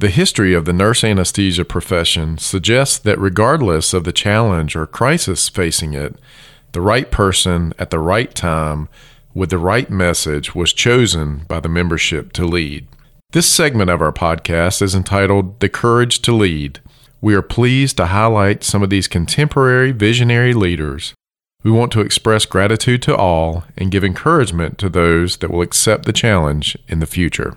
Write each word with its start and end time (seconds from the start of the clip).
The 0.00 0.10
history 0.10 0.54
of 0.54 0.64
the 0.64 0.72
nurse 0.72 1.02
anesthesia 1.02 1.64
profession 1.64 2.38
suggests 2.38 2.98
that 3.00 3.18
regardless 3.18 3.92
of 3.92 4.04
the 4.04 4.12
challenge 4.12 4.76
or 4.76 4.86
crisis 4.86 5.48
facing 5.48 5.92
it, 5.92 6.14
the 6.70 6.80
right 6.80 7.10
person 7.10 7.72
at 7.80 7.90
the 7.90 7.98
right 7.98 8.32
time 8.32 8.88
with 9.34 9.50
the 9.50 9.58
right 9.58 9.90
message 9.90 10.54
was 10.54 10.72
chosen 10.72 11.38
by 11.48 11.58
the 11.58 11.68
membership 11.68 12.32
to 12.34 12.44
lead. 12.44 12.86
This 13.32 13.50
segment 13.50 13.90
of 13.90 14.00
our 14.00 14.12
podcast 14.12 14.82
is 14.82 14.94
entitled 14.94 15.58
The 15.58 15.68
Courage 15.68 16.22
to 16.22 16.32
Lead. 16.32 16.78
We 17.20 17.34
are 17.34 17.42
pleased 17.42 17.96
to 17.96 18.06
highlight 18.06 18.62
some 18.62 18.84
of 18.84 18.90
these 18.90 19.08
contemporary 19.08 19.90
visionary 19.90 20.54
leaders. 20.54 21.12
We 21.64 21.72
want 21.72 21.90
to 21.92 22.02
express 22.02 22.46
gratitude 22.46 23.02
to 23.02 23.16
all 23.16 23.64
and 23.76 23.90
give 23.90 24.04
encouragement 24.04 24.78
to 24.78 24.88
those 24.88 25.38
that 25.38 25.50
will 25.50 25.60
accept 25.60 26.04
the 26.04 26.12
challenge 26.12 26.78
in 26.86 27.00
the 27.00 27.06
future. 27.06 27.56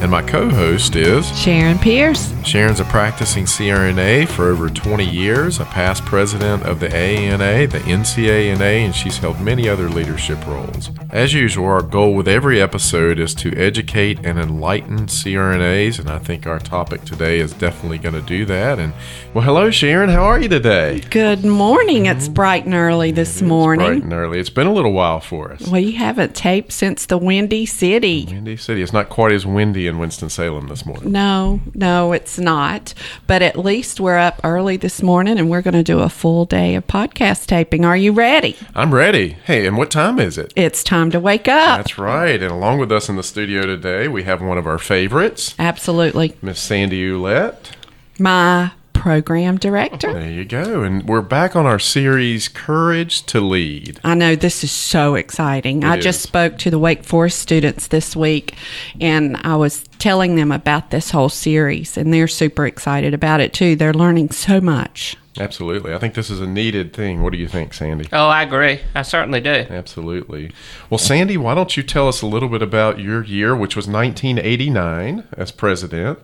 And 0.00 0.10
my 0.10 0.22
co 0.22 0.48
host 0.48 0.96
is 0.96 1.28
Sharon 1.38 1.78
Pearce. 1.78 2.32
Sharon's 2.42 2.80
a 2.80 2.84
practicing 2.84 3.44
CRNA 3.44 4.28
for 4.28 4.48
over 4.48 4.70
20 4.70 5.04
years, 5.04 5.60
a 5.60 5.66
past 5.66 6.06
president 6.06 6.62
of 6.62 6.80
the 6.80 6.88
AANA, 6.88 7.70
the 7.70 7.80
NCANA, 7.80 8.60
and 8.60 8.94
she's 8.94 9.18
held 9.18 9.38
many 9.42 9.68
other 9.68 9.90
leadership 9.90 10.44
roles. 10.46 10.90
As 11.10 11.34
usual, 11.34 11.66
our 11.66 11.82
goal 11.82 12.14
with 12.14 12.28
every 12.28 12.62
episode 12.62 13.18
is 13.18 13.34
to 13.34 13.54
educate 13.54 14.24
and 14.24 14.38
enlighten 14.38 15.00
CRNAs, 15.00 15.98
and 15.98 16.08
I 16.08 16.18
think 16.18 16.46
our 16.46 16.58
topic 16.58 17.04
today 17.04 17.38
is 17.38 17.52
definitely 17.52 17.98
going 17.98 18.14
to 18.14 18.22
do 18.22 18.46
that. 18.46 18.78
And 18.78 18.94
well, 19.34 19.44
hello, 19.44 19.70
Sharon. 19.70 20.08
How 20.08 20.24
are 20.24 20.40
you 20.40 20.48
today? 20.48 21.00
Good 21.10 21.44
morning. 21.44 22.06
It's 22.06 22.26
bright 22.26 22.64
and 22.64 22.72
early 22.72 23.10
this 23.10 23.42
morning. 23.42 23.86
Bright 23.86 24.02
and 24.04 24.12
early. 24.14 24.40
It's 24.40 24.48
been 24.48 24.66
a 24.66 24.72
little 24.72 24.92
while 24.92 25.20
for 25.20 25.52
us. 25.52 25.68
We 25.68 25.92
haven't 25.92 26.34
taped 26.34 26.72
since 26.72 27.04
the 27.04 27.18
Windy 27.18 27.66
City. 27.66 28.24
Windy 28.30 28.56
City. 28.56 28.80
It's 28.80 28.94
not 28.94 29.10
quite 29.10 29.32
as 29.32 29.44
windy 29.44 29.89
in 29.90 29.98
Winston-Salem 29.98 30.68
this 30.68 30.86
morning. 30.86 31.12
No, 31.12 31.60
no, 31.74 32.12
it's 32.12 32.38
not. 32.38 32.94
But 33.26 33.42
at 33.42 33.58
least 33.58 34.00
we're 34.00 34.16
up 34.16 34.40
early 34.42 34.78
this 34.78 35.02
morning 35.02 35.38
and 35.38 35.50
we're 35.50 35.60
going 35.60 35.74
to 35.74 35.82
do 35.82 36.00
a 36.00 36.08
full 36.08 36.46
day 36.46 36.74
of 36.76 36.86
podcast 36.86 37.44
taping. 37.46 37.84
Are 37.84 37.96
you 37.96 38.12
ready? 38.12 38.56
I'm 38.74 38.94
ready. 38.94 39.30
Hey, 39.44 39.66
and 39.66 39.76
what 39.76 39.90
time 39.90 40.18
is 40.18 40.38
it? 40.38 40.54
It's 40.56 40.82
time 40.82 41.10
to 41.10 41.20
wake 41.20 41.48
up. 41.48 41.78
That's 41.78 41.98
right. 41.98 42.40
And 42.42 42.50
along 42.50 42.78
with 42.78 42.90
us 42.90 43.10
in 43.10 43.16
the 43.16 43.22
studio 43.22 43.66
today, 43.66 44.08
we 44.08 44.22
have 44.22 44.40
one 44.40 44.56
of 44.56 44.66
our 44.66 44.78
favorites, 44.78 45.54
Absolutely. 45.58 46.36
Miss 46.40 46.60
Sandy 46.60 47.06
Ouellette. 47.10 47.72
My 48.18 48.72
program 49.00 49.56
director. 49.56 50.12
There 50.12 50.30
you 50.30 50.44
go. 50.44 50.82
And 50.82 51.08
we're 51.08 51.22
back 51.22 51.56
on 51.56 51.64
our 51.64 51.78
series, 51.78 52.48
Courage 52.48 53.22
to 53.26 53.40
Lead. 53.40 53.98
I 54.04 54.12
know 54.12 54.36
this 54.36 54.62
is 54.62 54.70
so 54.70 55.14
exciting. 55.14 55.84
I 55.84 55.98
just 55.98 56.18
is. 56.18 56.22
spoke 56.24 56.58
to 56.58 56.70
the 56.70 56.78
Wake 56.78 57.02
Forest 57.02 57.38
students 57.38 57.86
this 57.86 58.14
week 58.14 58.56
and 59.00 59.38
I 59.38 59.56
was 59.56 59.84
telling 59.98 60.34
them 60.36 60.52
about 60.52 60.90
this 60.90 61.12
whole 61.12 61.30
series 61.30 61.96
and 61.96 62.12
they're 62.12 62.28
super 62.28 62.66
excited 62.66 63.14
about 63.14 63.40
it 63.40 63.54
too. 63.54 63.74
They're 63.74 63.94
learning 63.94 64.32
so 64.32 64.60
much. 64.60 65.16
Absolutely. 65.38 65.94
I 65.94 65.98
think 65.98 66.12
this 66.12 66.28
is 66.28 66.40
a 66.40 66.46
needed 66.46 66.92
thing. 66.92 67.22
What 67.22 67.32
do 67.32 67.38
you 67.38 67.48
think, 67.48 67.72
Sandy? 67.72 68.06
Oh, 68.12 68.28
I 68.28 68.42
agree. 68.42 68.80
I 68.94 69.00
certainly 69.00 69.40
do. 69.40 69.64
Absolutely. 69.70 70.52
Well, 70.90 70.98
Sandy, 70.98 71.38
why 71.38 71.54
don't 71.54 71.74
you 71.74 71.82
tell 71.82 72.06
us 72.06 72.20
a 72.20 72.26
little 72.26 72.50
bit 72.50 72.60
about 72.60 72.98
your 72.98 73.24
year, 73.24 73.56
which 73.56 73.76
was 73.76 73.86
1989 73.86 75.26
as 75.38 75.52
president, 75.52 76.18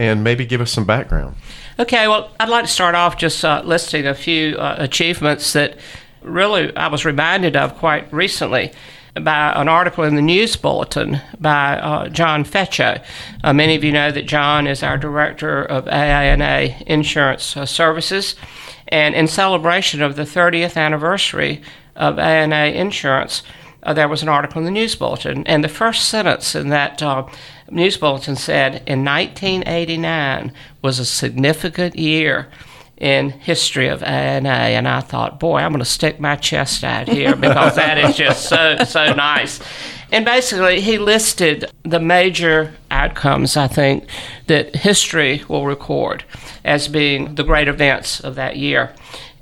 and 0.00 0.24
maybe 0.24 0.46
give 0.46 0.62
us 0.62 0.72
some 0.72 0.86
background? 0.86 1.36
Okay, 1.78 2.08
well, 2.08 2.32
I'd 2.40 2.48
like 2.48 2.64
to 2.64 2.70
start 2.70 2.94
off 2.94 3.18
just 3.18 3.44
uh, 3.44 3.62
listing 3.64 4.06
a 4.06 4.14
few 4.14 4.56
uh, 4.56 4.76
achievements 4.78 5.52
that 5.52 5.76
really 6.22 6.74
I 6.74 6.88
was 6.88 7.04
reminded 7.04 7.54
of 7.54 7.76
quite 7.76 8.10
recently 8.10 8.72
by 9.14 9.52
an 9.54 9.68
article 9.68 10.04
in 10.04 10.14
the 10.14 10.22
News 10.22 10.56
Bulletin 10.56 11.20
by 11.38 11.78
uh, 11.78 12.08
John 12.08 12.44
Feccio. 12.44 13.04
Uh, 13.44 13.52
many 13.52 13.74
of 13.74 13.84
you 13.84 13.92
know 13.92 14.10
that 14.10 14.26
John 14.26 14.66
is 14.66 14.82
our 14.82 14.96
director 14.96 15.62
of 15.62 15.84
AANA 15.84 16.80
Insurance 16.82 17.54
uh, 17.56 17.66
Services, 17.66 18.36
and 18.88 19.14
in 19.14 19.28
celebration 19.28 20.00
of 20.00 20.16
the 20.16 20.22
30th 20.22 20.78
anniversary 20.78 21.60
of 21.94 22.18
ANA 22.18 22.72
Insurance, 22.72 23.42
uh, 23.82 23.92
there 23.92 24.08
was 24.08 24.22
an 24.22 24.28
article 24.28 24.58
in 24.58 24.64
the 24.64 24.70
News 24.70 24.94
Bulletin, 24.94 25.46
and 25.46 25.62
the 25.62 25.68
first 25.68 26.08
sentence 26.08 26.54
in 26.54 26.68
that 26.68 27.02
uh, 27.02 27.26
News 27.70 27.96
Bulletin 27.96 28.36
said, 28.36 28.82
"In 28.86 29.04
1989 29.04 30.52
was 30.82 30.98
a 30.98 31.04
significant 31.04 31.96
year." 31.96 32.48
In 32.96 33.30
history 33.30 33.88
of 33.88 34.02
ANA, 34.02 34.50
and 34.50 34.86
I 34.86 35.00
thought, 35.00 35.40
boy, 35.40 35.60
I'm 35.60 35.72
going 35.72 35.78
to 35.78 35.86
stick 35.86 36.20
my 36.20 36.36
chest 36.36 36.84
out 36.84 37.08
here 37.08 37.34
because 37.34 37.76
that 37.76 37.96
is 37.96 38.14
just 38.14 38.46
so 38.46 38.76
so 38.84 39.14
nice. 39.14 39.58
And 40.12 40.24
basically, 40.24 40.80
he 40.82 40.98
listed 40.98 41.64
the 41.82 42.00
major 42.00 42.74
outcomes 42.90 43.56
I 43.56 43.68
think 43.68 44.04
that 44.48 44.76
history 44.76 45.42
will 45.48 45.64
record 45.64 46.24
as 46.64 46.88
being 46.88 47.36
the 47.36 47.44
great 47.44 47.68
events 47.68 48.20
of 48.20 48.34
that 48.34 48.56
year. 48.56 48.92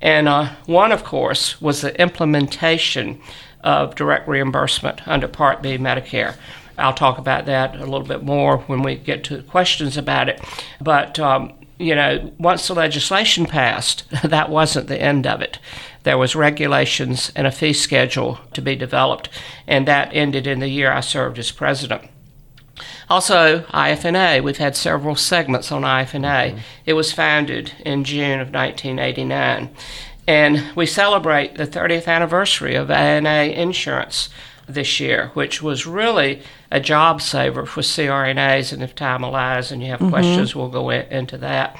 And 0.00 0.28
uh, 0.28 0.50
one, 0.66 0.92
of 0.92 1.04
course, 1.04 1.60
was 1.60 1.80
the 1.80 1.98
implementation 2.00 3.20
of 3.62 3.94
direct 3.94 4.28
reimbursement 4.28 5.06
under 5.08 5.26
Part 5.26 5.62
B 5.62 5.76
Medicare. 5.78 6.36
I'll 6.78 6.94
talk 6.94 7.18
about 7.18 7.46
that 7.46 7.76
a 7.76 7.86
little 7.86 8.06
bit 8.06 8.22
more 8.22 8.58
when 8.58 8.82
we 8.82 8.96
get 8.96 9.24
to 9.24 9.42
questions 9.42 9.96
about 9.96 10.28
it. 10.28 10.40
But, 10.80 11.18
um, 11.18 11.52
you 11.78 11.94
know, 11.94 12.32
once 12.38 12.68
the 12.68 12.74
legislation 12.74 13.46
passed, 13.46 14.04
that 14.24 14.50
wasn't 14.50 14.88
the 14.88 15.00
end 15.00 15.26
of 15.26 15.40
it. 15.40 15.58
There 16.04 16.18
was 16.18 16.36
regulations 16.36 17.32
and 17.36 17.46
a 17.46 17.52
fee 17.52 17.72
schedule 17.72 18.40
to 18.54 18.62
be 18.62 18.76
developed, 18.76 19.28
and 19.66 19.86
that 19.86 20.14
ended 20.14 20.46
in 20.46 20.60
the 20.60 20.68
year 20.68 20.92
I 20.92 21.00
served 21.00 21.38
as 21.38 21.50
president. 21.50 22.08
Also, 23.10 23.60
IFNA, 23.72 24.42
we've 24.42 24.58
had 24.58 24.76
several 24.76 25.16
segments 25.16 25.72
on 25.72 25.82
IFNA. 25.82 26.60
It 26.86 26.92
was 26.92 27.12
founded 27.12 27.72
in 27.84 28.04
June 28.04 28.40
of 28.40 28.52
1989. 28.52 29.70
And 30.26 30.76
we 30.76 30.84
celebrate 30.84 31.54
the 31.54 31.66
30th 31.66 32.06
anniversary 32.06 32.74
of 32.74 32.90
ANA 32.90 33.44
Insurance 33.44 34.28
this 34.68 35.00
year, 35.00 35.30
which 35.34 35.62
was 35.62 35.86
really 35.86 36.42
a 36.70 36.80
job 36.80 37.20
saver 37.22 37.66
for 37.66 37.80
CRNAs. 37.80 38.72
And 38.72 38.82
if 38.82 38.94
time 38.94 39.22
allows 39.22 39.72
and 39.72 39.82
you 39.82 39.88
have 39.88 40.00
mm-hmm. 40.00 40.10
questions, 40.10 40.54
we'll 40.54 40.68
go 40.68 40.90
in, 40.90 41.06
into 41.10 41.38
that. 41.38 41.78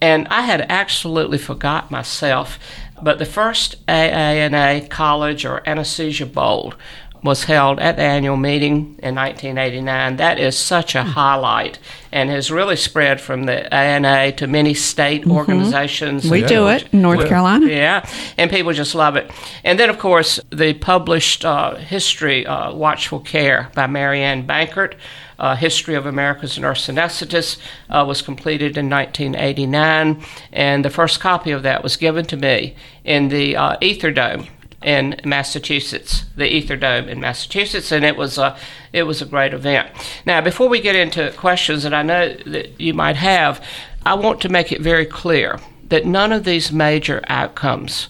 And 0.00 0.28
I 0.28 0.42
had 0.42 0.66
absolutely 0.68 1.38
forgot 1.38 1.90
myself, 1.90 2.58
but 3.00 3.18
the 3.18 3.24
first 3.24 3.84
AANA 3.86 4.90
College 4.90 5.46
or 5.46 5.66
Anesthesia 5.66 6.26
Bowl 6.26 6.74
was 7.24 7.44
held 7.44 7.80
at 7.80 7.96
the 7.96 8.02
annual 8.02 8.36
meeting 8.36 8.96
in 9.02 9.14
1989. 9.14 10.16
That 10.16 10.38
is 10.38 10.56
such 10.58 10.94
a 10.94 11.02
highlight 11.02 11.78
and 12.12 12.28
has 12.28 12.50
really 12.50 12.76
spread 12.76 13.18
from 13.18 13.44
the 13.44 13.72
ANA 13.74 14.32
to 14.32 14.46
many 14.46 14.74
state 14.74 15.26
organizations. 15.26 16.30
We 16.30 16.40
and- 16.40 16.48
do 16.48 16.68
it 16.68 16.86
in 16.92 17.00
North 17.00 17.26
Carolina. 17.26 17.66
yeah, 17.66 18.06
and 18.36 18.50
people 18.50 18.74
just 18.74 18.94
love 18.94 19.16
it. 19.16 19.30
And 19.64 19.80
then, 19.80 19.88
of 19.88 19.98
course, 19.98 20.38
the 20.50 20.74
published 20.74 21.46
uh, 21.46 21.76
history, 21.76 22.46
uh, 22.46 22.74
Watchful 22.74 23.20
Care 23.20 23.70
by 23.74 23.86
Marianne 23.86 24.46
Bankert, 24.46 24.94
uh, 25.38 25.56
History 25.56 25.94
of 25.94 26.04
America's 26.04 26.58
Nurse 26.58 26.86
Anesthetist, 26.88 27.58
uh, 27.88 28.04
was 28.06 28.20
completed 28.20 28.76
in 28.76 28.90
1989. 28.90 30.22
And 30.52 30.84
the 30.84 30.90
first 30.90 31.20
copy 31.20 31.52
of 31.52 31.62
that 31.62 31.82
was 31.82 31.96
given 31.96 32.26
to 32.26 32.36
me 32.36 32.76
in 33.02 33.28
the 33.28 33.56
uh, 33.56 33.76
Ether 33.80 34.10
Dome 34.10 34.46
in 34.84 35.20
Massachusetts, 35.24 36.24
the 36.36 36.52
Ether 36.52 36.76
Dome 36.76 37.08
in 37.08 37.20
Massachusetts, 37.20 37.90
and 37.90 38.04
it 38.04 38.16
was 38.16 38.38
a 38.38 38.56
it 38.92 39.04
was 39.04 39.22
a 39.22 39.26
great 39.26 39.54
event. 39.54 39.90
Now, 40.24 40.40
before 40.40 40.68
we 40.68 40.80
get 40.80 40.94
into 40.94 41.32
questions 41.32 41.82
that 41.82 41.94
I 41.94 42.02
know 42.02 42.34
that 42.46 42.80
you 42.80 42.94
might 42.94 43.16
have, 43.16 43.64
I 44.04 44.14
want 44.14 44.40
to 44.42 44.48
make 44.48 44.70
it 44.70 44.80
very 44.80 45.06
clear 45.06 45.58
that 45.88 46.06
none 46.06 46.32
of 46.32 46.44
these 46.44 46.70
major 46.70 47.22
outcomes 47.28 48.08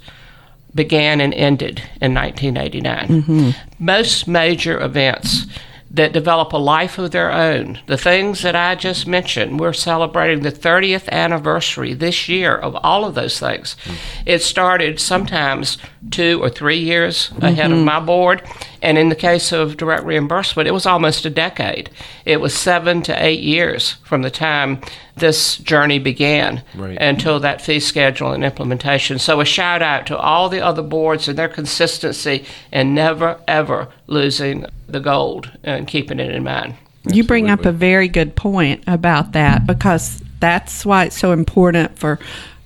began 0.75 1.21
and 1.21 1.33
ended 1.35 1.79
in 2.01 2.15
1989. 2.15 3.09
Mm-hmm. 3.09 3.51
Most 3.79 4.27
major 4.27 4.81
events 4.81 5.47
that 5.95 6.13
develop 6.13 6.53
a 6.53 6.57
life 6.57 6.99
of 6.99 7.13
their 7.13 7.31
own. 7.31 7.79
The 7.87 7.97
things 7.97 8.43
that 8.43 8.57
I 8.57 8.75
just 8.75 9.07
mentioned, 9.07 9.61
we're 9.61 9.73
celebrating 9.73 10.43
the 10.43 10.51
30th 10.51 11.09
anniversary 11.11 11.95
this 11.95 12.29
year 12.29 12.57
of 12.57 12.77
all 12.83 13.05
of 13.05 13.15
those 13.15 13.39
things. 13.39 13.77
Mm-hmm. 13.85 14.23
It 14.27 14.43
started 14.43 14.99
sometimes 14.99 15.79
two 16.11 16.43
or 16.43 16.51
three 16.51 16.79
years 16.79 17.31
mm-hmm. 17.31 17.45
ahead 17.45 17.71
of 17.71 17.79
my 17.79 18.01
board, 18.01 18.43
and 18.83 18.99
in 18.99 19.09
the 19.09 19.15
case 19.15 19.53
of 19.53 19.77
direct 19.77 20.05
reimbursement, 20.05 20.69
it 20.69 20.73
was 20.73 20.85
almost 20.85 21.25
a 21.27 21.31
decade. 21.31 21.91
It 22.25 22.41
was 22.41 22.55
seven 22.55 23.01
to 23.03 23.25
eight 23.25 23.41
years 23.41 23.93
from 24.03 24.23
the 24.23 24.31
time 24.33 24.81
this 25.17 25.57
journey 25.59 25.99
began 25.99 26.63
right. 26.75 26.99
until 27.01 27.39
that 27.41 27.63
fee 27.63 27.81
schedule 27.81 28.33
and 28.33 28.45
implementation. 28.45 29.19
So, 29.19 29.41
a 29.41 29.45
shout 29.45 29.83
out 29.83 30.07
to 30.09 30.19
all 30.19 30.49
the 30.49 30.61
other 30.61 30.83
boards 30.83 31.29
and 31.29 31.39
their 31.39 31.49
consistency 31.49 32.45
and 32.73 32.95
never, 32.95 33.41
ever 33.47 33.89
losing 34.07 34.67
the 34.89 35.01
gold 35.01 35.51
and 35.63 35.87
keeping 35.87 36.19
it 36.19 36.35
in 36.35 36.43
mind. 36.43 36.75
You 37.07 37.25
bring 37.25 37.51
up 37.51 37.67
a 37.67 37.73
very 37.73 38.09
good 38.09 38.35
point 38.35 38.83
about 38.87 39.33
that 39.33 39.67
because 39.67 40.23
that's 40.41 40.87
why 40.87 41.05
it's 41.05 41.19
so 41.19 41.33
important 41.33 41.99
for 41.99 42.19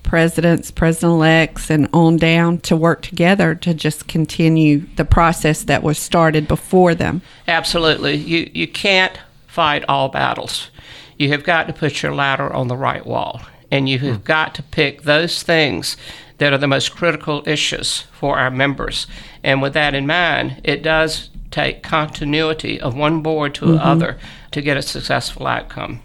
presidents, 0.04 0.70
president 0.70 1.12
elects, 1.12 1.70
and 1.70 1.88
on 1.92 2.16
down 2.16 2.58
to 2.58 2.76
work 2.76 3.02
together 3.02 3.54
to 3.54 3.74
just 3.74 4.06
continue 4.06 4.86
the 4.96 5.04
process 5.04 5.64
that 5.64 5.82
was 5.82 5.98
started 5.98 6.48
before 6.48 6.94
them. 6.94 7.20
Absolutely. 7.46 8.14
You, 8.14 8.50
you 8.54 8.66
can't 8.66 9.18
fight 9.48 9.84
all 9.88 10.08
battles. 10.08 10.70
You 11.18 11.28
have 11.30 11.44
got 11.44 11.66
to 11.66 11.72
put 11.72 12.02
your 12.02 12.14
ladder 12.14 12.52
on 12.52 12.68
the 12.68 12.76
right 12.76 13.04
wall, 13.04 13.42
and 13.70 13.88
you 13.88 13.98
have 14.00 14.16
hmm. 14.16 14.22
got 14.22 14.54
to 14.54 14.62
pick 14.62 15.02
those 15.02 15.42
things 15.42 15.96
that 16.38 16.52
are 16.52 16.58
the 16.58 16.68
most 16.68 16.94
critical 16.94 17.42
issues 17.46 18.02
for 18.12 18.38
our 18.38 18.50
members. 18.50 19.06
And 19.42 19.60
with 19.60 19.74
that 19.74 19.94
in 19.94 20.06
mind, 20.06 20.60
it 20.64 20.82
does 20.82 21.30
take 21.50 21.82
continuity 21.82 22.80
of 22.80 22.94
one 22.94 23.22
board 23.22 23.54
to 23.56 23.64
mm-hmm. 23.64 23.74
another 23.74 24.18
to 24.52 24.62
get 24.62 24.76
a 24.76 24.82
successful 24.82 25.46
outcome 25.46 26.02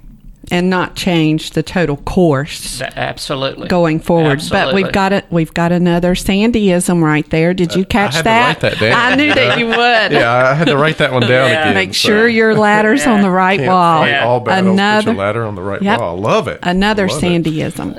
and 0.53 0.69
not 0.69 0.95
change 0.95 1.51
the 1.51 1.63
total 1.63 1.97
course. 1.97 2.81
Absolutely. 2.81 3.67
Going 3.67 3.99
forward. 3.99 4.33
Absolutely. 4.33 4.65
But 4.65 4.75
we've 4.75 4.93
got 4.93 5.13
it 5.13 5.25
we've 5.31 5.53
got 5.53 5.71
another 5.71 6.13
Sandyism 6.13 7.01
right 7.01 7.27
there. 7.29 7.53
Did 7.53 7.75
you 7.75 7.85
catch 7.85 8.15
uh, 8.15 8.19
I 8.19 8.21
that? 8.21 8.59
that 8.61 8.81
I 8.81 9.15
knew 9.15 9.33
that 9.33 9.57
you 9.57 9.67
would. 9.67 9.75
yeah, 9.77 10.51
I 10.51 10.53
had 10.53 10.67
to 10.67 10.77
write 10.77 10.99
that 10.99 11.11
one 11.11 11.21
down 11.21 11.49
yeah. 11.49 11.61
again. 11.61 11.73
Make 11.73 11.95
so. 11.95 12.09
sure 12.09 12.27
your 12.27 12.53
ladder's 12.55 13.05
yeah. 13.05 13.13
on 13.13 13.21
the 13.21 13.31
right 13.31 13.59
Can't 13.59 13.69
wall. 13.69 14.07
Yeah. 14.07 14.25
All 14.25 14.39
battles, 14.39 14.73
another 14.73 15.05
put 15.05 15.15
your 15.15 15.25
ladder 15.25 15.45
on 15.45 15.55
the 15.55 15.61
right 15.61 15.81
yep. 15.81 15.99
wall. 15.99 16.17
I 16.17 16.19
love 16.19 16.47
it. 16.47 16.59
Another 16.61 17.07
love 17.07 17.21
Sandyism. 17.21 17.95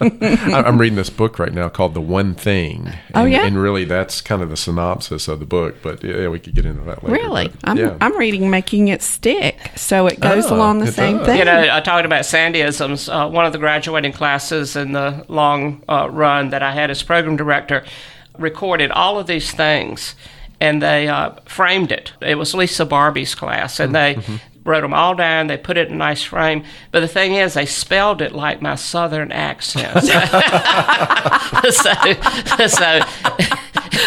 I'm 0.66 0.78
reading 0.78 0.96
this 0.96 1.10
book 1.10 1.38
right 1.38 1.52
now 1.52 1.68
called 1.70 1.94
The 1.94 2.00
One 2.00 2.34
Thing. 2.34 2.88
And, 2.88 2.96
oh 3.14 3.24
yeah. 3.24 3.46
And 3.46 3.56
really 3.56 3.84
that's 3.84 4.20
kind 4.20 4.42
of 4.42 4.50
the 4.50 4.56
synopsis 4.56 5.28
of 5.28 5.40
the 5.40 5.46
book. 5.46 5.76
But 5.82 6.04
yeah, 6.04 6.28
we 6.28 6.38
could 6.38 6.54
get 6.54 6.66
into 6.66 6.82
that 6.82 7.02
later. 7.02 7.22
Really? 7.22 7.48
But, 7.48 7.68
I'm 7.70 7.96
I'm 8.02 8.18
reading 8.18 8.50
Making 8.50 8.88
It 8.88 9.02
Stick. 9.02 9.56
So 9.76 10.06
it 10.06 10.20
goes 10.20 10.46
oh, 10.46 10.56
along 10.56 10.80
the 10.80 10.92
same 10.92 11.12
same 11.18 11.21
thing. 11.26 11.38
You 11.38 11.44
know, 11.44 11.68
I 11.72 11.80
talked 11.80 12.06
about 12.06 12.22
Sandyisms. 12.22 13.12
Uh, 13.12 13.28
one 13.28 13.46
of 13.46 13.52
the 13.52 13.58
graduating 13.58 14.12
classes 14.12 14.76
in 14.76 14.92
the 14.92 15.24
long 15.28 15.82
uh, 15.88 16.08
run 16.10 16.50
that 16.50 16.62
I 16.62 16.72
had 16.72 16.90
as 16.90 17.02
program 17.02 17.36
director 17.36 17.84
recorded 18.38 18.90
all 18.90 19.18
of 19.18 19.26
these 19.26 19.50
things 19.52 20.14
and 20.62 20.80
they 20.80 21.08
uh, 21.08 21.32
framed 21.44 21.90
it. 21.90 22.12
It 22.20 22.36
was 22.36 22.54
Lisa 22.54 22.86
Barbie's 22.86 23.34
class, 23.34 23.80
and 23.80 23.92
they 23.92 24.14
mm-hmm. 24.14 24.36
wrote 24.62 24.82
them 24.82 24.94
all 24.94 25.16
down. 25.16 25.48
They 25.48 25.56
put 25.56 25.76
it 25.76 25.88
in 25.88 25.94
a 25.94 25.96
nice 25.96 26.22
frame. 26.22 26.62
But 26.92 27.00
the 27.00 27.08
thing 27.08 27.34
is, 27.34 27.54
they 27.54 27.66
spelled 27.66 28.22
it 28.22 28.32
like 28.32 28.62
my 28.62 28.76
southern 28.76 29.32
accent. 29.32 30.04
so, 30.04 30.20
so 32.68 33.00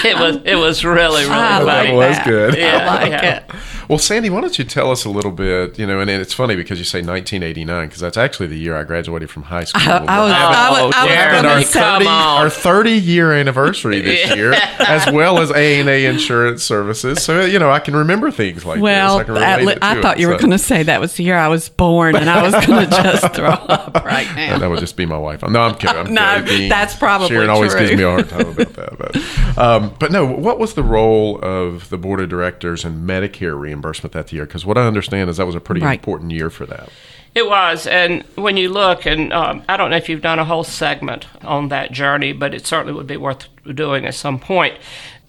it 0.08 0.18
was 0.18 0.38
it 0.46 0.56
was 0.56 0.86
really 0.86 1.24
really 1.24 1.30
I 1.30 1.60
funny. 1.60 1.90
That 1.90 1.94
was 1.94 2.20
good. 2.20 2.56
Yeah, 2.58 2.78
I 2.78 2.86
like 2.86 3.12
yeah. 3.12 3.36
it. 3.36 3.52
Well, 3.88 4.00
Sandy, 4.00 4.30
why 4.30 4.42
don't 4.42 4.58
you 4.58 4.66
tell 4.66 4.92
us 4.92 5.06
a 5.06 5.10
little 5.10 5.32
bit? 5.32 5.78
You 5.78 5.86
know, 5.86 6.00
and, 6.00 6.10
it's 6.10 6.34
funny 6.34 6.56
because 6.56 6.80
you 6.80 6.86
say 6.86 7.00
1989 7.00 7.88
because 7.88 8.00
that's 8.00 8.18
actually 8.18 8.48
the 8.48 8.58
year 8.58 8.76
I 8.76 8.84
graduated 8.84 9.30
from 9.30 9.44
high 9.44 9.66
school. 9.66 9.82
I, 9.82 9.98
I 10.08 10.24
was, 10.24 10.32
I 10.32 11.06
I 11.06 11.58
was 11.58 11.76
our 11.76 12.00
30, 12.00 12.08
our 12.08 12.50
30 12.50 12.92
year 12.92 13.34
anniversary 13.34 14.02
this 14.02 14.30
year, 14.36 14.54
as 14.80 15.12
well 15.12 15.40
as 15.40 15.52
A 15.52 15.80
and 15.80 15.90
A 15.90 16.06
Insurance 16.06 16.64
Services. 16.64 17.24
So 17.24 17.46
you 17.46 17.60
know, 17.60 17.70
I 17.70 17.80
can 17.80 17.96
remember 17.96 18.32
things 18.32 18.66
like 18.66 18.82
well, 18.82 19.20
this. 19.20 19.30
I, 19.30 19.78
I 19.82 20.02
thought 20.02 20.18
it, 20.18 20.22
you 20.22 20.28
so. 20.28 20.34
were 20.34 20.40
going 20.40 20.52
to 20.52 20.58
say 20.58 20.84
that 20.84 21.00
was 21.00 21.16
the 21.16 21.24
year 21.24 21.38
I 21.38 21.48
was 21.48 21.70
born, 21.70 22.16
and 22.16 22.30
I 22.30 22.42
was 22.44 22.66
going 22.66 22.86
to 22.90 23.04
just 23.04 23.34
throw 23.34 23.50
up 23.50 24.04
right 24.06 24.28
now. 24.36 24.54
And 24.54 24.62
that 24.62 24.70
would 24.70 24.80
just 24.80 24.98
be 24.98 25.06
my 25.06 25.18
wife. 25.18 25.42
No, 25.44 25.62
I'm 25.62 25.76
kidding. 25.76 25.98
I'm 25.98 26.14
no, 26.14 26.44
kidding. 26.46 26.70
that's 26.70 26.96
probably 26.96 27.30
Sharon 27.30 27.46
true. 27.46 27.54
always 27.56 27.76
gives 27.76 27.92
me 27.92 28.04
a 28.04 28.10
hard 28.10 28.30
time 28.30 28.48
about 28.48 28.74
that. 28.74 28.98
But, 28.98 29.58
um, 29.58 29.96
but 30.00 30.12
no, 30.12 30.26
what 30.26 30.60
was 30.60 30.74
the 30.74 30.84
role 30.84 31.40
of 31.44 31.90
the 31.90 31.98
board 31.98 32.20
of 32.20 32.30
directors 32.30 32.86
in 32.86 33.06
Medicare 33.06 33.60
reimbursement 33.76 34.14
that 34.14 34.32
year? 34.32 34.46
Because 34.46 34.66
what 34.66 34.78
I 34.78 34.88
understand 34.88 35.30
is 35.30 35.38
that 35.38 35.46
was 35.46 35.56
a 35.56 35.60
pretty 35.60 35.82
right. 35.82 36.00
important 36.00 36.32
year 36.32 36.50
for 36.50 36.66
that. 36.66 36.90
It 37.34 37.48
was, 37.48 37.86
and 37.86 38.24
when 38.36 38.56
you 38.56 38.70
look, 38.70 39.06
and 39.06 39.34
um, 39.34 39.64
I 39.68 39.76
don't 39.76 39.90
know 39.90 39.98
if 39.98 40.08
you've 40.08 40.22
done 40.22 40.40
a 40.40 40.46
whole 40.46 40.64
segment 40.64 41.28
on 41.44 41.68
that 41.68 41.92
journey, 41.92 42.32
but 42.32 42.54
it 42.54 42.66
certainly 42.66 42.94
would 42.94 43.08
be 43.08 43.18
worth 43.18 43.48
doing 43.74 44.06
at 44.06 44.16
some 44.16 44.40
point. 44.40 44.78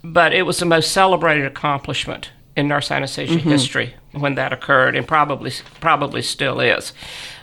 But 0.05 0.33
it 0.33 0.43
was 0.43 0.59
the 0.59 0.67
most 0.67 0.93
celebrated 0.93 1.47
accomplishment 1.47 2.31
in 2.57 2.69
nurse 2.69 2.93
anesthesia 2.93 3.35
mm-hmm. 3.35 3.51
history 3.51 3.95
when 4.13 4.37
that 4.37 4.53
occurred, 4.53 4.95
and 4.95 5.07
probably 5.07 5.53
probably 5.81 6.23
still 6.23 6.61
is, 6.61 6.93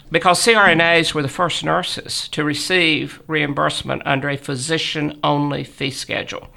because 0.09 0.39
CRNAs 0.39 1.13
were 1.13 1.21
the 1.21 1.27
first 1.27 1.65
nurses 1.65 2.29
to 2.29 2.45
receive 2.45 3.21
reimbursement 3.27 4.01
under 4.05 4.29
a 4.29 4.37
physician-only 4.37 5.65
fee 5.65 5.91
schedule, 5.91 6.47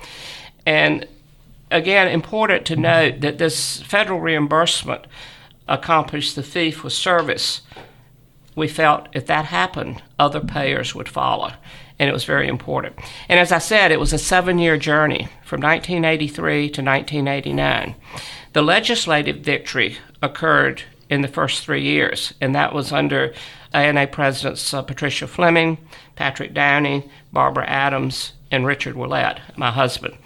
and 0.65 1.09
again, 1.71 2.09
important 2.09 2.67
to 2.67 2.77
note 2.77 3.21
that 3.21 3.39
this 3.39 3.83
federal 3.83 4.21
reimbursement 4.21 5.07
accomplished 5.69 6.37
the 6.37 6.43
fee 6.43 6.71
for 6.71 6.91
service. 6.91 7.63
We 8.55 8.69
felt 8.69 9.09
if 9.13 9.27
that 9.27 9.47
happened, 9.47 10.03
other 10.19 10.41
payers 10.41 10.95
would 10.95 11.09
follow, 11.09 11.53
and 11.99 12.09
it 12.09 12.13
was 12.13 12.25
very 12.25 12.49
important. 12.49 12.97
And 13.29 13.39
as 13.39 13.53
I 13.53 13.59
said, 13.59 13.91
it 13.91 14.01
was 14.01 14.13
a 14.13 14.19
seven 14.19 14.59
year 14.59 14.79
journey 14.79 15.29
from 15.45 15.61
1983 15.61 16.71
to 16.71 16.83
1989. 16.83 17.95
The 18.53 18.63
legislative 18.63 19.39
victory 19.39 19.99
occurred 20.23 20.83
in 21.11 21.21
the 21.21 21.29
first 21.29 21.63
three 21.63 21.83
years, 21.83 22.33
and 22.41 22.55
that 22.55 22.73
was 22.73 22.93
under 22.93 23.35
ANA 23.75 24.07
Presidents 24.07 24.73
uh, 24.73 24.83
Patricia 24.83 25.27
Fleming, 25.27 25.79
Patrick 26.15 26.55
Downey, 26.55 27.09
Barbara 27.33 27.67
Adams, 27.67 28.33
and 28.51 28.67
Richard 28.67 28.95
Ouellette, 28.95 29.41
my 29.57 29.71
husband. 29.71 30.17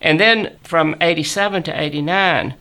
And 0.00 0.18
then 0.20 0.56
from 0.62 0.96
87 1.00 1.64
to 1.64 1.80
89 1.80 2.54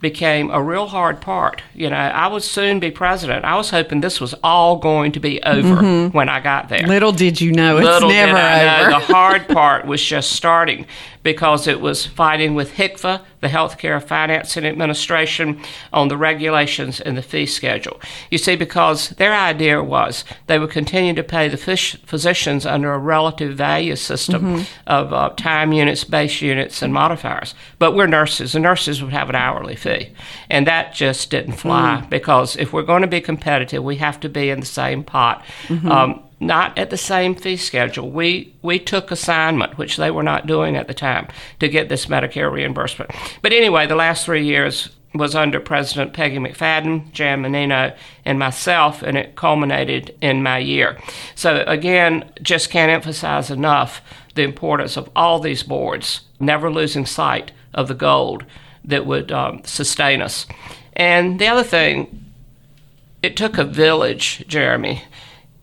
became 0.00 0.50
a 0.50 0.62
real 0.62 0.86
hard 0.86 1.20
part. 1.20 1.62
You 1.74 1.90
know, 1.90 1.96
I 1.96 2.26
would 2.28 2.42
soon 2.42 2.80
be 2.80 2.90
president. 2.90 3.44
I 3.44 3.56
was 3.56 3.70
hoping 3.70 4.00
this 4.02 4.20
was 4.20 4.34
all 4.44 4.76
going 4.76 5.12
to 5.12 5.20
be 5.20 5.42
over 5.42 5.76
mm-hmm. 5.82 6.16
when 6.16 6.28
I 6.28 6.40
got 6.40 6.68
there. 6.68 6.86
Little 6.86 7.12
did 7.12 7.40
you 7.40 7.52
know, 7.52 7.78
it's 7.78 7.84
Little 7.84 8.10
never 8.10 8.32
did 8.32 8.40
I 8.40 8.80
over. 8.80 8.90
Know, 8.90 8.98
the 8.98 9.04
hard 9.06 9.48
part 9.60 9.86
was 9.86 10.04
just 10.04 10.32
starting 10.32 10.86
because 11.22 11.66
it 11.66 11.80
was 11.80 12.06
fighting 12.06 12.54
with 12.54 12.74
HCFA, 12.74 13.24
the 13.40 13.48
Healthcare 13.48 14.02
Financing 14.02 14.64
Administration, 14.64 15.60
on 15.92 16.08
the 16.08 16.16
regulations 16.16 17.00
and 17.00 17.16
the 17.16 17.22
fee 17.22 17.46
schedule. 17.46 18.00
You 18.30 18.38
see, 18.38 18.56
because 18.56 19.10
their 19.10 19.34
idea 19.34 19.82
was 19.82 20.24
they 20.46 20.58
would 20.58 20.70
continue 20.70 21.14
to 21.14 21.22
pay 21.22 21.48
the 21.48 21.56
physicians 21.56 22.66
under 22.66 22.92
a 22.92 22.98
relative 22.98 23.56
value 23.56 23.96
system 23.96 24.42
mm-hmm. 24.42 24.62
of 24.86 25.12
uh, 25.12 25.30
time 25.36 25.72
units, 25.72 26.04
base 26.04 26.40
units, 26.42 26.82
and 26.82 26.92
modifiers. 26.92 27.54
But 27.78 27.94
we're 27.94 28.06
nurses, 28.06 28.54
and 28.54 28.62
nurses 28.62 29.02
would 29.02 29.12
have 29.12 29.28
an 29.28 29.36
hourly 29.36 29.76
fee. 29.76 30.12
And 30.50 30.66
that 30.66 30.94
just 30.94 31.30
didn't 31.30 31.54
fly 31.54 32.02
mm. 32.02 32.10
because 32.10 32.56
if 32.56 32.72
we're 32.72 32.82
going 32.82 33.02
to 33.02 33.08
be 33.08 33.20
competitive, 33.20 33.82
we 33.82 33.96
have 33.96 34.20
to 34.20 34.28
be 34.28 34.50
in 34.50 34.60
the 34.60 34.66
same 34.66 35.04
pot. 35.04 35.44
Mm-hmm. 35.68 35.90
Um, 35.90 36.22
not 36.38 36.76
at 36.76 36.90
the 36.90 36.96
same 36.96 37.34
fee 37.34 37.56
schedule. 37.56 38.10
We 38.10 38.54
we 38.62 38.78
took 38.78 39.10
assignment, 39.10 39.78
which 39.78 39.96
they 39.96 40.10
were 40.10 40.22
not 40.22 40.46
doing 40.46 40.76
at 40.76 40.88
the 40.88 40.94
time, 40.94 41.28
to 41.60 41.68
get 41.68 41.88
this 41.88 42.06
Medicare 42.06 42.52
reimbursement. 42.52 43.10
But 43.42 43.52
anyway, 43.52 43.86
the 43.86 43.94
last 43.94 44.24
three 44.24 44.44
years 44.44 44.90
was 45.14 45.34
under 45.34 45.58
President 45.60 46.12
Peggy 46.12 46.36
McFadden, 46.36 47.10
Jan 47.12 47.40
Menino, 47.40 47.94
and 48.26 48.38
myself, 48.38 49.02
and 49.02 49.16
it 49.16 49.34
culminated 49.34 50.14
in 50.20 50.42
my 50.42 50.58
year. 50.58 50.98
So 51.34 51.64
again, 51.66 52.30
just 52.42 52.68
can't 52.68 52.92
emphasize 52.92 53.50
enough 53.50 54.02
the 54.34 54.42
importance 54.42 54.98
of 54.98 55.08
all 55.16 55.40
these 55.40 55.62
boards, 55.62 56.20
never 56.38 56.70
losing 56.70 57.06
sight 57.06 57.52
of 57.72 57.88
the 57.88 57.94
gold 57.94 58.44
that 58.84 59.06
would 59.06 59.32
um, 59.32 59.62
sustain 59.64 60.20
us. 60.20 60.46
And 60.92 61.38
the 61.38 61.46
other 61.46 61.64
thing, 61.64 62.24
it 63.22 63.38
took 63.38 63.56
a 63.56 63.64
village, 63.64 64.44
Jeremy 64.46 65.02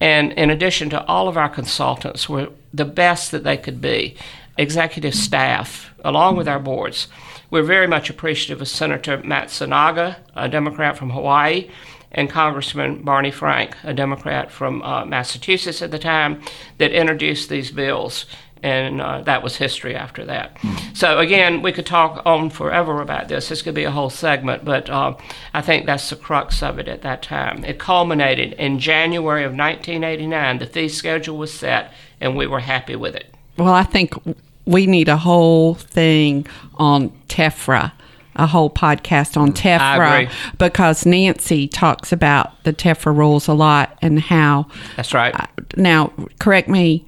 and 0.03 0.33
in 0.33 0.49
addition 0.49 0.89
to 0.89 1.05
all 1.05 1.27
of 1.27 1.37
our 1.37 1.49
consultants 1.49 2.27
were 2.27 2.49
the 2.73 2.85
best 3.03 3.31
that 3.31 3.43
they 3.43 3.57
could 3.57 3.79
be. 3.79 4.15
executive 4.57 5.15
staff, 5.15 5.93
along 6.03 6.35
with 6.35 6.47
our 6.47 6.59
boards. 6.59 7.07
We're 7.49 7.63
very 7.63 7.87
much 7.87 8.09
appreciative 8.09 8.61
of 8.61 8.67
Senator 8.67 9.17
Matsunaga, 9.19 10.17
a 10.35 10.49
Democrat 10.49 10.97
from 10.97 11.11
Hawaii, 11.11 11.69
and 12.11 12.29
Congressman 12.29 13.03
Barney 13.03 13.31
Frank, 13.31 13.75
a 13.83 13.93
Democrat 13.93 14.51
from 14.51 14.81
uh, 14.83 15.05
Massachusetts 15.05 15.81
at 15.81 15.91
the 15.91 15.99
time, 15.99 16.41
that 16.77 16.91
introduced 16.91 17.49
these 17.49 17.71
bills. 17.71 18.25
And 18.63 19.01
uh, 19.01 19.21
that 19.23 19.43
was 19.43 19.57
history 19.57 19.93
after 19.93 20.23
that. 20.25 20.57
So, 20.93 21.19
again, 21.19 21.61
we 21.61 21.73
could 21.73 21.85
talk 21.85 22.21
on 22.25 22.49
forever 22.49 23.01
about 23.01 23.27
this. 23.27 23.49
This 23.49 23.61
could 23.61 23.75
be 23.75 23.83
a 23.83 23.91
whole 23.91 24.09
segment, 24.09 24.63
but 24.63 24.89
uh, 24.89 25.15
I 25.53 25.61
think 25.61 25.85
that's 25.85 26.09
the 26.09 26.15
crux 26.15 26.63
of 26.63 26.79
it 26.79 26.87
at 26.87 27.01
that 27.01 27.21
time. 27.21 27.65
It 27.65 27.77
culminated 27.77 28.53
in 28.53 28.79
January 28.79 29.43
of 29.43 29.51
1989. 29.51 30.59
The 30.59 30.65
fee 30.65 30.87
schedule 30.87 31.37
was 31.37 31.53
set, 31.53 31.91
and 32.21 32.37
we 32.37 32.47
were 32.47 32.61
happy 32.61 32.95
with 32.95 33.15
it. 33.15 33.35
Well, 33.57 33.73
I 33.73 33.83
think 33.83 34.15
we 34.65 34.87
need 34.87 35.09
a 35.09 35.17
whole 35.17 35.75
thing 35.75 36.47
on 36.75 37.09
TEFRA, 37.27 37.91
a 38.35 38.47
whole 38.47 38.69
podcast 38.69 39.35
on 39.35 39.51
TEFRA, 39.51 40.31
because 40.57 41.05
Nancy 41.05 41.67
talks 41.67 42.11
about 42.11 42.63
the 42.63 42.73
TEFRA 42.73 43.15
rules 43.15 43.47
a 43.47 43.53
lot 43.53 43.97
and 44.01 44.19
how. 44.19 44.67
That's 44.95 45.13
right. 45.13 45.35
Now, 45.75 46.13
correct 46.39 46.69
me. 46.69 47.05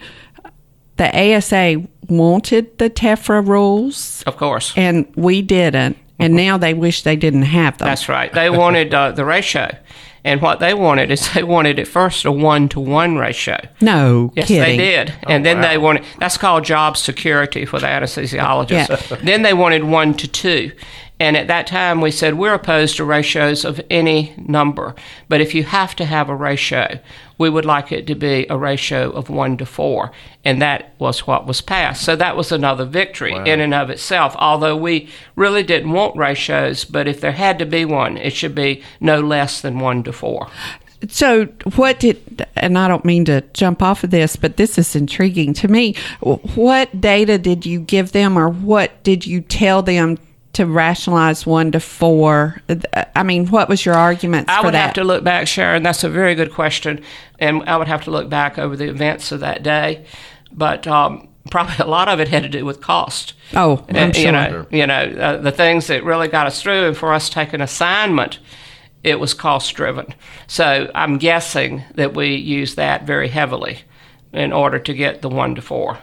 The 0.97 1.35
ASA 1.35 1.83
wanted 2.07 2.77
the 2.77 2.89
TEFRA 2.89 3.45
rules, 3.45 4.23
Of 4.23 4.37
course. 4.37 4.73
and 4.77 5.05
we 5.15 5.41
didn't. 5.41 5.97
And 6.17 6.33
now 6.35 6.57
they 6.57 6.73
wish 6.73 7.03
they 7.03 7.17
didn't 7.17 7.41
have 7.41 7.77
them. 7.77 7.87
That's 7.89 8.07
right. 8.07 8.31
They 8.31 8.49
wanted 8.49 8.93
uh, 8.93 9.11
the 9.11 9.25
ratio. 9.25 9.75
And 10.23 10.41
what 10.41 10.59
they 10.59 10.73
wanted 10.73 11.11
is 11.11 11.31
they 11.33 11.43
wanted 11.43 11.77
at 11.77 11.87
first 11.87 12.23
a 12.25 12.31
one 12.31 12.69
to 12.69 12.79
one 12.79 13.17
ratio. 13.17 13.57
no 13.81 14.31
Yes, 14.35 14.47
kidding. 14.47 14.77
they 14.77 14.77
did. 14.77 15.13
and 15.27 15.45
then 15.45 15.59
they 15.61 15.77
wanted, 15.77 16.03
that's 16.19 16.37
called 16.37 16.63
job 16.63 16.95
security 16.97 17.65
for 17.65 17.79
the 17.79 17.87
anesthesiologist. 17.87 19.11
Yeah. 19.11 19.17
then 19.23 19.41
they 19.41 19.53
wanted 19.53 19.83
one 19.83 20.13
to 20.15 20.27
two. 20.27 20.71
And 21.19 21.37
at 21.37 21.47
that 21.47 21.67
time, 21.67 22.01
we 22.01 22.11
said 22.11 22.33
we're 22.33 22.53
opposed 22.53 22.97
to 22.97 23.05
ratios 23.05 23.63
of 23.63 23.79
any 23.89 24.33
number. 24.37 24.95
But 25.29 25.39
if 25.39 25.55
you 25.55 25.63
have 25.63 25.95
to 25.95 26.05
have 26.05 26.27
a 26.27 26.35
ratio, 26.35 26.99
we 27.37 27.49
would 27.49 27.65
like 27.65 27.91
it 27.91 28.05
to 28.07 28.15
be 28.15 28.45
a 28.49 28.57
ratio 28.57 29.11
of 29.11 29.29
one 29.29 29.55
to 29.57 29.65
four. 29.65 30.11
And 30.43 30.61
that 30.61 30.93
was 30.99 31.25
what 31.25 31.47
was 31.47 31.61
passed. 31.61 32.03
So 32.03 32.17
that 32.17 32.35
was 32.35 32.51
another 32.51 32.85
victory 32.85 33.33
in 33.33 33.61
and 33.61 33.73
of 33.73 33.89
itself. 33.89 34.35
Although 34.37 34.75
we 34.75 35.09
really 35.35 35.63
didn't 35.63 35.91
want 35.91 36.17
ratios, 36.17 36.83
but 36.83 37.07
if 37.07 37.21
there 37.21 37.31
had 37.31 37.59
to 37.59 37.65
be 37.65 37.85
one, 37.85 38.17
it 38.17 38.33
should 38.33 38.55
be 38.55 38.83
no 38.99 39.21
less 39.21 39.61
than 39.61 39.79
one 39.79 40.03
to 40.03 40.11
four. 40.11 40.49
So, 41.09 41.45
what 41.75 41.99
did, 41.99 42.47
and 42.55 42.77
I 42.77 42.87
don't 42.87 43.05
mean 43.05 43.25
to 43.25 43.41
jump 43.53 43.81
off 43.83 44.03
of 44.03 44.09
this, 44.09 44.35
but 44.35 44.57
this 44.57 44.77
is 44.77 44.95
intriguing 44.95 45.53
to 45.55 45.67
me. 45.67 45.95
What 46.21 46.99
data 46.99 47.37
did 47.37 47.65
you 47.65 47.79
give 47.79 48.11
them, 48.11 48.39
or 48.39 48.49
what 48.49 49.03
did 49.03 49.25
you 49.25 49.41
tell 49.41 49.83
them 49.83 50.17
to 50.55 50.65
rationalize 50.65 51.45
one 51.45 51.71
to 51.71 51.79
four? 51.79 52.61
I 53.15 53.23
mean, 53.23 53.47
what 53.47 53.69
was 53.69 53.85
your 53.85 53.95
argument? 53.95 54.49
I 54.49 54.61
would 54.63 54.73
that? 54.73 54.81
have 54.85 54.93
to 54.95 55.03
look 55.03 55.23
back, 55.23 55.47
Sharon. 55.47 55.83
That's 55.83 56.03
a 56.03 56.09
very 56.09 56.35
good 56.35 56.51
question, 56.53 57.01
and 57.39 57.63
I 57.63 57.77
would 57.77 57.87
have 57.87 58.03
to 58.05 58.11
look 58.11 58.29
back 58.29 58.57
over 58.57 58.75
the 58.75 58.89
events 58.89 59.31
of 59.31 59.39
that 59.41 59.63
day. 59.63 60.05
But 60.51 60.87
um, 60.87 61.27
probably 61.51 61.75
a 61.79 61.87
lot 61.87 62.07
of 62.07 62.19
it 62.19 62.27
had 62.29 62.43
to 62.43 62.49
do 62.49 62.65
with 62.65 62.81
cost. 62.81 63.33
Oh, 63.53 63.85
I'm 63.89 64.09
Uh, 64.09 64.13
sure. 64.13 64.23
You 64.25 64.31
know, 64.31 64.65
you 64.71 64.87
know 64.87 64.95
uh, 65.19 65.37
the 65.37 65.51
things 65.51 65.87
that 65.87 66.03
really 66.03 66.27
got 66.27 66.47
us 66.47 66.61
through, 66.61 66.87
and 66.87 66.97
for 66.97 67.13
us 67.13 67.29
to 67.29 67.35
take 67.35 67.53
an 67.53 67.61
assignment, 67.61 68.39
it 69.03 69.19
was 69.19 69.33
cost 69.33 69.75
driven. 69.75 70.13
So 70.47 70.89
I'm 70.95 71.17
guessing 71.17 71.83
that 71.95 72.13
we 72.15 72.35
used 72.35 72.75
that 72.77 73.03
very 73.05 73.27
heavily 73.27 73.79
in 74.33 74.51
order 74.51 74.79
to 74.79 74.93
get 74.93 75.21
the 75.21 75.29
one 75.29 75.55
to 75.55 75.61
four. 75.61 75.99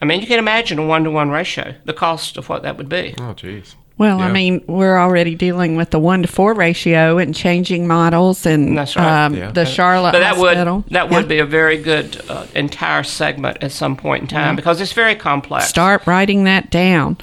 I 0.00 0.04
mean, 0.04 0.20
you 0.20 0.26
can 0.26 0.40
imagine 0.40 0.80
a 0.80 0.86
one 0.86 1.04
to 1.04 1.10
one 1.12 1.30
ratio, 1.30 1.74
the 1.84 1.92
cost 1.92 2.36
of 2.36 2.48
what 2.48 2.62
that 2.64 2.76
would 2.76 2.88
be. 2.88 3.14
Oh, 3.18 3.34
jeez. 3.34 3.76
Well, 3.98 4.20
I 4.20 4.32
mean, 4.32 4.62
we're 4.66 4.98
already 4.98 5.34
dealing 5.34 5.76
with 5.76 5.90
the 5.90 5.98
one 5.98 6.22
to 6.22 6.28
four 6.28 6.54
ratio 6.54 7.18
and 7.18 7.34
changing 7.34 7.86
models, 7.86 8.46
and 8.46 8.76
That's 8.76 8.96
right. 8.96 9.26
um, 9.26 9.34
Yeah. 9.34 9.50
the 9.52 9.64
Charlotte 9.64 10.12
But 10.12 10.20
that 10.20 10.36
Hospital. 10.36 10.76
would 10.78 10.84
that 10.90 11.10
Yeah. 11.10 11.16
would 11.16 11.28
be 11.28 11.38
a 11.38 11.44
very 11.46 11.76
good 11.76 12.20
uh, 12.28 12.44
entire 12.54 13.02
segment 13.04 13.58
at 13.62 13.70
some 13.70 13.94
point 13.96 14.22
in 14.22 14.28
time 14.28 14.56
because 14.56 14.80
it's 14.80 14.92
very 14.92 15.14
complex. 15.14 15.66
start 15.68 16.06
writing 16.06 16.44
that 16.44 16.70
down. 16.70 17.16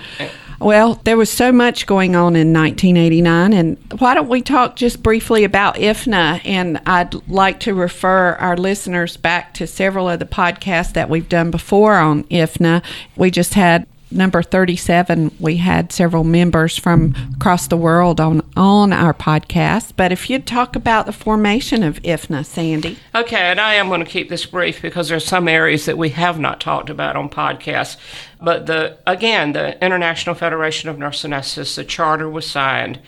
Well, 0.61 0.99
there 1.05 1.15
was 1.15 1.29
so 1.29 1.53
much 1.53 1.85
going 1.85 2.17
on 2.17 2.35
in 2.35 2.51
1989, 2.51 3.53
and 3.53 3.77
why 3.97 4.13
don't 4.13 4.27
we 4.27 4.41
talk 4.41 4.75
just 4.75 5.01
briefly 5.01 5.45
about 5.45 5.75
IFNA? 5.77 6.41
And 6.43 6.81
I'd 6.85 7.15
like 7.29 7.61
to 7.61 7.73
refer 7.73 8.33
our 8.33 8.57
listeners 8.57 9.15
back 9.15 9.53
to 9.53 9.65
several 9.65 10.09
of 10.09 10.19
the 10.19 10.25
podcasts 10.25 10.91
that 10.93 11.09
we've 11.09 11.29
done 11.29 11.49
before 11.49 11.95
on 11.95 12.23
IFNA. 12.25 12.81
We 13.15 13.31
just 13.31 13.53
had 13.53 13.87
number 14.11 14.41
37 14.41 15.31
we 15.39 15.57
had 15.57 15.91
several 15.91 16.23
members 16.23 16.77
from 16.77 17.15
across 17.35 17.67
the 17.67 17.77
world 17.77 18.19
on 18.19 18.41
on 18.57 18.91
our 18.91 19.13
podcast. 19.13 19.93
But 19.95 20.11
if 20.11 20.29
you'd 20.29 20.47
talk 20.47 20.75
about 20.75 21.05
the 21.05 21.13
formation 21.13 21.83
of 21.83 22.01
ifna 22.01 22.45
sandy. 22.45 22.97
Okay, 23.13 23.37
and 23.37 23.59
I 23.59 23.75
am 23.75 23.87
going 23.87 24.03
to 24.03 24.09
keep 24.09 24.29
this 24.29 24.45
brief 24.45 24.81
because 24.81 25.09
there's 25.09 25.25
some 25.25 25.47
areas 25.47 25.85
that 25.85 25.97
we 25.97 26.09
have 26.09 26.39
not 26.39 26.59
talked 26.59 26.89
about 26.89 27.15
on 27.15 27.29
podcasts. 27.29 27.97
But 28.41 28.65
the 28.65 28.97
again, 29.05 29.53
the 29.53 29.83
International 29.83 30.35
Federation 30.35 30.89
of 30.89 30.97
Nurse 30.97 31.23
Anesthetists, 31.23 31.75
the 31.75 31.83
charter 31.83 32.29
was 32.29 32.49
signed 32.49 32.99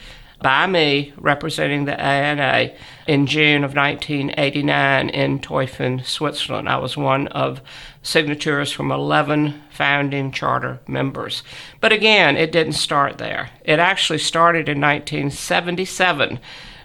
by 0.41 0.67
me 0.67 1.13
representing 1.17 1.85
the 1.85 1.99
ANA 1.99 2.71
in 3.07 3.27
June 3.27 3.63
of 3.63 3.75
1989 3.75 5.09
in 5.09 5.39
Teufen, 5.39 6.03
Switzerland. 6.05 6.67
I 6.67 6.77
was 6.77 6.97
one 6.97 7.27
of 7.27 7.61
signatures 8.01 8.71
from 8.71 8.91
11 8.91 9.61
founding 9.71 10.31
charter 10.31 10.79
members. 10.87 11.43
But 11.79 11.91
again, 11.91 12.37
it 12.37 12.51
didn't 12.51 12.73
start 12.73 13.17
there. 13.17 13.51
It 13.63 13.79
actually 13.79 14.19
started 14.19 14.67
in 14.67 14.81
1977 14.81 16.39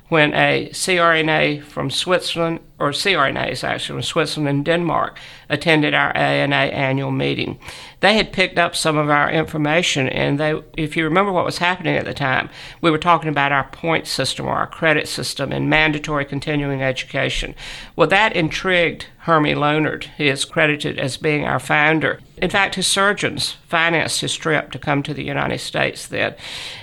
when 0.08 0.32
a 0.34 0.68
CRNA 0.72 1.64
from 1.64 1.90
Switzerland, 1.90 2.60
or 2.78 2.90
CRNAs 2.90 3.64
actually 3.64 3.96
from 3.96 4.02
Switzerland 4.02 4.48
and 4.48 4.64
Denmark, 4.64 5.18
attended 5.48 5.94
our 5.94 6.16
ANA 6.16 6.54
annual 6.54 7.10
meeting. 7.10 7.58
They 8.00 8.14
had 8.14 8.32
picked 8.32 8.58
up 8.58 8.76
some 8.76 8.96
of 8.96 9.08
our 9.08 9.30
information, 9.30 10.08
and 10.08 10.38
they, 10.38 10.60
if 10.76 10.96
you 10.96 11.04
remember 11.04 11.32
what 11.32 11.44
was 11.44 11.58
happening 11.58 11.96
at 11.96 12.04
the 12.04 12.14
time, 12.14 12.50
we 12.80 12.90
were 12.90 12.98
talking 12.98 13.28
about 13.28 13.52
our 13.52 13.64
point 13.68 14.06
system 14.06 14.46
or 14.46 14.54
our 14.54 14.66
credit 14.66 15.08
system 15.08 15.52
and 15.52 15.70
mandatory 15.70 16.24
continuing 16.24 16.82
education. 16.82 17.54
Well, 17.96 18.08
that 18.08 18.36
intrigued 18.36 19.06
Hermi 19.26 19.54
Löhnert. 19.54 20.04
He 20.16 20.28
is 20.28 20.44
credited 20.44 21.00
as 21.00 21.16
being 21.16 21.44
our 21.44 21.58
founder. 21.58 22.20
In 22.36 22.48
fact, 22.48 22.76
his 22.76 22.86
surgeons 22.86 23.56
financed 23.66 24.20
his 24.20 24.36
trip 24.36 24.70
to 24.70 24.78
come 24.78 25.02
to 25.02 25.12
the 25.12 25.24
United 25.24 25.58
States 25.58 26.06
then. 26.06 26.36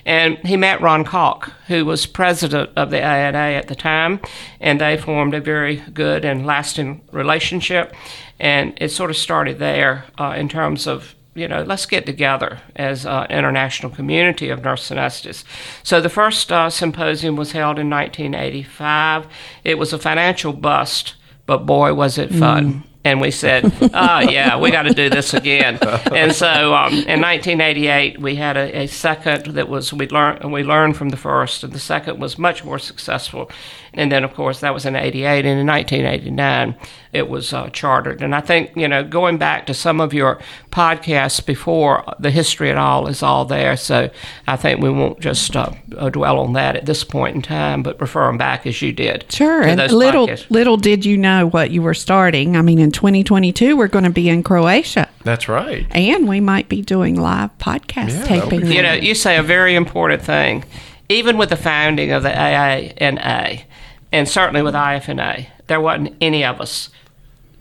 And 0.06 0.38
he 0.40 0.58
met 0.58 0.82
Ron 0.82 1.06
Caulk, 1.06 1.54
who 1.68 1.86
was 1.86 2.06
president 2.06 2.72
of 2.76 2.90
the 2.90 3.02
ANA 3.02 3.38
at 3.38 3.68
the 3.68 3.76
time, 3.76 4.20
and 4.60 4.82
they 4.82 4.98
formed 4.98 5.34
a 5.34 5.40
very 5.40 5.78
good 5.94 6.26
and 6.26 6.46
lasting 6.46 7.02
relationship. 7.14 7.96
And 8.40 8.74
it 8.82 8.90
sort 8.90 9.10
of 9.10 9.18
started 9.18 9.60
there 9.60 10.06
uh, 10.18 10.36
in 10.38 10.50
terms 10.50 10.88
of 10.88 11.16
you 11.36 11.48
know, 11.48 11.64
let's 11.64 11.86
get 11.86 12.06
together 12.06 12.60
as 12.76 13.06
an 13.06 13.26
international 13.32 13.92
community 13.92 14.50
of 14.50 14.64
nurse 14.64 14.90
anesthetists. 14.90 15.44
So 15.82 16.00
the 16.00 16.10
first 16.10 16.52
uh, 16.52 16.70
symposium 16.70 17.36
was 17.36 17.54
held 17.54 17.80
in 17.80 17.90
1985. 17.90 19.28
It 19.64 19.78
was 19.78 19.94
a 19.94 19.98
financial 19.98 20.54
bust, 20.54 21.16
but 21.46 21.66
boy, 21.66 21.94
was 21.94 22.18
it 22.18 22.34
fun. 22.34 22.84
And 23.06 23.20
we 23.20 23.32
said, 23.32 23.66
oh, 23.94 24.20
yeah, 24.30 24.58
we 24.58 24.72
got 24.72 24.84
to 24.84 24.94
do 24.94 25.10
this 25.10 25.34
again. 25.34 25.78
And 26.14 26.34
so 26.34 26.74
um, 26.74 26.94
in 26.94 27.20
1988, 27.20 28.22
we 28.22 28.36
had 28.36 28.56
a, 28.56 28.84
a 28.84 28.88
second 28.88 29.48
that 29.56 29.68
was, 29.68 29.92
we 29.92 30.08
learned, 30.08 30.54
we 30.54 30.64
learned 30.64 30.96
from 30.96 31.10
the 31.10 31.18
first, 31.18 31.64
and 31.64 31.74
the 31.74 31.80
second 31.80 32.20
was 32.20 32.38
much 32.38 32.64
more 32.64 32.80
successful. 32.80 33.52
And 33.94 34.10
then, 34.10 34.24
of 34.24 34.34
course, 34.34 34.62
that 34.62 34.74
was 34.74 34.86
in 34.86 34.96
88. 34.96 35.46
And 35.46 35.60
in 35.60 35.68
1989, 35.68 36.76
it 37.14 37.30
was 37.30 37.54
uh, 37.54 37.70
chartered. 37.70 38.22
And 38.24 38.34
I 38.34 38.42
think, 38.42 38.76
you 38.76 38.88
know, 38.88 39.04
going 39.04 39.38
back 39.38 39.68
to 39.68 39.74
some 39.74 40.02
of 40.02 40.14
your 40.14 40.40
podcasts 40.72 41.46
before, 41.46 42.04
the 42.20 42.32
history 42.32 42.72
at 42.72 42.78
all 42.78 43.08
is 43.08 43.22
all 43.22 43.46
there. 43.46 43.78
So 43.78 44.10
I 44.48 44.56
think 44.56 44.82
we 44.82 44.90
won't 44.90 45.20
just 45.20 45.56
uh, 45.56 45.72
uh, 45.96 46.10
dwell 46.10 46.40
on 46.40 46.54
that 46.54 46.76
at 46.76 46.86
this 46.88 47.04
point 47.04 47.36
in 47.36 47.42
time, 47.44 47.84
but 47.84 48.02
refer 48.02 48.26
them 48.26 48.38
back 48.38 48.66
as 48.66 48.82
you 48.82 48.92
did. 48.92 49.32
Sure. 49.32 49.62
And 49.62 49.80
little 49.92 50.28
podcasts. 50.28 50.50
little 50.50 50.78
did 50.78 51.06
you 51.06 51.18
know 51.18 51.48
what 51.48 51.70
you 51.70 51.82
were 51.84 51.94
starting. 51.94 52.58
I 52.58 52.62
mean, 52.64 52.80
in 52.80 52.92
2022, 52.92 53.78
we're 53.78 53.88
going 53.88 54.06
to 54.06 54.10
be 54.10 54.28
in 54.28 54.42
Croatia, 54.42 55.08
That's 55.24 55.48
right. 55.48 55.86
and 55.92 56.28
we 56.28 56.40
might 56.40 56.68
be 56.68 56.82
doing 56.82 57.16
live 57.16 57.56
podcast 57.60 58.10
Yeah, 58.10 58.26
taping. 58.42 58.66
You 58.72 58.82
know, 58.82 58.94
you 58.94 59.14
say 59.14 59.38
a 59.38 59.44
very 59.44 59.76
important 59.76 60.22
thing. 60.24 60.66
Even 61.10 61.38
with 61.38 61.50
the 61.50 61.58
founding 61.58 62.12
of 62.12 62.24
the 62.24 62.30
AANA, 62.30 63.64
and 64.12 64.28
certainly 64.28 64.62
with 64.62 64.74
IFNA, 64.74 65.48
there 65.68 65.82
wasn't 65.82 66.16
any 66.22 66.44
of 66.44 66.60
us 66.62 66.90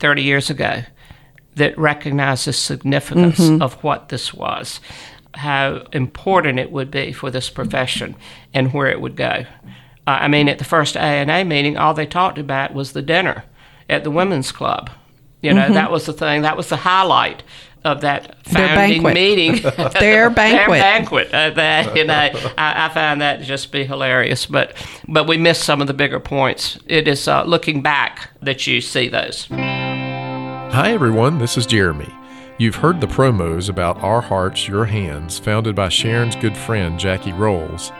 30 0.02 0.22
years 0.22 0.50
ago 0.50 0.82
that 1.54 1.78
recognized 1.78 2.46
the 2.46 2.52
significance 2.52 3.38
of 3.62 3.74
what 3.84 4.08
this 4.08 4.34
was, 4.34 4.80
how 5.34 5.86
important 5.92 6.58
it 6.58 6.72
would 6.72 6.90
be 6.90 7.12
for 7.12 7.30
this 7.30 7.48
profession, 7.48 8.16
and 8.52 8.72
where 8.74 8.88
it 8.88 9.00
would 9.00 9.16
go. 9.16 9.44
Uh, 10.06 10.18
I 10.20 10.28
mean, 10.28 10.48
at 10.48 10.58
the 10.58 10.64
first 10.64 10.96
ANA 10.96 11.44
meeting, 11.44 11.76
all 11.76 11.94
they 11.94 12.06
talked 12.06 12.38
about 12.38 12.74
was 12.74 12.92
the 12.92 13.02
dinner 13.02 13.44
at 13.88 14.02
the 14.02 14.10
women's 14.10 14.50
club. 14.50 14.90
You 15.40 15.54
know, 15.54 15.72
that 15.72 15.90
was 15.90 16.06
the 16.06 16.12
thing, 16.12 16.42
that 16.42 16.56
was 16.56 16.68
the 16.68 16.76
highlight 16.76 17.42
of 17.84 18.02
that 18.02 18.36
Their 18.44 18.68
founding 18.68 19.02
banquet. 19.02 19.14
meeting. 19.14 19.62
Their 19.98 20.30
banquet. 20.30 20.68
Their 20.68 20.68
banquet. 20.68 21.34
Uh, 21.34 21.50
that, 21.50 21.96
you 21.96 22.04
know, 22.04 22.30
I, 22.56 22.86
I 22.86 22.88
find 22.90 23.20
that 23.20 23.40
to 23.40 23.44
just 23.44 23.72
be 23.72 23.84
hilarious. 23.84 24.46
But 24.46 24.74
but 25.08 25.26
we 25.26 25.36
missed 25.36 25.64
some 25.64 25.80
of 25.80 25.86
the 25.86 25.94
bigger 25.94 26.20
points. 26.20 26.78
It 26.86 27.08
is 27.08 27.26
uh, 27.26 27.44
looking 27.44 27.82
back 27.82 28.30
that 28.40 28.66
you 28.66 28.80
see 28.80 29.08
those. 29.08 29.48
Hi, 30.72 30.92
everyone. 30.92 31.36
This 31.36 31.58
is 31.58 31.66
Jeremy. 31.66 32.10
You've 32.56 32.76
heard 32.76 32.98
the 32.98 33.06
promos 33.06 33.68
about 33.68 34.02
Our 34.02 34.22
Hearts, 34.22 34.66
Your 34.66 34.86
Hands, 34.86 35.38
founded 35.38 35.74
by 35.74 35.90
Sharon's 35.90 36.34
good 36.34 36.56
friend, 36.56 36.98
Jackie 36.98 37.34
Rowles. 37.34 37.92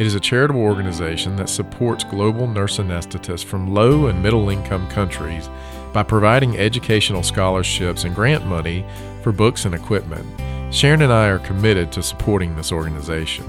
It 0.00 0.04
is 0.04 0.16
a 0.16 0.20
charitable 0.20 0.60
organization 0.60 1.36
that 1.36 1.48
supports 1.48 2.02
global 2.02 2.48
nurse 2.48 2.78
anesthetists 2.78 3.44
from 3.44 3.72
low 3.72 4.06
and 4.06 4.20
middle 4.20 4.50
income 4.50 4.88
countries 4.88 5.48
by 5.92 6.02
providing 6.02 6.58
educational 6.58 7.22
scholarships 7.22 8.02
and 8.02 8.16
grant 8.16 8.44
money 8.44 8.84
for 9.22 9.30
books 9.30 9.64
and 9.64 9.72
equipment. 9.72 10.26
Sharon 10.74 11.02
and 11.02 11.12
I 11.12 11.28
are 11.28 11.38
committed 11.38 11.92
to 11.92 12.02
supporting 12.02 12.56
this 12.56 12.72
organization. 12.72 13.46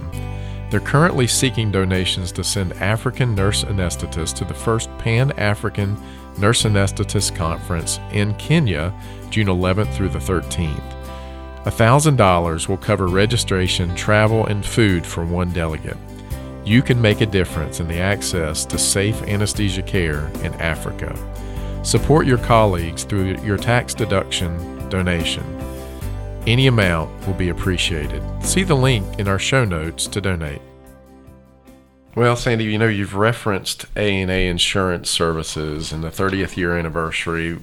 They're 0.69 0.79
currently 0.79 1.25
seeking 1.25 1.71
donations 1.71 2.31
to 2.33 2.43
send 2.43 2.73
African 2.73 3.33
nurse 3.33 3.63
anesthetists 3.63 4.35
to 4.35 4.45
the 4.45 4.53
first 4.53 4.95
Pan 4.99 5.31
African 5.39 5.97
Nurse 6.37 6.63
Anesthetist 6.63 7.35
Conference 7.35 7.99
in 8.11 8.35
Kenya, 8.35 8.93
June 9.29 9.47
11th 9.47 9.93
through 9.93 10.09
the 10.09 10.19
13th. 10.19 10.95
$1,000 11.65 12.67
will 12.67 12.77
cover 12.77 13.07
registration, 13.07 13.93
travel, 13.95 14.45
and 14.45 14.65
food 14.65 15.05
for 15.05 15.25
one 15.25 15.51
delegate. 15.51 15.97
You 16.65 16.81
can 16.81 17.01
make 17.01 17.21
a 17.21 17.25
difference 17.25 17.79
in 17.79 17.87
the 17.87 17.99
access 17.99 18.65
to 18.65 18.77
safe 18.77 19.21
anesthesia 19.23 19.81
care 19.81 20.27
in 20.43 20.53
Africa. 20.55 21.17
Support 21.83 22.27
your 22.27 22.37
colleagues 22.37 23.03
through 23.03 23.37
your 23.41 23.57
tax 23.57 23.93
deduction 23.93 24.89
donation. 24.89 25.43
Any 26.45 26.67
amount 26.67 27.27
will 27.27 27.33
be 27.33 27.49
appreciated. 27.49 28.23
See 28.43 28.63
the 28.63 28.75
link 28.75 29.19
in 29.19 29.27
our 29.27 29.39
show 29.39 29.65
notes 29.65 30.07
to 30.07 30.21
donate. 30.21 30.61
Well, 32.15 32.35
Sandy, 32.35 32.65
you 32.65 32.77
know 32.79 32.87
you've 32.87 33.15
referenced 33.15 33.85
A 33.95 34.21
and 34.21 34.31
A 34.31 34.47
Insurance 34.47 35.09
Services 35.09 35.91
and 35.91 36.03
the 36.03 36.09
30th 36.09 36.57
year 36.57 36.75
anniversary. 36.75 37.53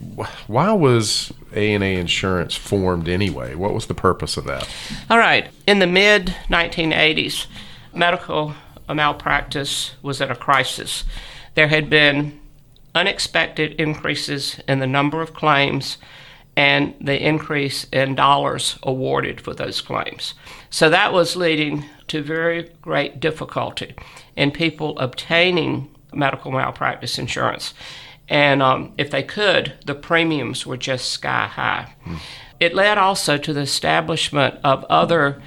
Why 0.47 0.73
was 0.73 1.33
A 1.55 1.75
and 1.75 1.83
A 1.83 1.97
Insurance 1.97 2.55
formed 2.55 3.09
anyway? 3.09 3.57
What 3.57 3.75
was 3.75 3.87
the 3.87 3.95
purpose 3.95 4.37
of 4.37 4.45
that? 4.45 4.69
All 5.11 5.19
right. 5.19 5.49
In 5.67 5.81
the 5.81 5.87
mid 5.87 6.29
1980s, 6.49 7.47
medical 7.93 8.55
malpractice 8.88 9.97
was 10.00 10.21
at 10.21 10.31
a 10.31 10.37
crisis. 10.37 11.03
There 11.55 11.69
had 11.69 11.91
been 11.91 12.41
unexpected 12.95 13.73
increases 13.81 14.61
in 14.69 14.79
the 14.79 14.87
number 14.87 15.23
of 15.23 15.35
claims 15.35 15.99
and 16.57 16.95
the 17.00 17.21
increase 17.23 17.85
in 17.93 18.15
dollars 18.15 18.79
awarded 18.83 19.41
for 19.41 19.53
those 19.53 19.81
claims. 19.81 20.35
So 20.71 20.88
that 20.88 21.12
was 21.12 21.37
leading 21.37 21.85
to 22.09 22.23
very 22.23 22.71
great 22.81 23.21
difficulty 23.21 23.95
in 24.37 24.50
people 24.50 24.99
obtaining 24.99 25.95
medical 26.12 26.50
malpractice 26.50 27.19
insurance. 27.19 27.75
And 28.28 28.62
um, 28.62 28.93
if 28.99 29.11
they 29.11 29.23
could, 29.23 29.75
the 29.87 29.95
premiums 29.95 30.66
were 30.66 30.76
just 30.76 31.11
sky 31.11 31.47
high. 31.47 31.95
It 32.59 32.75
led 32.75 32.99
also 32.99 33.37
to 33.38 33.52
the 33.52 33.61
establishment 33.61 34.59
of 34.64 34.85
other 34.85 35.40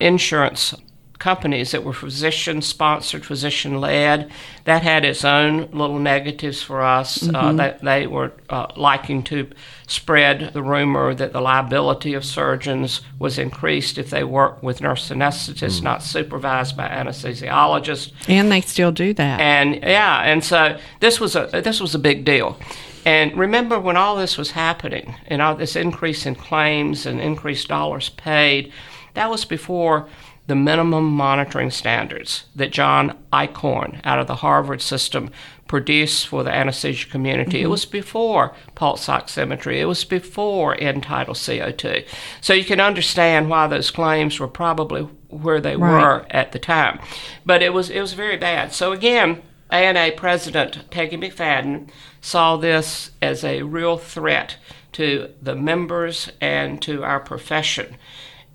insurance 0.00 0.74
companies 1.22 1.70
that 1.70 1.84
were 1.84 1.92
physician 1.92 2.60
sponsored, 2.60 3.24
physician 3.24 3.80
led. 3.80 4.28
That 4.64 4.82
had 4.82 5.04
its 5.04 5.24
own 5.24 5.70
little 5.70 6.00
negatives 6.00 6.62
for 6.62 6.82
us. 6.82 7.28
Uh, 7.32 7.52
they, 7.52 7.76
they 7.80 8.06
were 8.08 8.32
uh, 8.50 8.66
liking 8.76 9.22
to 9.24 9.48
spread 9.86 10.52
the 10.52 10.62
rumor 10.62 11.14
that 11.14 11.32
the 11.32 11.40
liability 11.40 12.14
of 12.14 12.24
surgeons 12.24 13.02
was 13.20 13.38
increased 13.38 13.98
if 13.98 14.10
they 14.10 14.24
worked 14.24 14.64
with 14.64 14.80
nurse 14.80 15.10
anesthetists 15.10 15.80
not 15.80 16.02
supervised 16.02 16.76
by 16.76 16.88
anesthesiologists. 16.88 18.12
And 18.26 18.50
they 18.50 18.60
still 18.60 18.90
do 18.90 19.14
that. 19.14 19.40
And 19.40 19.76
yeah, 19.76 20.22
and 20.22 20.42
so 20.42 20.76
this 20.98 21.20
was 21.20 21.36
a 21.36 21.46
this 21.62 21.80
was 21.80 21.94
a 21.94 22.00
big 22.00 22.24
deal. 22.24 22.58
And 23.04 23.36
remember 23.36 23.78
when 23.78 23.96
all 23.96 24.16
this 24.16 24.36
was 24.36 24.52
happening 24.52 25.14
and 25.28 25.40
all 25.40 25.54
this 25.54 25.76
increase 25.76 26.26
in 26.26 26.34
claims 26.34 27.06
and 27.06 27.20
increased 27.20 27.68
dollars 27.68 28.08
paid, 28.08 28.72
that 29.14 29.30
was 29.30 29.44
before 29.44 30.08
the 30.46 30.54
minimum 30.54 31.10
monitoring 31.10 31.70
standards 31.70 32.44
that 32.56 32.72
John 32.72 33.16
Eichhorn 33.32 34.00
out 34.04 34.18
of 34.18 34.26
the 34.26 34.36
Harvard 34.36 34.82
system 34.82 35.30
produced 35.68 36.26
for 36.26 36.42
the 36.42 36.54
anesthesia 36.54 37.08
community. 37.08 37.60
It 37.60 37.62
mm-hmm. 37.62 37.70
was 37.70 37.84
before 37.86 38.54
pulse 38.74 39.06
oximetry. 39.06 39.76
It 39.80 39.86
was 39.86 40.04
before 40.04 40.78
end-tidal 40.78 41.34
CO2. 41.34 42.04
So 42.40 42.52
you 42.52 42.64
can 42.64 42.80
understand 42.80 43.48
why 43.48 43.68
those 43.68 43.90
claims 43.90 44.38
were 44.38 44.48
probably 44.48 45.02
where 45.28 45.60
they 45.60 45.76
Right. 45.76 46.02
were 46.02 46.26
at 46.30 46.52
the 46.52 46.58
time. 46.58 46.98
But 47.46 47.62
it 47.62 47.72
was 47.72 47.88
it 47.88 48.00
was 48.00 48.12
very 48.12 48.36
bad. 48.36 48.74
So 48.74 48.92
again, 48.92 49.40
ANA 49.70 50.12
President 50.12 50.90
Peggy 50.90 51.16
McFadden 51.16 51.88
saw 52.20 52.56
this 52.58 53.12
as 53.22 53.42
a 53.42 53.62
real 53.62 53.96
threat 53.96 54.56
to 54.92 55.30
the 55.40 55.56
members 55.56 56.30
and 56.40 56.82
to 56.82 57.02
our 57.02 57.20
profession. 57.20 57.96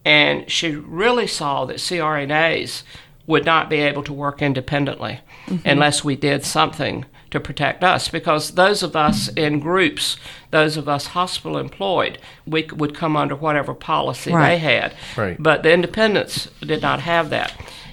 And 0.07 0.49
she 0.49 0.73
really 0.73 1.27
saw 1.27 1.65
that 1.65 1.79
CRNAs 1.79 2.83
would 3.25 3.43
not 3.43 3.69
be 3.69 3.75
able 3.75 4.03
to 4.03 4.13
work 4.13 4.41
independently 4.41 5.19
mm-hmm. 5.47 5.67
unless 5.67 6.01
we 6.01 6.15
did 6.15 6.45
something 6.45 7.03
to 7.29 7.41
protect 7.41 7.83
us. 7.83 8.07
Because 8.07 8.51
those 8.51 8.83
of 8.83 8.95
us 8.95 9.27
in 9.27 9.59
groups, 9.59 10.15
those 10.51 10.77
of 10.77 10.87
us 10.87 11.07
hospital 11.07 11.57
employed, 11.57 12.19
we 12.45 12.69
would 12.73 12.95
come 12.95 13.17
under 13.17 13.35
whatever 13.35 13.73
policy 13.73 14.31
Right. 14.31 14.51
they 14.51 14.57
had. 14.59 14.93
Right. 15.17 15.35
But 15.37 15.63
the 15.63 15.73
independents 15.73 16.49
did 16.61 16.81
not 16.81 17.01
have 17.01 17.29
that. 17.31 17.51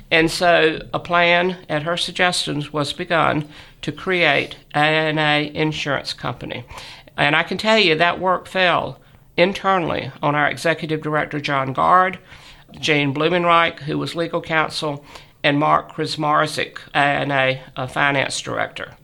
And 0.09 0.31
so 0.31 0.87
a 0.94 1.00
plan 1.00 1.57
at 1.68 1.83
her 1.83 1.96
suggestions 1.96 2.72
was 2.72 2.92
begun 2.92 3.48
to 3.83 3.90
create 3.90 4.55
ANA 4.72 5.50
Insurance 5.53 6.12
Company. 6.12 6.64
And 7.16 7.35
I 7.35 7.42
can 7.42 7.59
tell 7.59 7.79
you 7.79 7.96
that 7.96 8.20
work 8.20 8.46
fell 8.46 9.00
internally 9.37 10.11
on 10.23 10.35
our 10.35 10.49
executive 10.49 11.03
director, 11.03 11.40
John 11.40 11.73
Garde, 11.73 12.18
Gene 12.73 13.14
Blumenreich, 13.14 13.81
who 13.81 13.99
was 13.99 14.14
legal 14.14 14.40
counsel, 14.40 15.05
and 15.42 15.59
Mark 15.59 15.92
Krismarzik, 15.94 16.79
ANA 16.94 17.61
a 17.77 17.88
finance 17.88 18.40
director. 18.40 18.94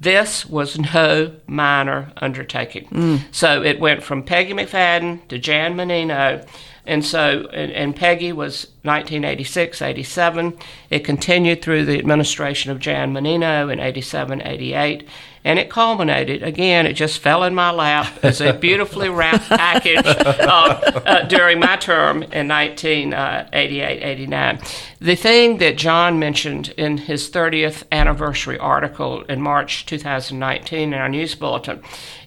This 0.00 0.44
was 0.44 0.78
no 0.78 1.34
minor 1.46 2.12
undertaking. 2.18 2.88
Mm. 2.88 3.20
So 3.32 3.62
it 3.62 3.80
went 3.80 4.02
from 4.02 4.22
Peggy 4.22 4.52
McFadden 4.52 5.26
to 5.28 5.38
Jan 5.38 5.76
Menino. 5.76 6.44
And 6.84 7.04
so, 7.04 7.48
and, 7.52 7.72
and 7.72 7.96
Peggy 7.96 8.32
was 8.32 8.66
1986, 8.82 9.82
87. 9.82 10.58
It 10.90 11.00
continued 11.00 11.62
through 11.62 11.86
the 11.86 11.98
administration 11.98 12.70
of 12.70 12.78
Jan 12.78 13.12
Menino 13.12 13.68
in 13.68 13.80
87, 13.80 14.42
88. 14.42 15.08
And 15.46 15.60
it 15.60 15.70
culminated, 15.70 16.42
again, 16.42 16.88
it 16.88 16.94
just 16.94 17.20
fell 17.20 17.44
in 17.44 17.54
my 17.54 17.70
lap 17.70 18.18
as 18.24 18.40
a 18.40 18.52
beautifully 18.52 19.08
wrapped 19.08 19.48
package 19.48 20.04
uh, 20.04 21.02
uh, 21.06 21.22
during 21.28 21.60
my 21.60 21.76
term 21.76 22.24
in 22.24 22.48
1988, 22.48 24.02
89. 24.02 24.58
The 24.98 25.14
thing 25.14 25.58
that 25.58 25.78
John 25.78 26.18
mentioned 26.18 26.70
in 26.70 26.98
his 26.98 27.30
30th 27.30 27.84
anniversary 27.92 28.58
article 28.58 29.22
in 29.26 29.40
March 29.40 29.86
2019 29.86 30.92
in 30.92 30.98
our 30.98 31.08
news 31.08 31.36
bulletin 31.36 31.80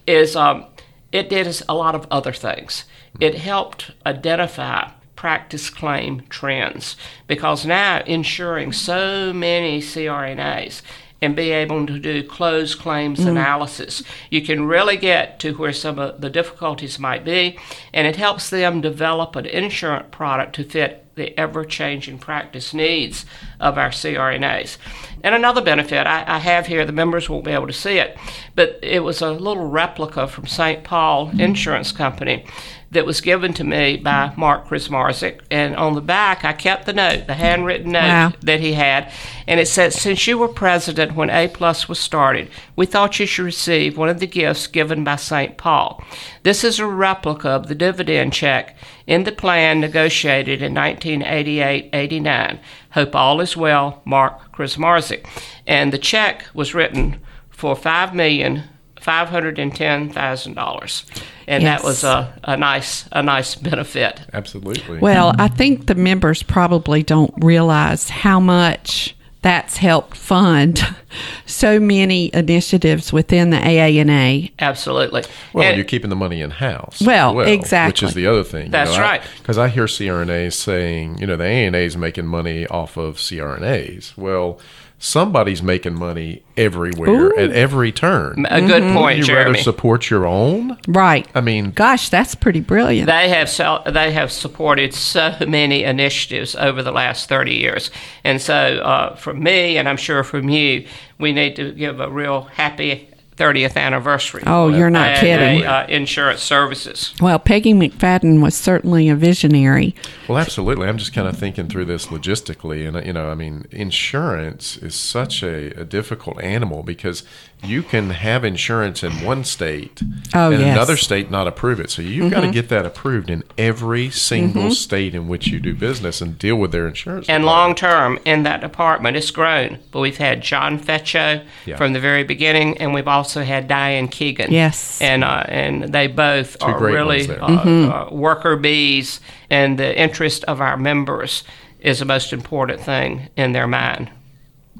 is 0.08 0.38
um, 0.38 0.68
it 1.12 1.30
did 1.30 1.62
a 1.68 1.76
lot 1.76 1.96
of 1.96 2.08
other 2.10 2.32
things. 2.32 2.86
It 3.20 3.36
helped 3.36 3.92
identify 4.06 4.92
practice 5.18 5.70
claim 5.70 6.22
trends 6.30 6.96
because 7.28 7.66
now 7.66 8.02
insuring 8.06 8.72
so 8.72 9.34
many 9.34 9.82
CRNAs 9.82 10.82
and 11.22 11.36
be 11.36 11.52
able 11.52 11.86
to 11.86 12.00
do 12.00 12.24
closed 12.24 12.80
claims 12.80 13.20
mm. 13.20 13.28
analysis, 13.28 14.04
you 14.30 14.42
can 14.42 14.66
really 14.66 14.98
get 14.98 15.40
to 15.40 15.54
where 15.54 15.74
some 15.74 16.00
of 16.00 16.22
the 16.22 16.30
difficulties 16.30 17.00
might 17.00 17.26
be, 17.26 17.58
and 17.94 18.08
it 18.08 18.16
helps 18.16 18.50
them 18.50 18.82
develop 18.82 19.36
an 19.36 19.46
insurance 19.46 20.08
product 20.12 20.56
to 20.56 20.64
fit 20.64 21.06
the 21.16 21.38
ever 21.38 21.66
changing 21.66 22.18
practice 22.18 22.74
needs 22.74 23.26
of 23.60 23.78
our 23.78 23.90
CRNAs. 23.90 24.78
And 25.22 25.36
another 25.36 25.62
benefit 25.62 26.08
I, 26.08 26.24
I 26.26 26.38
have 26.40 26.68
here, 26.68 26.86
the 26.86 26.94
members 26.94 27.30
won't 27.30 27.44
be 27.44 27.52
able 27.52 27.68
to 27.68 27.74
see 27.74 27.98
it, 27.98 28.18
but 28.56 28.80
it 28.82 29.04
was 29.04 29.22
a 29.22 29.32
little 29.32 29.68
replica 29.68 30.28
from 30.28 30.48
St. 30.48 30.84
Paul 30.86 31.32
Insurance 31.38 31.92
Company 31.92 32.46
that 32.92 33.06
was 33.06 33.22
given 33.22 33.54
to 33.54 33.64
me 33.64 33.98
by 33.98 34.34
Mark 34.36 34.68
Krismarzik. 34.68 35.42
And 35.52 35.76
on 35.76 35.94
the 35.94 36.02
back, 36.02 36.44
I 36.44 36.54
kept 36.54 36.88
the 36.88 36.94
note, 36.94 37.28
the 37.28 37.36
handwritten 37.36 37.92
note 37.92 38.02
Wow. 38.02 38.34
that 38.42 38.60
he 38.62 38.74
had. 38.74 39.12
And 39.46 39.60
it 39.60 39.68
said, 39.68 39.94
Since 39.94 40.26
you 40.26 40.40
were 40.40 40.48
president 40.48 41.14
when 41.16 41.30
A 41.30 41.48
Plus 41.50 41.88
was 41.88 42.00
started, 42.00 42.50
we 42.76 42.88
thought 42.88 43.20
you 43.20 43.28
should 43.28 43.46
receive 43.46 43.96
one 43.96 44.10
of 44.10 44.20
the 44.20 44.26
gifts 44.26 44.66
given 44.66 45.04
by 45.04 45.18
St. 45.18 45.56
Paul. 45.56 46.04
This 46.42 46.64
is 46.64 46.80
a 46.80 46.88
replica 46.88 47.50
of 47.50 47.68
the 47.68 47.76
dividend 47.76 48.34
check 48.34 48.76
in 49.06 49.24
the 49.24 49.32
plan 49.32 49.80
negotiated 49.80 50.62
in 50.64 50.74
1988 50.74 51.90
89. 51.94 52.60
Hope 52.92 53.16
all 53.16 53.40
is 53.40 53.56
well, 53.56 54.02
Mark 54.06 54.52
Krismarzik. 54.52 55.26
And 55.68 55.94
the 55.94 55.98
check 56.00 56.46
was 56.56 56.74
written 56.74 57.20
for 57.52 57.76
five 57.76 58.16
million 58.16 58.64
five 59.02 59.30
hundred 59.30 59.60
and 59.60 59.76
ten 59.76 60.10
thousand 60.10 60.54
dollars, 60.56 61.06
and 61.48 61.66
that 61.66 61.84
was 61.84 62.04
a, 62.04 62.34
a 62.44 62.58
nice 62.58 63.08
a 63.12 63.22
nice 63.24 63.56
benefit. 63.56 64.22
Absolutely. 64.34 65.00
Well, 65.00 65.34
I 65.38 65.48
think 65.48 65.88
the 65.88 65.96
members 65.96 66.44
probably 66.44 67.04
don't 67.04 67.34
realize 67.38 68.10
how 68.10 68.40
much 68.40 69.16
that's 69.42 69.78
helped 69.78 70.18
fund 70.18 70.86
so 71.46 71.80
many 71.80 72.30
initiatives 72.34 73.14
within 73.14 73.52
the 73.52 73.58
AANA. 73.58 74.52
Absolutely. 74.60 75.24
Well, 75.54 75.66
And- 75.66 75.78
you're 75.78 75.86
keeping 75.86 76.10
the 76.10 76.16
money 76.18 76.42
in 76.42 76.52
house. 76.52 77.02
Well, 77.02 77.36
Which 77.36 77.48
exactly. 77.48 78.08
is 78.10 78.14
the 78.14 78.28
other 78.28 78.44
thing. 78.44 78.70
That's 78.70 78.98
right. 78.98 79.22
Because 79.38 79.58
I, 79.58 79.70
hear 79.70 79.86
CRNAs 79.86 80.54
saying, 80.54 81.20
you 81.20 81.28
know, 81.28 81.38
the 81.38 81.46
ANA 81.46 81.78
is 81.78 81.96
making 81.96 82.28
money 82.28 82.68
off 82.68 82.98
of 82.98 83.16
CRNAs. 83.16 84.18
Well, 84.18 84.60
somebody's 85.00 85.64
making 85.64 85.96
money 85.96 86.44
everywhere 86.58 87.38
at 87.40 87.52
every 87.52 87.92
turn. 87.92 88.46
a 88.50 88.62
good 88.62 88.94
point, 88.94 89.18
you 89.18 89.24
Jeremy. 89.24 89.52
rather 89.52 89.64
support 89.64 90.10
your 90.10 90.28
own? 90.28 90.78
Right. 90.88 91.28
I 91.34 91.42
mean, 91.42 91.72
Gosh, 91.72 92.10
that's 92.10 92.36
pretty 92.36 92.60
brilliant. 92.60 93.08
They 93.08 93.30
have 93.30 93.50
so, 93.50 93.82
they 93.86 94.12
have 94.12 94.32
supported 94.32 94.94
so 94.94 95.36
many 95.48 95.84
initiatives 95.84 96.56
over 96.56 96.84
the 96.84 96.92
last 96.92 97.30
30 97.30 97.56
years, 97.56 97.92
and 98.24 98.42
so 98.42 98.56
uh, 98.56 99.16
from 99.16 99.42
me, 99.42 99.78
and 99.78 99.88
I'm 99.88 99.98
sure 99.98 100.24
from 100.24 100.50
you, 100.50 100.86
we 101.18 101.32
need 101.32 101.56
to 101.56 101.72
give 101.72 102.00
a 102.00 102.10
real 102.10 102.42
happy 102.44 103.09
30th 103.40 103.78
anniversary. 103.78 104.44
Oh, 104.46 104.70
for 104.70 104.78
you're 104.78 104.90
not 104.90 105.16
IAA, 105.16 105.20
kidding. 105.20 105.66
Uh, 105.66 105.86
insurance 105.88 106.42
services. 106.44 107.14
well, 107.22 107.40
Peggy 107.40 107.74
McFadden 107.74 108.42
was 108.42 108.54
certainly 108.54 109.08
a 109.10 109.16
visionary. 109.16 109.96
Well, 110.28 110.38
absolutely. 110.38 110.88
I'm 110.88 110.98
just 110.98 111.14
kind 111.14 111.28
of 111.28 111.38
thinking 111.38 111.68
through 111.68 111.86
this 111.86 112.08
logistically, 112.08 112.88
and 112.88 113.06
you 113.06 113.14
know, 113.14 113.30
I 113.30 113.36
mean, 113.36 113.66
insurance 113.72 114.78
is 114.78 114.94
such 114.94 115.42
a, 115.42 115.80
a 115.80 115.86
difficult 115.86 116.42
animal 116.42 116.84
because 116.84 117.24
you 117.64 117.84
can 117.84 118.12
have 118.12 118.46
insurance 118.46 119.04
in 119.04 119.12
one 119.24 119.44
state 119.44 120.02
Oh, 120.34 120.52
and 120.52 120.62
yes. 120.62 120.76
another 120.76 120.96
state 120.96 121.30
not 121.30 121.48
approve 121.48 121.80
it. 121.80 121.90
So 121.90 122.02
you've 122.02 122.32
got 122.32 122.42
to 122.42 122.52
get 122.52 122.70
that 122.70 122.86
approved 122.86 123.30
in 123.30 123.44
every 123.58 124.10
single 124.10 124.72
state 124.72 125.14
in 125.14 125.28
which 125.28 125.48
you 125.48 125.60
do 125.60 125.76
business 125.76 126.22
and 126.22 126.38
deal 126.40 126.56
with 126.56 126.72
their 126.72 126.88
insurance. 126.88 127.28
And 127.28 127.46
long 127.46 127.76
term 127.76 128.18
in 128.26 128.44
that 128.44 128.62
department, 128.62 129.18
it's 129.18 129.32
grown. 129.32 129.80
But 129.92 130.00
we've 130.00 130.18
had 130.18 130.42
John 130.42 130.80
Fecho 130.80 131.44
Yeah. 131.66 131.76
from 131.76 131.94
the 131.94 132.00
very 132.00 132.24
beginning, 132.24 132.78
and 132.78 132.94
we've 132.94 133.08
also 133.08 133.44
had 133.44 133.68
Diane 133.68 134.08
Keegan. 134.08 134.52
Yes. 134.52 135.02
and 135.02 135.24
uh, 135.24 135.44
and 135.48 135.92
they 135.94 136.08
both 136.08 136.62
are 136.62 136.80
really 136.80 137.30
uh, 137.30 137.48
Mm-hmm. 137.48 137.92
uh, 137.92 138.16
worker 138.16 138.56
bees, 138.56 139.20
and 139.50 139.78
the 139.78 140.00
interest 140.00 140.44
of 140.46 140.62
our 140.62 140.78
members 140.78 141.44
is 141.82 142.00
the 142.00 142.06
most 142.06 142.32
important 142.34 142.82
thing 142.82 143.30
in 143.36 143.52
their 143.54 143.68
mind. 143.68 144.12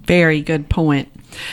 Very 0.10 0.42
good 0.42 0.72
point. 0.72 1.08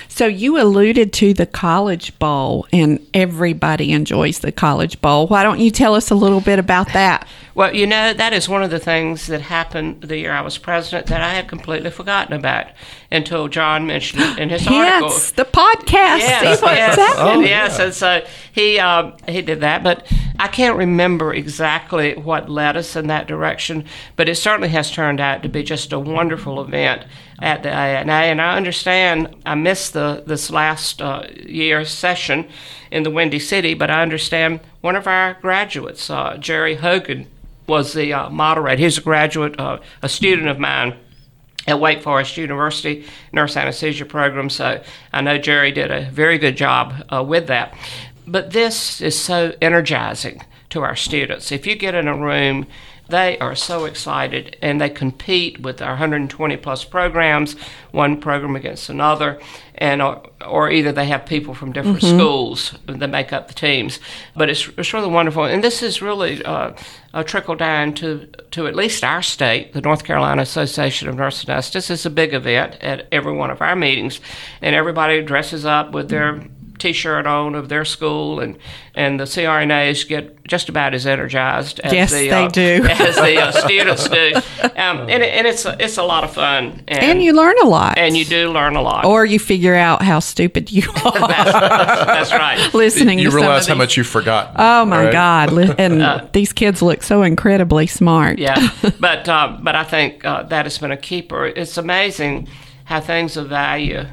So 0.08 0.26
you 0.26 0.58
alluded 0.58 1.12
to 1.12 1.34
the 1.34 1.44
College 1.44 2.18
Bowl, 2.18 2.66
and 2.72 3.06
everybody 3.12 3.92
enjoys 3.92 4.38
the 4.38 4.50
College 4.50 4.98
Bowl. 5.02 5.26
Why 5.26 5.42
don't 5.42 5.60
you 5.60 5.70
tell 5.70 5.94
us 5.94 6.10
a 6.10 6.14
little 6.14 6.40
bit 6.40 6.58
about 6.58 6.90
that? 6.94 7.28
Well, 7.56 7.74
you 7.74 7.86
know, 7.86 8.12
that 8.12 8.34
is 8.34 8.50
one 8.50 8.62
of 8.62 8.68
the 8.68 8.78
things 8.78 9.28
that 9.28 9.40
happened 9.40 10.02
the 10.02 10.18
year 10.18 10.30
I 10.30 10.42
was 10.42 10.58
president 10.58 11.06
that 11.06 11.22
I 11.22 11.30
had 11.30 11.48
completely 11.48 11.90
forgotten 11.90 12.34
about 12.34 12.66
until 13.10 13.48
John 13.48 13.86
mentioned 13.86 14.24
it 14.24 14.38
in 14.38 14.50
his 14.50 14.66
article. 14.68 15.08
Yes, 15.08 15.30
the 15.30 15.46
podcast. 15.46 16.18
Yes, 16.18 16.60
yes, 16.60 16.96
happening. 16.96 17.46
yes. 17.46 17.78
And 17.78 17.94
so 17.94 18.26
he 18.52 18.78
um, 18.78 19.16
he 19.26 19.40
did 19.40 19.60
that, 19.60 19.82
but 19.82 20.06
I 20.38 20.48
can't 20.48 20.76
remember 20.76 21.32
exactly 21.32 22.14
what 22.14 22.50
led 22.50 22.76
us 22.76 22.94
in 22.94 23.06
that 23.06 23.26
direction. 23.26 23.86
But 24.16 24.28
it 24.28 24.34
certainly 24.34 24.68
has 24.68 24.90
turned 24.90 25.18
out 25.18 25.42
to 25.42 25.48
be 25.48 25.62
just 25.62 25.94
a 25.94 25.98
wonderful 25.98 26.60
event 26.60 27.06
at 27.40 27.62
the 27.62 27.70
ANA. 27.70 28.12
And 28.12 28.40
I 28.40 28.56
understand 28.56 29.36
I 29.44 29.54
missed 29.54 29.92
the 29.92 30.22
this 30.26 30.50
last 30.50 31.02
uh, 31.02 31.26
year's 31.44 31.90
session 31.90 32.48
in 32.90 33.02
the 33.02 33.10
Windy 33.10 33.38
City, 33.38 33.74
but 33.74 33.90
I 33.90 34.02
understand 34.02 34.60
one 34.80 34.96
of 34.96 35.06
our 35.06 35.34
graduates, 35.34 36.08
uh, 36.08 36.36
Jerry 36.38 36.76
Hogan, 36.76 37.26
was 37.66 37.92
the 37.92 38.12
uh, 38.12 38.30
moderator. 38.30 38.80
He's 38.80 38.98
a 38.98 39.02
graduate, 39.02 39.58
uh, 39.58 39.78
a 40.02 40.08
student 40.08 40.48
of 40.48 40.58
mine 40.58 40.96
at 41.66 41.80
Wake 41.80 42.02
Forest 42.02 42.36
University 42.36 43.04
nurse 43.32 43.56
anesthesia 43.56 44.04
program. 44.04 44.48
So 44.48 44.82
I 45.12 45.20
know 45.20 45.38
Jerry 45.38 45.72
did 45.72 45.90
a 45.90 46.08
very 46.10 46.38
good 46.38 46.56
job 46.56 46.94
uh, 47.12 47.24
with 47.24 47.48
that. 47.48 47.76
But 48.26 48.50
this 48.52 49.00
is 49.00 49.18
so 49.18 49.54
energizing 49.60 50.42
to 50.70 50.82
our 50.82 50.96
students. 50.96 51.52
If 51.52 51.66
you 51.66 51.76
get 51.76 51.94
in 51.94 52.08
a 52.08 52.16
room, 52.16 52.66
they 53.08 53.38
are 53.38 53.54
so 53.54 53.84
excited 53.84 54.56
and 54.60 54.80
they 54.80 54.88
compete 54.88 55.60
with 55.60 55.80
our 55.80 55.90
120 55.90 56.56
plus 56.56 56.84
programs, 56.84 57.54
one 57.92 58.20
program 58.20 58.56
against 58.56 58.88
another, 58.88 59.40
and 59.76 60.02
or, 60.02 60.22
or 60.46 60.70
either 60.70 60.90
they 60.90 61.06
have 61.06 61.24
people 61.24 61.54
from 61.54 61.72
different 61.72 62.02
schools 62.02 62.74
that 62.86 63.08
make 63.08 63.32
up 63.32 63.48
the 63.48 63.54
teams. 63.54 64.00
But 64.34 64.50
it's, 64.50 64.68
it's 64.76 64.92
really 64.92 65.08
wonderful, 65.08 65.44
and 65.44 65.62
this 65.62 65.82
is 65.82 66.02
really 66.02 66.44
uh, 66.44 66.72
a 67.14 67.22
trickle 67.22 67.54
down 67.54 67.94
to 67.94 68.26
to 68.50 68.66
at 68.66 68.74
least 68.74 69.04
our 69.04 69.22
state, 69.22 69.72
the 69.72 69.80
North 69.80 70.04
Carolina 70.04 70.42
Association 70.42 71.08
of 71.08 71.14
Nurse 71.14 71.44
Anesthetists. 71.44 71.90
It's 71.90 72.06
a 72.06 72.10
big 72.10 72.34
event 72.34 72.76
at 72.80 73.06
every 73.12 73.32
one 73.32 73.50
of 73.50 73.62
our 73.62 73.76
meetings, 73.76 74.20
and 74.60 74.74
everybody 74.74 75.22
dresses 75.22 75.64
up 75.64 75.92
with 75.92 76.08
their 76.08 76.42
T-shirt 76.78 77.26
on 77.26 77.54
of 77.54 77.68
their 77.68 77.84
school, 77.84 78.40
and 78.40 78.58
and 78.94 79.18
the 79.20 79.24
CRNAs 79.24 80.06
get 80.08 80.44
just 80.46 80.68
about 80.68 80.94
as 80.94 81.06
energized 81.06 81.80
as 81.80 81.92
Yes, 81.92 82.10
the 82.12 82.28
they 82.28 82.44
uh, 82.44 82.48
do. 82.48 82.86
as 82.90 83.16
the 83.16 83.40
uh, 83.42 83.50
students 83.52 84.08
do, 84.08 84.32
um, 84.76 85.00
and, 85.08 85.22
it, 85.22 85.34
and 85.34 85.46
it's 85.46 85.64
a, 85.64 85.76
it's 85.82 85.96
a 85.98 86.02
lot 86.02 86.22
of 86.24 86.32
fun, 86.32 86.82
and, 86.86 87.02
And 87.02 87.22
you 87.22 87.32
learn 87.32 87.56
a 87.62 87.66
lot. 87.68 87.98
and 87.98 88.16
you 88.16 88.24
do 88.24 88.50
learn 88.52 88.76
a 88.76 88.82
lot. 88.82 89.04
or 89.04 89.24
you 89.24 89.38
figure 89.38 89.74
out 89.74 90.02
how 90.02 90.20
stupid 90.20 90.70
you 90.70 90.82
are 91.04 91.28
that's, 91.28 91.52
that's 91.52 92.32
right. 92.32 92.72
listening 92.74 93.18
you 93.18 93.26
to 93.26 93.30
some 93.32 93.40
realize 93.40 93.62
of 93.64 93.68
how 93.68 93.74
these- 93.74 93.78
much 93.78 93.96
you've 93.96 94.06
forgotten. 94.06 94.54
Oh 94.58 94.84
my 94.84 95.04
right? 95.04 95.12
God! 95.12 95.52
Li- 95.52 95.74
And 95.78 96.30
these 96.32 96.52
kids 96.52 96.82
look 96.82 97.02
so 97.02 97.22
incredibly 97.22 97.86
smart. 97.86 98.38
yeah, 98.38 98.70
but 99.00 99.28
uh, 99.28 99.56
but 99.60 99.74
I 99.74 99.84
think 99.84 100.24
uh, 100.24 100.42
that 100.44 100.66
has 100.66 100.78
been 100.78 100.92
a 100.92 100.96
keeper. 100.96 101.46
It's 101.46 101.76
amazing 101.76 102.48
how 102.84 103.00
things 103.00 103.36
of 103.36 103.48
value 103.48 104.04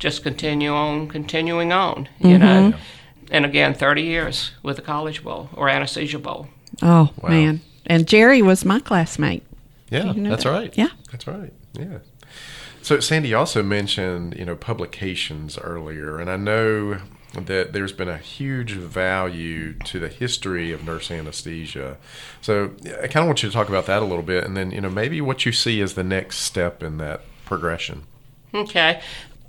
just 0.00 0.24
continue 0.24 0.72
on, 0.72 1.06
continuing 1.06 1.72
on. 1.72 2.08
You 2.18 2.38
know, 2.38 2.72
mm-hmm. 2.72 2.78
and 3.30 3.44
again, 3.44 3.74
thirty 3.74 4.02
years 4.02 4.50
with 4.64 4.76
the 4.76 4.82
College 4.82 5.22
Bowl 5.22 5.50
or 5.54 5.68
Anesthesia 5.68 6.18
Bowl. 6.18 6.48
Oh 6.82 7.10
man! 7.22 7.60
And 7.86 8.08
Jerry 8.08 8.42
was 8.42 8.64
my 8.64 8.80
classmate. 8.80 9.44
Yeah, 9.90 10.12
you 10.12 10.22
know 10.22 10.30
that's 10.30 10.44
that? 10.44 10.50
right. 10.50 10.76
Yeah. 10.76 10.88
that's 11.12 11.26
right. 11.26 11.52
Yeah. 11.74 11.98
So 12.82 12.98
Sandy 12.98 13.34
also 13.34 13.62
mentioned, 13.62 14.36
you 14.36 14.44
know, 14.44 14.56
publications 14.56 15.58
earlier, 15.58 16.18
and 16.18 16.30
I 16.30 16.36
know 16.36 17.00
that 17.34 17.72
there's 17.72 17.92
been 17.92 18.08
a 18.08 18.18
huge 18.18 18.72
value 18.72 19.74
to 19.74 20.00
the 20.00 20.08
history 20.08 20.72
of 20.72 20.84
nurse 20.84 21.10
anesthesia. 21.10 21.96
So 22.40 22.72
I 23.02 23.06
kind 23.06 23.22
of 23.22 23.26
want 23.26 23.42
you 23.42 23.48
to 23.48 23.52
talk 23.52 23.68
about 23.68 23.86
that 23.86 24.02
a 24.02 24.04
little 24.04 24.24
bit, 24.24 24.44
and 24.44 24.56
then 24.56 24.70
you 24.70 24.80
know 24.80 24.90
maybe 24.90 25.20
what 25.20 25.44
you 25.44 25.52
see 25.52 25.80
as 25.80 25.94
the 25.94 26.04
next 26.04 26.38
step 26.38 26.82
in 26.82 26.96
that 26.98 27.22
progression. 27.44 28.04
Okay. 28.54 29.00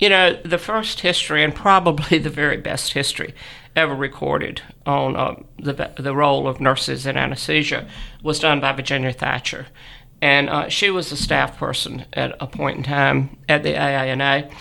You 0.01 0.09
know, 0.09 0.33
the 0.43 0.57
first 0.57 1.01
history, 1.01 1.43
and 1.43 1.53
probably 1.53 2.17
the 2.17 2.31
very 2.31 2.57
best 2.57 2.93
history 2.93 3.35
ever 3.75 3.95
recorded 3.95 4.61
on 4.85 5.15
uh, 5.15 5.35
the, 5.59 5.91
the 5.95 6.15
role 6.15 6.47
of 6.47 6.59
nurses 6.59 7.05
in 7.05 7.15
anesthesia, 7.17 7.87
was 8.23 8.39
done 8.39 8.59
by 8.59 8.73
Virginia 8.73 9.13
Thatcher. 9.13 9.67
And 10.19 10.49
uh, 10.49 10.69
she 10.69 10.89
was 10.89 11.11
a 11.11 11.17
staff 11.17 11.55
person 11.55 12.05
at 12.13 12.35
a 12.39 12.47
point 12.47 12.77
in 12.77 12.83
time 12.83 13.37
at 13.47 13.61
the 13.61 13.73
AANA. 13.73 14.51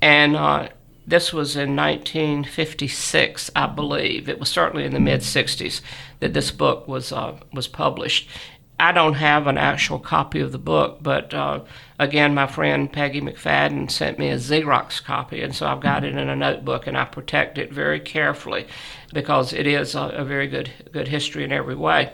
And 0.00 0.34
uh, 0.34 0.70
this 1.06 1.30
was 1.30 1.56
in 1.56 1.76
1956, 1.76 3.50
I 3.54 3.66
believe. 3.66 4.30
It 4.30 4.40
was 4.40 4.48
certainly 4.48 4.86
in 4.86 4.94
the 4.94 5.00
mid 5.00 5.20
60s 5.20 5.82
that 6.20 6.32
this 6.32 6.50
book 6.50 6.88
was, 6.88 7.12
uh, 7.12 7.38
was 7.52 7.68
published. 7.68 8.30
I 8.78 8.92
don't 8.92 9.14
have 9.14 9.46
an 9.46 9.56
actual 9.56 9.98
copy 9.98 10.40
of 10.40 10.52
the 10.52 10.58
book, 10.58 10.98
but 11.00 11.32
uh, 11.32 11.60
again, 11.98 12.34
my 12.34 12.46
friend 12.46 12.92
Peggy 12.92 13.22
McFadden 13.22 13.90
sent 13.90 14.18
me 14.18 14.28
a 14.28 14.36
Xerox 14.36 15.02
copy, 15.02 15.40
and 15.40 15.54
so 15.54 15.66
I've 15.66 15.80
got 15.80 16.04
it 16.04 16.14
in 16.14 16.28
a 16.28 16.36
notebook, 16.36 16.86
and 16.86 16.96
I 16.96 17.06
protect 17.06 17.56
it 17.56 17.72
very 17.72 18.00
carefully 18.00 18.66
because 19.14 19.54
it 19.54 19.66
is 19.66 19.94
a, 19.94 20.08
a 20.08 20.24
very 20.24 20.46
good 20.46 20.70
good 20.92 21.08
history 21.08 21.44
in 21.44 21.52
every 21.52 21.74
way. 21.74 22.12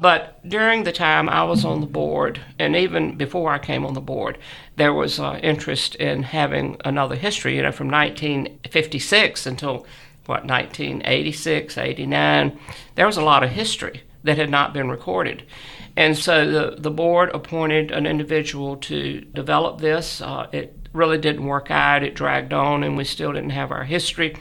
But 0.00 0.40
during 0.48 0.84
the 0.84 0.92
time 0.92 1.28
I 1.28 1.44
was 1.44 1.66
on 1.66 1.82
the 1.82 1.86
board, 1.86 2.40
and 2.58 2.74
even 2.74 3.18
before 3.18 3.52
I 3.52 3.58
came 3.58 3.84
on 3.84 3.92
the 3.92 4.00
board, 4.00 4.38
there 4.76 4.94
was 4.94 5.20
uh, 5.20 5.38
interest 5.42 5.96
in 5.96 6.22
having 6.22 6.78
another 6.82 7.16
history. 7.16 7.56
You 7.56 7.62
know, 7.62 7.72
from 7.72 7.90
1956 7.90 9.44
until 9.44 9.86
what 10.24 10.46
1986, 10.46 11.76
89, 11.76 12.58
there 12.94 13.06
was 13.06 13.18
a 13.18 13.22
lot 13.22 13.42
of 13.42 13.50
history 13.50 14.02
that 14.24 14.38
had 14.38 14.48
not 14.48 14.72
been 14.72 14.88
recorded. 14.88 15.42
And 15.96 16.16
so 16.16 16.50
the, 16.50 16.76
the 16.78 16.90
board 16.90 17.30
appointed 17.34 17.90
an 17.90 18.06
individual 18.06 18.76
to 18.76 19.20
develop 19.20 19.80
this. 19.80 20.20
Uh, 20.20 20.48
it 20.52 20.76
really 20.92 21.18
didn't 21.18 21.46
work 21.46 21.70
out, 21.70 22.02
it 22.02 22.14
dragged 22.14 22.52
on, 22.52 22.82
and 22.82 22.96
we 22.96 23.04
still 23.04 23.32
didn't 23.32 23.50
have 23.50 23.70
our 23.70 23.84
history. 23.84 24.36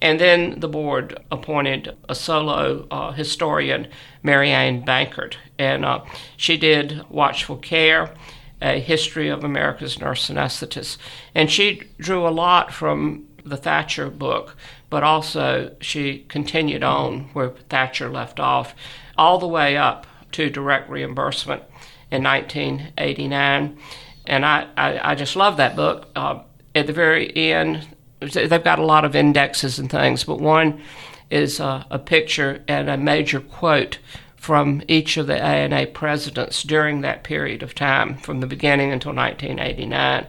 And 0.00 0.20
then 0.20 0.60
the 0.60 0.68
board 0.68 1.18
appointed 1.30 1.96
a 2.08 2.14
solo 2.14 2.86
uh, 2.90 3.12
historian, 3.12 3.88
Marianne 4.22 4.84
Bankert, 4.84 5.36
and 5.58 5.84
uh, 5.84 6.04
she 6.36 6.56
did 6.56 7.08
Watchful 7.08 7.56
Care, 7.56 8.12
a 8.60 8.80
history 8.80 9.28
of 9.28 9.44
America's 9.44 9.98
nurse 9.98 10.28
anesthetists. 10.28 10.98
And 11.34 11.50
she 11.50 11.82
drew 11.98 12.26
a 12.26 12.30
lot 12.30 12.72
from 12.72 13.26
the 13.44 13.56
Thatcher 13.56 14.10
book, 14.10 14.56
but 14.90 15.02
also 15.02 15.74
she 15.80 16.24
continued 16.28 16.82
on 16.82 17.30
where 17.32 17.50
Thatcher 17.68 18.10
left 18.10 18.40
off, 18.40 18.74
all 19.16 19.38
the 19.38 19.48
way 19.48 19.76
up 19.76 20.06
to 20.34 20.50
direct 20.50 20.90
reimbursement 20.90 21.62
in 22.10 22.22
1989. 22.22 23.78
And 24.26 24.46
I, 24.46 24.68
I, 24.76 25.10
I 25.12 25.14
just 25.14 25.36
love 25.36 25.56
that 25.56 25.76
book. 25.76 26.08
Uh, 26.14 26.40
at 26.74 26.86
the 26.86 26.92
very 26.92 27.34
end, 27.36 27.86
they've 28.20 28.64
got 28.64 28.78
a 28.78 28.84
lot 28.84 29.04
of 29.04 29.14
indexes 29.14 29.78
and 29.78 29.90
things, 29.90 30.24
but 30.24 30.40
one 30.40 30.82
is 31.30 31.60
uh, 31.60 31.84
a 31.90 31.98
picture 31.98 32.62
and 32.68 32.88
a 32.88 32.96
major 32.96 33.40
quote 33.40 33.98
from 34.36 34.82
each 34.88 35.16
of 35.16 35.26
the 35.26 35.42
ANA 35.42 35.86
presidents 35.86 36.62
during 36.62 37.00
that 37.00 37.24
period 37.24 37.62
of 37.62 37.74
time, 37.74 38.16
from 38.16 38.40
the 38.40 38.46
beginning 38.46 38.92
until 38.92 39.14
1989. 39.14 40.26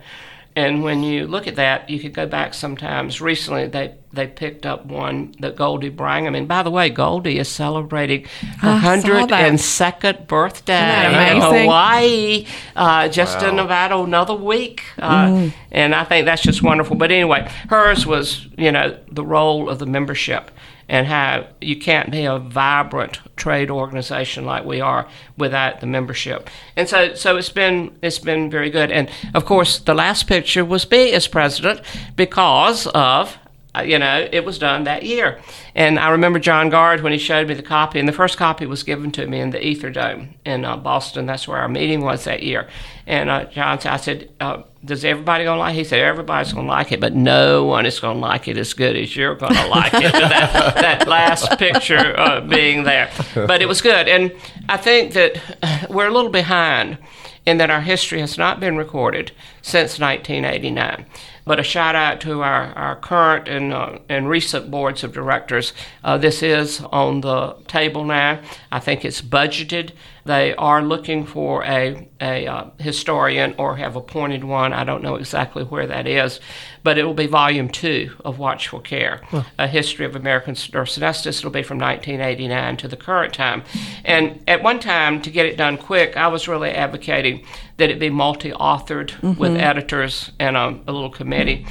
And 0.57 0.83
when 0.83 1.03
you 1.03 1.27
look 1.27 1.47
at 1.47 1.57
that, 1.57 1.89
you 1.89 1.99
could 1.99 2.13
go 2.13 2.25
back 2.25 2.53
sometimes. 2.53 3.19
Recently, 3.19 3.67
they, 3.67 3.95
they 4.13 4.25
picked 4.25 4.65
up 4.65 4.85
one 4.85 5.35
that 5.39 5.57
Goldie 5.57 5.91
Brangman. 5.91 6.37
And 6.37 6.47
by 6.47 6.63
the 6.63 6.71
way, 6.71 6.89
Goldie 6.89 7.39
is 7.39 7.49
celebrating 7.49 8.23
her 8.59 8.79
102nd 8.79 10.27
birthday 10.27 11.33
in 11.35 11.41
Hawaii 11.41 12.45
uh, 12.73 13.09
just 13.09 13.41
wow. 13.41 13.49
in 13.49 13.59
about 13.59 13.91
another 13.91 14.33
week. 14.33 14.83
Uh, 14.97 15.27
mm. 15.27 15.53
And 15.71 15.93
I 15.93 16.05
think 16.05 16.25
that's 16.25 16.41
just 16.41 16.63
wonderful. 16.63 16.95
But 16.95 17.11
anyway, 17.11 17.51
hers 17.69 18.05
was, 18.05 18.47
you 18.57 18.71
know, 18.71 18.97
the 19.11 19.25
role 19.25 19.69
of 19.69 19.79
the 19.79 19.85
membership 19.85 20.51
and 20.87 21.07
how 21.07 21.47
you 21.61 21.77
can't 21.77 22.11
be 22.11 22.25
a 22.25 22.37
vibrant 22.37 23.19
trade 23.35 23.69
organization 23.69 24.45
like 24.45 24.65
we 24.65 24.81
are 24.81 25.07
without 25.37 25.79
the 25.79 25.87
membership. 25.87 26.49
And 26.75 26.87
so, 26.87 27.13
so 27.15 27.37
it's 27.37 27.49
been 27.49 27.97
it's 28.01 28.19
been 28.19 28.49
very 28.49 28.69
good. 28.69 28.91
And 28.91 29.09
of 29.33 29.45
course, 29.45 29.79
the 29.79 29.93
last 29.93 30.27
picture 30.27 30.63
was 30.63 30.89
me 30.89 31.11
as 31.11 31.27
president 31.27 31.81
because 32.15 32.87
of 32.87 33.37
you 33.81 33.99
know, 33.99 34.27
it 34.31 34.45
was 34.45 34.57
done 34.59 34.83
that 34.85 35.03
year. 35.03 35.39
And 35.73 35.99
I 35.99 36.09
remember 36.09 36.39
John 36.39 36.69
Garde 36.69 37.01
when 37.01 37.11
he 37.11 37.17
showed 37.17 37.47
me 37.47 37.53
the 37.53 37.63
copy, 37.63 37.99
and 37.99 38.07
the 38.07 38.13
first 38.13 38.37
copy 38.37 38.65
was 38.65 38.83
given 38.83 39.11
to 39.11 39.27
me 39.27 39.39
in 39.39 39.49
the 39.49 39.65
Ether 39.65 39.89
Dome 39.89 40.35
in 40.45 40.65
uh, 40.65 40.77
Boston. 40.77 41.25
That's 41.25 41.47
where 41.47 41.57
our 41.57 41.67
meeting 41.67 42.01
was 42.01 42.23
that 42.23 42.43
year. 42.43 42.67
And 43.07 43.29
uh, 43.29 43.45
John 43.45 43.79
said, 43.79 43.91
I 43.91 43.97
said, 43.97 44.31
uh, 44.39 44.63
does 44.83 45.03
everybody 45.03 45.43
gonna 45.43 45.59
like 45.59 45.73
it? 45.75 45.79
He 45.79 45.83
said, 45.83 45.99
everybody's 45.99 46.53
gonna 46.53 46.67
like 46.67 46.91
it, 46.91 46.99
but 46.99 47.13
no 47.15 47.65
one 47.65 47.85
is 47.85 47.99
gonna 47.99 48.19
like 48.19 48.47
it 48.47 48.57
as 48.57 48.73
good 48.73 48.95
as 48.95 49.15
you're 49.15 49.35
gonna 49.35 49.67
like 49.69 49.93
it. 49.93 50.11
that, 50.11 50.75
that 50.75 51.07
last 51.07 51.57
picture 51.57 52.17
uh, 52.19 52.41
being 52.41 52.83
there. 52.83 53.09
But 53.33 53.61
it 53.61 53.67
was 53.67 53.81
good. 53.81 54.07
And 54.07 54.31
I 54.69 54.77
think 54.77 55.13
that 55.13 55.87
we're 55.89 56.07
a 56.07 56.11
little 56.13 56.31
behind 56.31 56.97
in 57.45 57.57
that 57.57 57.69
our 57.69 57.81
history 57.81 58.19
has 58.19 58.37
not 58.37 58.59
been 58.59 58.75
recorded 58.77 59.31
since 59.61 59.99
1989. 59.99 61.05
But 61.45 61.59
a 61.59 61.63
shout 61.63 61.95
out 61.95 62.21
to 62.21 62.41
our, 62.41 62.73
our 62.73 62.95
current 62.95 63.47
and, 63.47 63.71
uh, 63.71 63.99
and 64.09 64.27
recent 64.27 64.71
boards 64.71 65.03
of 65.03 65.13
directors. 65.13 65.73
Uh, 66.03 66.17
this 66.17 66.41
is 66.41 66.81
on 66.91 67.21
the 67.21 67.55
table 67.67 68.03
now. 68.03 68.41
I 68.71 68.79
think 68.79 69.05
it's 69.05 69.21
budgeted. 69.21 69.91
They 70.25 70.55
are 70.55 70.81
looking 70.81 71.23
for 71.23 71.63
a, 71.63 72.09
a 72.19 72.47
uh, 72.47 72.69
historian 72.79 73.53
or 73.59 73.77
have 73.77 73.95
appointed 73.95 74.43
one. 74.43 74.73
I 74.73 74.83
don't 74.83 75.03
know 75.03 75.15
exactly 75.15 75.63
where 75.63 75.85
that 75.85 76.07
is, 76.07 76.39
but 76.81 76.97
it 76.97 77.03
will 77.03 77.13
be 77.13 77.27
volume 77.27 77.69
two 77.69 78.11
of 78.25 78.39
Watchful 78.39 78.79
Care, 78.79 79.21
huh. 79.25 79.43
a 79.59 79.67
history 79.67 80.03
of 80.03 80.15
American 80.15 80.55
nurse 80.73 80.97
anesthetist. 80.97 81.39
It'll 81.39 81.51
be 81.51 81.61
from 81.61 81.77
1989 81.77 82.77
to 82.77 82.87
the 82.87 82.97
current 82.97 83.35
time. 83.35 83.63
And 84.03 84.43
at 84.47 84.63
one 84.63 84.79
time, 84.79 85.21
to 85.21 85.29
get 85.29 85.45
it 85.45 85.57
done 85.57 85.77
quick, 85.77 86.17
I 86.17 86.27
was 86.27 86.47
really 86.47 86.71
advocating 86.71 87.45
that 87.77 87.91
it 87.91 87.99
be 87.99 88.09
multi 88.09 88.49
authored 88.51 89.11
mm-hmm. 89.11 89.39
with 89.39 89.55
editors 89.55 90.31
and 90.39 90.57
a, 90.57 90.79
a 90.87 90.91
little 90.91 91.11
committee. 91.11 91.67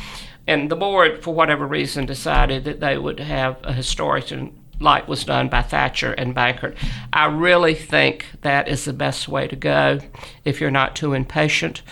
And 0.47 0.71
the 0.71 0.77
board, 0.77 1.25
for 1.25 1.35
whatever 1.35 1.67
reason, 1.67 2.07
decided 2.07 2.64
that 2.64 2.79
they 2.79 2.99
would 2.99 3.19
have 3.19 3.57
a 3.64 3.73
historian 3.73 4.63
like 4.81 5.09
was 5.09 5.25
done 5.25 5.49
by 5.49 5.63
Thatcher 5.63 6.13
and 6.13 6.35
Bankert. 6.35 6.77
I 7.13 7.27
really 7.27 7.75
think 7.75 8.27
that 8.43 8.69
is 8.69 8.85
the 8.85 8.93
best 8.93 9.29
way 9.29 9.49
to 9.49 9.57
go 9.57 10.01
if 10.45 10.61
you're 10.61 10.71
not 10.71 10.97
too 10.97 11.13
impatient 11.13 11.83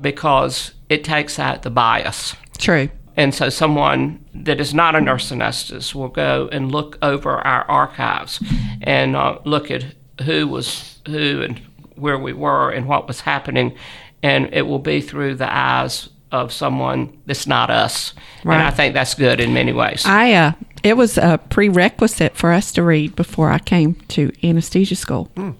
because 0.00 0.72
it 0.88 1.04
takes 1.04 1.38
out 1.38 1.62
the 1.62 1.70
bias. 1.70 2.36
True. 2.58 2.88
And 3.16 3.34
so 3.34 3.48
someone 3.48 4.24
that 4.32 4.60
is 4.60 4.72
not 4.72 4.94
a 4.94 5.00
nurse 5.00 5.32
anesthetist 5.32 5.94
will 5.94 6.08
go 6.08 6.48
and 6.52 6.70
look 6.70 6.98
over 7.02 7.38
our 7.38 7.64
archives 7.64 8.40
and 8.80 9.16
uh, 9.16 9.40
look 9.44 9.70
at 9.72 9.84
who 10.24 10.46
was 10.46 11.00
who 11.06 11.42
and 11.42 11.60
where 11.96 12.18
we 12.18 12.32
were 12.32 12.70
and 12.70 12.86
what 12.86 13.08
was 13.08 13.22
happening. 13.22 13.76
And 14.22 14.48
it 14.52 14.62
will 14.62 14.78
be 14.78 15.00
through 15.00 15.34
the 15.34 15.52
eyes 15.52 16.08
of 16.32 16.52
someone 16.52 17.16
that's 17.26 17.46
not 17.46 17.70
us. 17.70 18.14
Right. 18.44 18.56
And 18.56 18.62
I 18.62 18.70
think 18.70 18.94
that's 18.94 19.14
good 19.14 19.40
in 19.40 19.52
many 19.52 19.72
ways. 19.72 20.04
I 20.04 20.32
uh, 20.32 20.52
it 20.82 20.96
was 20.96 21.18
a 21.18 21.40
prerequisite 21.50 22.36
for 22.36 22.52
us 22.52 22.72
to 22.72 22.82
read 22.82 23.16
before 23.16 23.50
I 23.50 23.58
came 23.58 23.94
to 24.08 24.32
anesthesia 24.42 24.96
school. 24.96 25.30
Mm. 25.36 25.54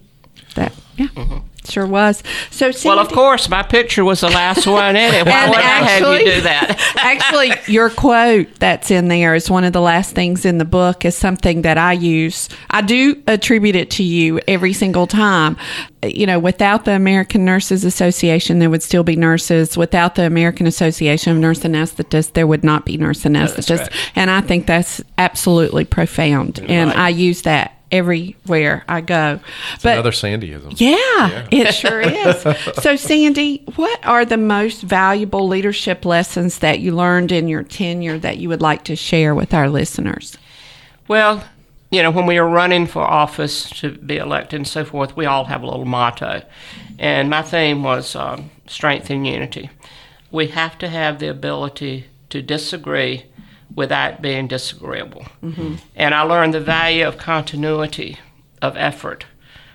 That 0.54 0.72
yeah. 0.96 1.09
Mm-hmm. 1.09 1.46
Sure 1.70 1.87
was. 1.87 2.22
So, 2.50 2.70
Sandy, 2.70 2.88
well, 2.88 2.98
of 2.98 3.12
course, 3.12 3.48
my 3.48 3.62
picture 3.62 4.04
was 4.04 4.20
the 4.20 4.31
last 4.31 4.66
one 4.66 4.96
in 4.96 5.14
it. 5.14 5.26
Why 5.26 5.48
would 5.48 5.59
I 5.59 5.61
have 5.61 6.20
you 6.20 6.26
do 6.35 6.40
that? 6.42 6.94
actually, 6.96 7.52
your 7.72 7.90
quote 7.90 8.48
that's 8.59 8.90
in 8.90 9.09
there 9.09 9.35
is 9.35 9.50
one 9.50 9.64
of 9.64 9.72
the 9.72 9.81
last 9.81 10.14
things 10.14 10.44
in 10.44 10.59
the 10.59 10.64
book. 10.64 11.04
Is 11.04 11.16
something 11.16 11.62
that 11.62 11.78
I 11.78 11.92
use. 11.92 12.48
I 12.70 12.83
do 12.83 13.22
attribute 13.26 13.76
it 13.76 13.90
to 13.92 14.02
you 14.02 14.40
every 14.48 14.72
single 14.72 15.07
time. 15.07 15.57
You 16.02 16.26
know, 16.26 16.38
without 16.38 16.85
the 16.85 16.92
American 16.92 17.44
Nurses 17.44 17.85
Association, 17.85 18.61
there 18.61 18.70
would 18.70 18.83
still 18.83 19.02
be 19.02 19.16
nurses. 19.16 19.76
Without 19.76 20.14
the 20.14 20.24
American 20.24 20.66
Association 20.66 21.33
of 21.33 21.38
Nurse 21.38 21.61
Anesthetists, 21.61 22.33
there 22.33 22.46
would 22.46 22.62
not 22.62 22.85
be 22.85 22.96
nurse 22.96 23.24
anesthetists. 23.24 23.81
Right. 23.81 24.12
And 24.14 24.31
I 24.31 24.40
think 24.40 24.66
that's 24.66 25.02
absolutely 25.18 25.85
profound. 25.85 26.59
You're 26.59 26.70
and 26.70 26.90
right. 26.90 26.98
I 26.98 27.09
use 27.09 27.42
that 27.42 27.78
everywhere 27.90 28.85
I 28.88 29.01
go. 29.01 29.40
It's 29.74 29.83
but 29.83 29.94
another 29.94 30.11
Sandyism. 30.11 30.79
Yeah, 30.79 30.96
yeah. 30.96 31.46
it 31.51 31.72
sure 31.72 32.01
is. 32.01 32.42
so, 32.83 32.96
Sandy, 32.96 33.64
what 33.77 34.05
are 34.05 34.24
the 34.24 34.37
most 34.37 34.83
valuable 34.83 35.48
leadership 35.48 36.05
lessons 36.05 36.59
that 36.59 36.81
you 36.81 36.94
learned 36.94 37.33
in 37.33 37.48
your 37.48 37.62
tenure 37.62 38.18
that 38.18 38.38
you 38.38 38.48
would 38.48 38.62
like 38.62 38.85
to 38.85 38.96
share 38.96 39.35
with 39.35 39.55
our 39.55 39.68
listeners? 39.68 40.37
Well, 41.07 41.44
you 41.90 42.03
know, 42.03 42.11
when 42.11 42.27
we 42.27 42.37
are 42.37 42.48
running 42.48 42.87
for 42.87 43.03
office 43.03 43.70
to 43.81 43.92
be 43.92 44.18
elected 44.18 44.59
and 44.59 44.68
so 44.68 44.85
forth, 44.85 45.16
we 45.16 45.27
all 45.27 45.46
have 45.46 45.62
a 45.62 45.66
little 45.66 45.87
motto. 45.87 46.42
And 46.98 47.31
my 47.31 47.42
theme 47.42 47.83
was 47.83 48.14
um, 48.14 48.51
strength 48.66 49.09
and 49.09 49.27
unity. 49.27 49.70
We 50.31 50.48
have 50.48 50.77
to 50.79 50.88
have 50.88 51.18
the 51.18 51.29
ability 51.29 52.07
to 52.29 52.42
disagree 52.42 53.24
without 53.79 54.21
being 54.21 54.49
disagreeable. 54.49 55.25
Mm-hmm. 55.41 55.77
And 55.95 56.12
I 56.12 56.23
learned 56.23 56.53
the 56.53 56.61
value 56.61 57.07
of 57.07 57.17
continuity 57.17 58.19
of 58.61 58.77
effort 58.77 59.25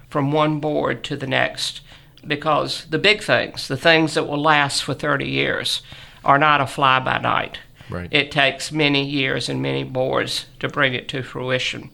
from 0.09 0.33
one 0.33 0.59
board 0.59 1.05
to 1.05 1.15
the 1.15 1.25
next 1.25 1.79
because 2.27 2.83
the 2.89 2.99
big 2.99 3.23
things, 3.23 3.69
the 3.69 3.77
things 3.77 4.13
that 4.15 4.27
will 4.27 4.41
last 4.41 4.83
for 4.83 4.93
30 4.93 5.25
years, 5.25 5.81
are 6.25 6.37
not 6.37 6.59
a 6.59 6.67
fly 6.67 6.99
by 6.99 7.17
night. 7.17 7.59
Right. 7.89 8.09
It 8.11 8.29
takes 8.29 8.73
many 8.73 9.05
years 9.05 9.47
and 9.47 9.61
many 9.61 9.85
boards 9.85 10.47
to 10.59 10.67
bring 10.67 10.93
it 10.93 11.07
to 11.09 11.23
fruition. 11.23 11.89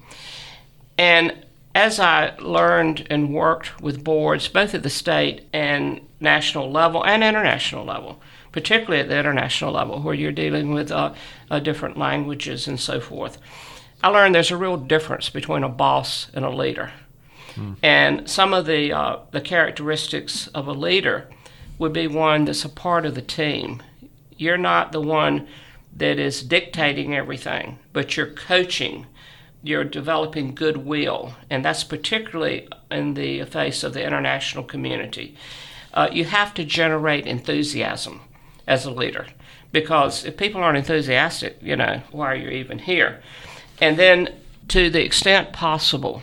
And 0.98 1.46
as 1.76 2.00
I 2.00 2.36
learned 2.40 3.06
and 3.12 3.36
worked 3.36 3.80
with 3.82 4.04
boards, 4.04 4.48
both 4.48 4.74
at 4.74 4.82
the 4.82 4.90
state 4.90 5.44
and 5.54 6.02
national 6.20 6.72
level 6.72 7.06
and 7.06 7.24
international 7.24 7.86
level, 7.86 8.20
particularly 8.52 9.02
at 9.02 9.10
the 9.10 9.18
international 9.18 9.74
level 9.74 10.02
where 10.02 10.16
you're 10.16 10.32
dealing 10.32 10.74
with 10.74 10.92
uh, 10.92 11.14
uh, 11.52 11.60
different 11.60 11.98
languages 11.98 12.68
and 12.68 12.80
so 12.80 13.00
forth. 13.00 13.38
I 14.02 14.10
learned 14.10 14.34
there's 14.34 14.52
a 14.52 14.58
real 14.58 14.78
difference 14.78 15.30
between 15.30 15.64
a 15.64 15.70
boss 15.70 16.28
and 16.34 16.46
a 16.46 16.50
leader. 16.50 16.92
Hmm. 17.56 17.74
And 17.84 18.30
some 18.30 18.54
of 18.54 18.66
the, 18.66 18.94
uh, 18.94 19.20
the 19.32 19.42
characteristics 19.42 20.48
of 20.48 20.68
a 20.68 20.74
leader 20.74 21.28
would 21.78 21.94
be 21.94 22.08
one 22.08 22.46
that's 22.46 22.66
a 22.66 22.70
part 22.70 23.06
of 23.06 23.16
the 23.16 23.22
team. 23.22 23.82
You're 24.38 24.58
not 24.58 24.92
the 24.92 25.02
one 25.02 25.48
that 25.96 26.18
is 26.20 26.44
dictating 26.44 27.16
everything, 27.16 27.80
but 27.92 28.16
you're 28.16 28.32
coaching, 28.32 29.06
you're 29.62 29.84
developing 29.84 30.56
goodwill, 30.56 31.34
and 31.50 31.66
that's 31.66 31.84
particularly 31.84 32.68
in 32.90 33.16
the 33.16 33.44
face 33.46 33.84
of 33.84 33.94
the 33.94 34.06
international 34.06 34.64
community. 34.64 35.36
Uh, 35.94 36.08
you 36.12 36.24
have 36.26 36.54
to 36.54 36.64
generate 36.64 37.26
enthusiasm 37.26 38.22
as 38.70 38.86
a 38.86 38.92
leader. 38.92 39.26
Because 39.74 40.24
if 40.24 40.38
people 40.38 40.62
aren't 40.62 40.78
enthusiastic, 40.78 41.58
you 41.62 41.76
know, 41.76 42.02
why 42.12 42.32
are 42.32 42.36
you 42.36 42.50
even 42.50 42.80
here? 42.80 43.22
And 43.82 43.98
then, 43.98 44.36
to 44.70 44.90
the 44.90 45.04
extent 45.04 45.52
possible, 45.52 46.22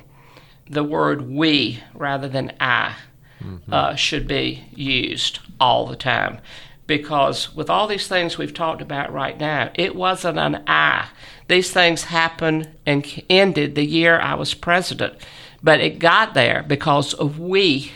the 0.69 0.85
word 0.85 1.29
we 1.29 1.83
rather 1.95 2.29
than 2.29 2.53
I 2.61 2.97
mm-hmm. 3.43 3.73
uh, 3.73 3.95
should 3.97 4.27
be 4.27 4.65
used 4.75 5.41
all 5.61 5.87
the 5.87 5.97
time. 5.97 6.39
Because 6.87 7.55
with 7.55 7.69
all 7.69 7.89
these 7.89 8.07
things 8.07 8.39
we've 8.39 8.55
talked 8.55 8.81
about 8.81 9.13
right 9.13 9.39
now, 9.39 9.71
it 9.75 9.97
wasn't 9.97 10.39
an 10.39 10.63
I. 10.69 11.09
These 11.49 11.73
things 11.73 12.05
happened 12.05 12.69
and 12.85 13.23
ended 13.29 13.75
the 13.75 13.85
year 13.85 14.21
I 14.21 14.35
was 14.35 14.55
president. 14.55 15.15
But 15.63 15.81
it 15.81 15.99
got 15.99 16.35
there 16.35 16.65
because 16.67 17.13
of 17.15 17.41
we 17.41 17.91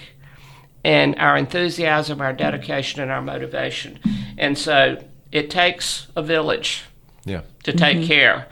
and 0.84 1.14
our 1.18 1.36
enthusiasm, 1.36 2.20
our 2.20 2.32
dedication, 2.32 3.00
and 3.00 3.10
our 3.10 3.22
motivation. 3.22 3.98
And 4.38 4.56
so 4.56 5.02
it 5.32 5.50
takes 5.50 6.08
a 6.16 6.22
village 6.22 6.84
Yeah. 7.24 7.42
to 7.64 7.72
take 7.72 8.06
care 8.06 8.46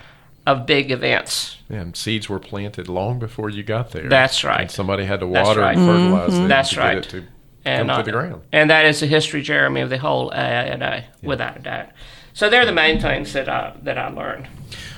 of 0.47 0.67
big 0.67 0.91
events. 0.91 1.57
Yeah, 1.69 1.81
and 1.81 1.97
seeds 1.97 2.29
were 2.29 2.39
planted 2.39 2.89
long 2.89 3.19
before 3.19 3.51
you 3.51 3.63
got 3.63 3.91
there. 3.91 4.09
That's 4.09 4.43
right. 4.45 4.63
And 4.63 4.71
somebody 4.71 5.05
had 5.05 5.21
to 5.21 5.27
water 5.27 5.61
right. 5.61 5.77
and 5.77 5.87
fertilize 5.87 6.33
them 6.33 6.49
That's 6.49 6.71
to 6.71 6.79
right. 6.81 6.95
get 6.95 7.07
it 7.07 7.11
to 7.11 7.25
and 7.65 7.89
come 7.89 7.91
uh, 7.91 7.99
to 7.99 8.03
the 8.05 8.13
ground. 8.13 8.43
And 8.53 8.71
that 8.71 8.87
is 8.87 9.01
the 9.01 9.07
history, 9.07 9.43
Jeremy, 9.43 9.83
of 9.83 9.91
the 9.91 9.99
whole 9.99 10.31
AANA, 10.31 11.05
without 11.23 11.57
a 11.57 11.61
doubt. 11.61 11.89
So 12.33 12.49
they're 12.49 12.65
the 12.65 12.73
main 12.73 13.01
things 13.01 13.33
that 13.35 13.49
I 13.49 13.75
that 13.83 13.99
I 13.99 14.09
learned. 14.09 14.49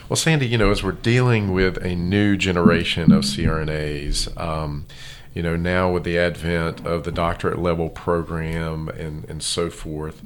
Well, 0.08 0.16
Sandy, 0.16 0.46
you 0.46 0.58
know, 0.58 0.70
as 0.70 0.82
we're 0.82 0.92
dealing 0.92 1.52
with 1.52 1.78
a 1.84 1.94
new 1.94 2.36
generation 2.36 3.12
of 3.12 3.24
CRNAs, 3.24 4.36
um, 4.38 4.86
you 5.34 5.42
know, 5.42 5.56
now 5.56 5.90
with 5.92 6.04
the 6.04 6.18
advent 6.18 6.84
of 6.86 7.04
the 7.04 7.12
doctorate 7.12 7.58
level 7.58 7.88
program 7.88 8.88
and, 8.88 9.24
and 9.28 9.42
so 9.42 9.70
forth, 9.70 10.22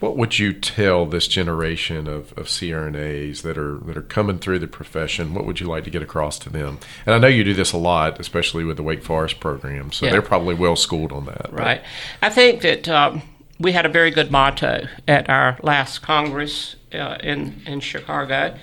what 0.00 0.16
would 0.16 0.38
you 0.38 0.54
tell 0.54 1.04
this 1.04 1.28
generation 1.28 2.06
of, 2.08 2.32
of 2.38 2.46
CRNAs 2.46 3.42
that 3.42 3.58
are 3.58 3.76
that 3.80 3.98
are 3.98 4.02
coming 4.02 4.38
through 4.38 4.58
the 4.60 4.66
profession? 4.66 5.34
What 5.34 5.44
would 5.44 5.60
you 5.60 5.66
like 5.66 5.84
to 5.84 5.90
get 5.90 6.00
across 6.02 6.38
to 6.40 6.50
them? 6.50 6.78
And 7.04 7.14
I 7.14 7.18
know 7.18 7.26
you 7.28 7.44
do 7.44 7.52
this 7.52 7.72
a 7.72 7.76
lot, 7.76 8.18
especially 8.18 8.64
with 8.64 8.78
the 8.78 8.82
Wake 8.82 9.02
Forest 9.02 9.40
program, 9.40 9.92
so 9.92 10.06
Yeah. 10.06 10.12
they're 10.12 10.22
probably 10.22 10.54
well 10.54 10.74
schooled 10.76 11.12
on 11.12 11.26
that. 11.26 11.42
but- 11.42 11.52
Right. 11.52 11.82
I 12.22 12.30
think 12.30 12.62
that 12.62 12.88
um, 12.88 13.20
we 13.58 13.72
had 13.72 13.84
a 13.84 13.90
very 13.90 14.10
good 14.10 14.30
motto 14.30 14.86
at 15.06 15.28
our 15.28 15.58
last 15.62 15.98
Congress 16.00 16.76
uh, 16.94 17.18
in 17.22 17.60
in 17.66 17.80
Chicago. 17.80 18.56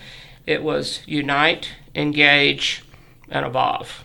It 0.47 0.63
was 0.63 1.01
unite, 1.05 1.69
engage, 1.93 2.83
and 3.29 3.45
evolve. 3.45 4.03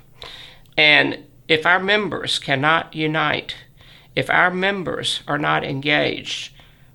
And 0.77 1.19
if 1.53 1.67
our 1.67 1.79
members 1.79 2.39
cannot 2.39 2.95
unite, 2.95 3.57
if 4.17 4.31
our 4.31 4.51
members 4.51 5.21
are 5.29 5.37
not 5.37 5.63
engaged, 5.63 6.51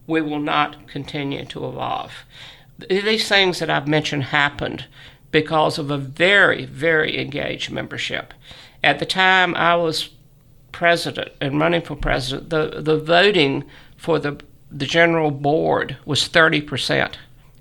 we 0.07 0.19
will 0.19 0.39
not 0.39 0.87
continue 0.87 1.45
to 1.45 1.67
evolve. 1.67 2.11
These 2.89 3.29
things 3.29 3.59
that 3.59 3.69
I've 3.69 3.87
mentioned 3.87 4.25
happened 4.25 4.85
because 5.31 5.77
of 5.77 5.91
a 5.91 5.97
very, 5.97 6.65
very 6.65 7.19
engaged 7.21 7.69
membership. 7.69 8.33
At 8.83 8.97
the 8.97 9.05
time 9.05 9.53
I 9.53 9.75
was 9.75 10.09
president 10.71 11.33
and 11.39 11.59
running 11.59 11.83
for 11.83 11.95
president, 11.95 12.49
the, 12.49 12.81
the 12.81 12.97
voting 12.97 13.63
for 13.95 14.17
the, 14.17 14.39
the 14.71 14.87
general 14.87 15.29
board 15.29 15.97
was 16.03 16.27
30%. 16.27 17.13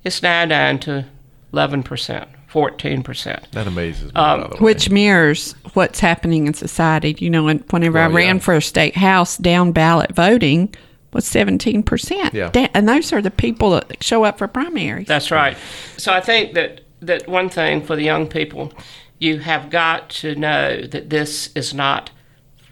It's 0.03 0.23
now 0.23 0.45
down 0.45 0.79
to 0.79 1.05
11%, 1.53 2.27
14%. 2.57 3.51
That 3.51 3.67
amazes 3.67 4.05
me, 4.05 4.11
Um, 4.15 4.41
by 4.41 4.47
the 4.47 4.53
way. 4.55 4.59
which 4.59 4.89
mirrors 4.89 5.53
what's 5.73 5.99
happening 5.99 6.47
in 6.47 6.53
society. 6.53 7.15
You 7.19 7.29
know, 7.29 7.47
and 7.47 7.63
whenever 7.69 7.99
I 7.99 8.07
ran 8.07 8.37
yeah. 8.37 8.41
for 8.41 8.55
a 8.55 8.61
state 8.61 8.95
house, 8.95 9.37
down 9.37 9.71
ballot 9.71 10.15
voting 10.15 10.73
was 11.13 11.25
seventeen 11.25 11.83
percent. 11.83 12.33
Yeah. 12.33 12.67
and 12.73 12.89
those 12.89 13.13
are 13.13 13.21
the 13.21 13.31
people 13.31 13.71
that 13.71 14.03
show 14.03 14.23
up 14.23 14.39
for 14.39 14.47
primaries. 14.47 15.07
That's 15.07 15.29
right. 15.31 15.55
So 15.97 16.11
I 16.13 16.19
think 16.21 16.53
that, 16.55 16.81
that 17.01 17.27
one 17.27 17.49
thing 17.49 17.81
for 17.85 17.95
the 17.95 18.03
young 18.03 18.27
people, 18.27 18.73
you 19.19 19.39
have 19.39 19.69
got 19.69 20.09
to 20.21 20.35
know 20.35 20.81
that 20.81 21.09
this 21.09 21.49
is 21.55 21.73
not 21.73 22.09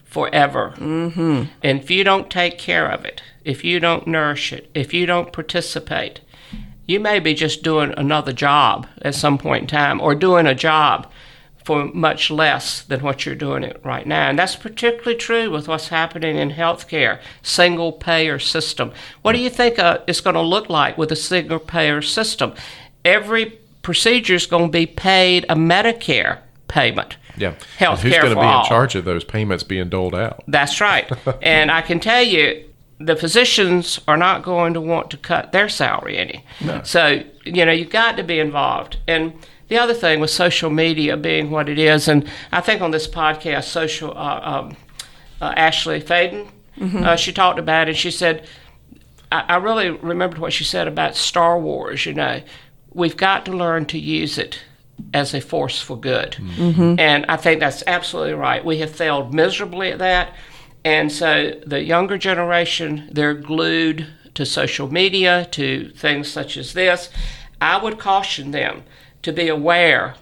forever. 0.05 0.73
Mm-hmm. 0.77 1.43
And 1.63 1.79
if 1.81 1.91
you 1.91 2.03
don't 2.03 2.29
take 2.29 2.57
care 2.57 2.89
of 2.89 3.05
it, 3.05 3.21
if 3.43 3.63
you 3.63 3.79
don't 3.79 4.07
nourish 4.07 4.51
it, 4.51 4.69
if 4.73 4.93
you 4.93 5.05
don't 5.05 5.31
participate, 5.31 6.21
you 6.87 6.99
may 6.99 7.19
be 7.19 7.33
just 7.33 7.63
doing 7.63 7.93
another 7.97 8.33
job 8.33 8.87
at 9.01 9.15
some 9.15 9.37
point 9.37 9.63
in 9.63 9.67
time 9.67 9.99
or 10.01 10.15
doing 10.15 10.45
a 10.45 10.55
job 10.55 11.11
for 11.63 11.85
much 11.85 12.29
less 12.29 12.83
than 12.83 13.01
what 13.01 13.25
you're 13.25 13.33
doing 13.33 13.63
it 13.63 13.81
right 13.83 14.05
now. 14.05 14.29
And 14.29 14.37
that's 14.37 14.55
particularly 14.55 15.15
true 15.17 15.49
with 15.49 15.67
what's 15.67 15.87
happening 15.87 16.37
in 16.37 16.51
healthcare, 16.51 17.19
single 17.41 17.91
payer 17.91 18.37
system. 18.37 18.91
What 19.23 19.33
do 19.33 19.39
you 19.39 19.49
think 19.49 19.79
uh, 19.79 19.99
it's 20.07 20.21
going 20.21 20.35
to 20.35 20.41
look 20.41 20.69
like 20.69 20.95
with 20.95 21.11
a 21.11 21.15
single 21.15 21.57
payer 21.57 22.03
system? 22.03 22.53
Every 23.03 23.57
procedure 23.81 24.35
is 24.35 24.45
going 24.45 24.67
to 24.67 24.71
be 24.71 24.85
paid 24.85 25.45
a 25.49 25.55
Medicare 25.55 26.39
payment. 26.67 27.17
yeah. 27.35 27.55
Health 27.77 28.03
And 28.03 28.13
who's 28.13 28.21
going 28.21 28.35
to 28.35 28.39
be 28.39 28.45
all. 28.45 28.61
in 28.61 28.67
charge 28.67 28.93
of 28.93 29.05
those 29.05 29.23
payments 29.23 29.63
being 29.63 29.89
doled 29.89 30.13
out? 30.13 30.43
That's 30.47 30.79
right. 30.79 31.11
and 31.41 31.71
I 31.71 31.81
can 31.81 31.99
tell 31.99 32.21
you, 32.21 32.63
the 32.99 33.15
physicians 33.15 33.99
are 34.07 34.17
not 34.17 34.43
going 34.43 34.73
to 34.73 34.81
want 34.81 35.09
to 35.11 35.17
cut 35.17 35.51
their 35.51 35.67
salary 35.67 36.17
any. 36.17 36.45
So, 36.83 37.23
you 37.43 37.65
know, 37.65 37.71
you've 37.71 37.89
got 37.89 38.15
to 38.17 38.23
be 38.23 38.39
involved. 38.39 38.97
And 39.07 39.33
the 39.67 39.77
other 39.77 39.93
thing 39.93 40.19
with 40.19 40.29
social 40.29 40.69
media 40.69 41.17
being 41.17 41.51
what 41.51 41.67
it 41.69 41.77
is, 41.79 42.07
and 42.07 42.29
I 42.51 42.61
think 42.61 42.81
on 42.81 42.91
this 42.91 43.07
podcast, 43.07 43.65
social 43.65 44.11
uh, 44.17 44.39
um, 44.43 44.77
uh, 45.41 45.53
Ashley 45.57 45.99
Faden, 46.01 46.47
uh, 47.05 47.15
she 47.15 47.31
talked 47.33 47.59
about 47.59 47.89
it. 47.89 47.95
She 47.97 48.11
said, 48.11 48.47
I, 49.31 49.41
I 49.49 49.55
really 49.57 49.89
remembered 49.89 50.39
what 50.39 50.53
she 50.53 50.63
said 50.63 50.87
about 50.87 51.15
Star 51.15 51.59
Wars. 51.59 52.05
You 52.05 52.13
know, 52.13 52.41
we've 52.93 53.17
got 53.17 53.45
to 53.45 53.51
learn 53.51 53.85
to 53.87 53.99
use 53.99 54.37
it 54.37 54.59
as 55.13 55.33
a 55.33 55.41
force 55.41 55.81
for 55.81 55.99
good. 55.99 56.35
And 56.99 57.25
I 57.27 57.35
think 57.37 57.59
that's 57.59 57.83
absolutely 57.87 58.33
right. 58.35 58.63
We 58.63 58.77
have 58.79 58.91
failed 58.91 59.33
miserably 59.33 59.91
at 59.91 59.99
that. 59.99 60.33
And 60.85 61.11
so 61.11 61.59
the 61.65 61.83
younger 61.83 62.17
generation, 62.17 63.09
they're 63.11 63.33
glued 63.33 64.07
to 64.35 64.45
social 64.45 64.89
media, 64.91 65.47
to 65.51 65.89
things 65.89 66.29
such 66.29 66.55
as 66.55 66.73
this. 66.73 67.09
I 67.59 67.81
would 67.81 67.99
caution 67.99 68.51
them 68.51 68.83
to 69.23 69.33
be 69.33 69.47
aware, 69.47 70.15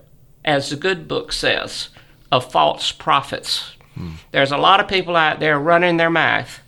as 0.46 0.70
the 0.70 0.78
good 0.78 1.08
book 1.08 1.34
says, 1.34 1.90
of 2.32 2.50
false 2.52 2.92
prophets. 2.92 3.76
There's 4.32 4.52
a 4.52 4.58
lot 4.58 4.80
of 4.80 4.88
people 4.88 5.16
out 5.16 5.40
there 5.40 5.60
running 5.60 5.98
their 5.98 6.10
mouth 6.10 6.62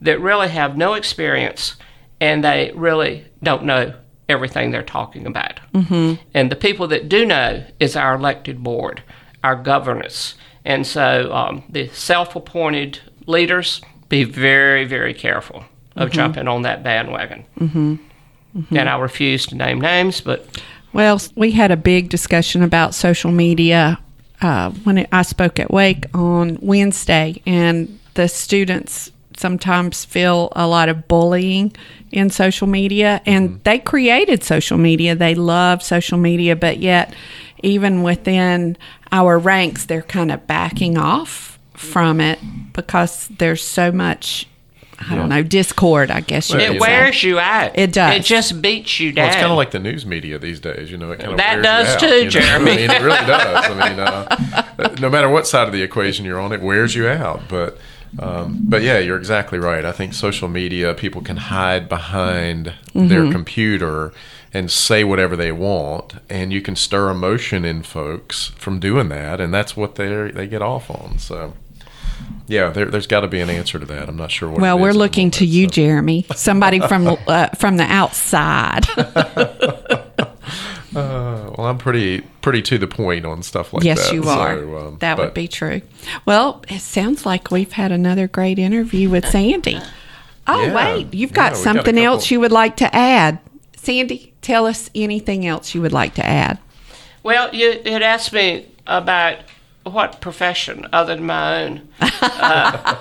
that 0.00 0.20
really 0.20 0.48
have 0.48 0.76
no 0.76 0.94
experience 0.94 1.76
and 2.20 2.42
they 2.42 2.72
really 2.74 3.26
don't 3.42 3.64
know 3.64 3.94
everything 4.28 4.70
they're 4.70 4.82
talking 4.82 5.26
about. 5.26 5.60
Mm-hmm. 5.72 6.22
And 6.32 6.50
the 6.50 6.56
people 6.56 6.88
that 6.88 7.08
do 7.08 7.26
know 7.26 7.64
is 7.78 7.94
our 7.94 8.14
elected 8.14 8.62
board, 8.62 9.02
our 9.42 9.54
governance. 9.54 10.34
And 10.64 10.86
so 10.86 11.32
um, 11.32 11.62
the 11.68 11.88
self 11.88 12.34
appointed 12.34 13.00
leaders, 13.26 13.80
be 14.08 14.24
very, 14.24 14.84
very 14.84 15.14
careful 15.14 15.64
of 15.96 16.10
jumping 16.10 16.48
on 16.48 16.62
that 16.62 16.82
bandwagon. 16.82 17.44
Mm-hmm. 17.58 17.96
And 18.76 18.88
I 18.88 18.98
refuse 18.98 19.46
to 19.46 19.54
name 19.54 19.80
names, 19.80 20.20
but 20.20 20.46
Well, 20.92 21.20
we 21.34 21.52
had 21.52 21.70
a 21.70 21.76
big 21.76 22.08
discussion 22.08 22.62
about 22.62 22.94
social 22.94 23.32
media 23.32 23.98
uh, 24.40 24.70
when 24.70 24.98
it, 24.98 25.08
I 25.10 25.22
spoke 25.22 25.58
at 25.58 25.70
Wake 25.72 26.06
on 26.14 26.58
Wednesday, 26.60 27.42
and 27.46 27.98
the 28.14 28.28
students 28.28 29.10
sometimes 29.36 30.04
feel 30.04 30.52
a 30.54 30.66
lot 30.66 30.88
of 30.88 31.08
bullying 31.08 31.72
in 32.12 32.30
social 32.30 32.66
media, 32.66 33.20
and 33.26 33.62
they 33.64 33.78
created 33.78 34.44
social 34.44 34.78
media. 34.78 35.14
They 35.14 35.34
love 35.34 35.82
social 35.82 36.18
media, 36.18 36.54
but 36.54 36.78
yet, 36.78 37.14
even 37.62 38.02
within 38.02 38.76
our 39.10 39.38
ranks, 39.38 39.86
they're 39.86 40.02
kind 40.02 40.30
of 40.30 40.46
backing 40.46 40.98
off 40.98 41.53
from 41.74 42.20
it 42.20 42.38
because 42.72 43.28
there's 43.28 43.62
so 43.62 43.92
much. 43.92 44.46
I 45.10 45.16
don't 45.16 45.28
know 45.28 45.42
discord. 45.42 46.10
I 46.12 46.20
guess 46.20 46.48
you 46.50 46.54
could 46.56 46.62
it 46.62 46.66
know. 46.68 46.72
say. 46.74 46.78
wears 46.78 47.22
you 47.24 47.38
out. 47.40 47.76
It 47.76 47.92
does. 47.92 48.16
It 48.16 48.22
just 48.22 48.62
beats 48.62 49.00
you 49.00 49.10
down. 49.10 49.24
Well, 49.24 49.28
it's 49.32 49.36
kind 49.40 49.50
of 49.50 49.56
like 49.56 49.70
the 49.72 49.80
news 49.80 50.06
media 50.06 50.38
these 50.38 50.60
days, 50.60 50.88
you 50.90 50.96
know. 50.96 51.10
It 51.10 51.18
kind 51.18 51.32
of 51.32 51.36
That 51.38 51.56
wears 51.56 51.64
does 51.64 51.88
you 51.88 51.94
out, 51.94 51.98
too, 52.00 52.16
you 52.16 52.24
know? 52.24 52.30
Jeremy. 52.30 52.70
I 52.70 52.76
mean, 52.76 52.90
it 52.90 53.02
really 53.02 53.26
does. 53.26 53.64
I 53.70 53.88
mean, 53.88 53.98
uh, 54.00 54.94
no 55.00 55.10
matter 55.10 55.28
what 55.28 55.48
side 55.48 55.66
of 55.66 55.72
the 55.74 55.82
equation 55.82 56.24
you're 56.24 56.38
on, 56.40 56.52
it 56.52 56.62
wears 56.62 56.94
you 56.94 57.08
out. 57.08 57.42
But, 57.48 57.76
um, 58.20 58.60
but 58.62 58.82
yeah, 58.82 58.98
you're 59.00 59.18
exactly 59.18 59.58
right. 59.58 59.84
I 59.84 59.90
think 59.90 60.14
social 60.14 60.46
media, 60.48 60.94
people 60.94 61.22
can 61.22 61.38
hide 61.38 61.88
behind 61.88 62.72
Mm-hmm. 62.94 63.08
their 63.08 63.32
computer 63.32 64.12
and 64.52 64.70
say 64.70 65.02
whatever 65.02 65.34
they 65.34 65.50
want, 65.50 66.14
and 66.30 66.52
you 66.52 66.62
can 66.62 66.76
stir 66.76 67.10
emotion 67.10 67.64
in 67.64 67.82
folks 67.82 68.52
from 68.56 68.78
doing 68.78 69.08
that, 69.08 69.40
and 69.40 69.52
that's 69.52 69.76
what 69.76 69.96
they 69.96 70.30
they 70.30 70.46
get 70.46 70.62
off 70.62 70.88
on. 70.88 71.18
So. 71.18 71.54
Yeah, 72.46 72.70
there, 72.70 72.86
there's 72.86 73.06
got 73.06 73.20
to 73.20 73.28
be 73.28 73.40
an 73.40 73.48
answer 73.48 73.78
to 73.78 73.86
that. 73.86 74.08
I'm 74.08 74.16
not 74.16 74.30
sure 74.30 74.50
what. 74.50 74.60
Well, 74.60 74.76
it 74.76 74.80
we're 74.80 74.88
is 74.90 74.96
at 74.96 74.98
the 74.98 75.04
looking 75.04 75.30
to 75.32 75.46
you, 75.46 75.64
so. 75.64 75.70
Jeremy, 75.70 76.26
somebody 76.34 76.80
from 76.80 77.06
uh, 77.26 77.48
from 77.50 77.76
the 77.76 77.84
outside. 77.84 78.86
Uh, 80.94 81.50
well, 81.58 81.66
I'm 81.66 81.78
pretty 81.78 82.20
pretty 82.40 82.62
to 82.62 82.78
the 82.78 82.86
point 82.86 83.24
on 83.24 83.42
stuff 83.42 83.72
like 83.72 83.82
yes, 83.82 84.06
that. 84.10 84.14
you 84.14 84.22
are. 84.28 84.56
so, 84.58 84.78
um, 84.78 84.98
that 85.00 85.18
would 85.18 85.34
be 85.34 85.48
true. 85.48 85.82
Well, 86.24 86.62
it 86.68 86.78
sounds 86.80 87.26
like 87.26 87.50
we've 87.50 87.72
had 87.72 87.90
another 87.90 88.28
great 88.28 88.60
interview 88.60 89.10
with 89.10 89.26
Sandy. 89.28 89.80
Oh, 90.46 90.62
Yeah. 90.62 90.74
wait, 90.94 91.12
you've 91.12 91.32
got 91.32 91.52
we 91.52 91.54
got 91.56 91.60
a 91.60 91.62
something 91.64 91.94
couple- 91.96 92.04
else 92.04 92.30
you 92.30 92.38
would 92.38 92.52
like 92.52 92.76
to 92.76 92.94
add. 92.94 93.40
Sandy, 93.76 94.34
tell 94.40 94.66
us 94.66 94.88
anything 94.94 95.44
else 95.44 95.74
you 95.74 95.80
would 95.82 95.92
like 95.92 96.14
to 96.14 96.24
add. 96.24 96.58
Well, 97.24 97.52
you 97.52 97.80
had 97.84 98.02
asked 98.02 98.32
me 98.32 98.66
about 98.86 99.38
what 99.84 100.20
profession 100.20 100.86
other 100.92 101.14
than 101.14 101.26
my 101.26 101.62
own, 101.62 101.88
uh, 102.00 102.96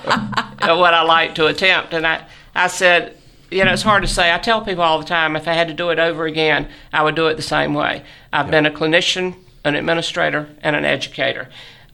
what 0.61 0.93
I 0.93 1.01
like 1.03 1.35
to 1.35 1.47
attempt, 1.47 1.93
and 1.93 2.05
I, 2.05 2.25
I 2.53 2.67
said, 2.67 3.17
you 3.49 3.63
know, 3.63 3.71
it's 3.71 3.83
hard 3.83 4.03
to 4.03 4.07
say. 4.07 4.33
I 4.33 4.39
tell 4.39 4.61
people 4.61 4.83
all 4.83 4.99
the 4.99 5.05
time, 5.05 5.35
if 5.35 5.47
I 5.47 5.53
had 5.53 5.67
to 5.67 5.73
do 5.73 5.89
it 5.89 5.99
over 5.99 6.25
again, 6.25 6.69
I 6.91 7.03
would 7.03 7.15
do 7.15 7.27
it 7.27 7.35
the 7.35 7.43
same 7.43 7.73
way. 7.73 8.03
I've 8.31 8.49
been 8.49 8.65
a 8.65 8.71
clinician, 8.71 9.35
an 9.63 9.75
administrator, 9.75 10.49
and 10.61 10.75
an 10.75 10.85
educator, 10.85 11.49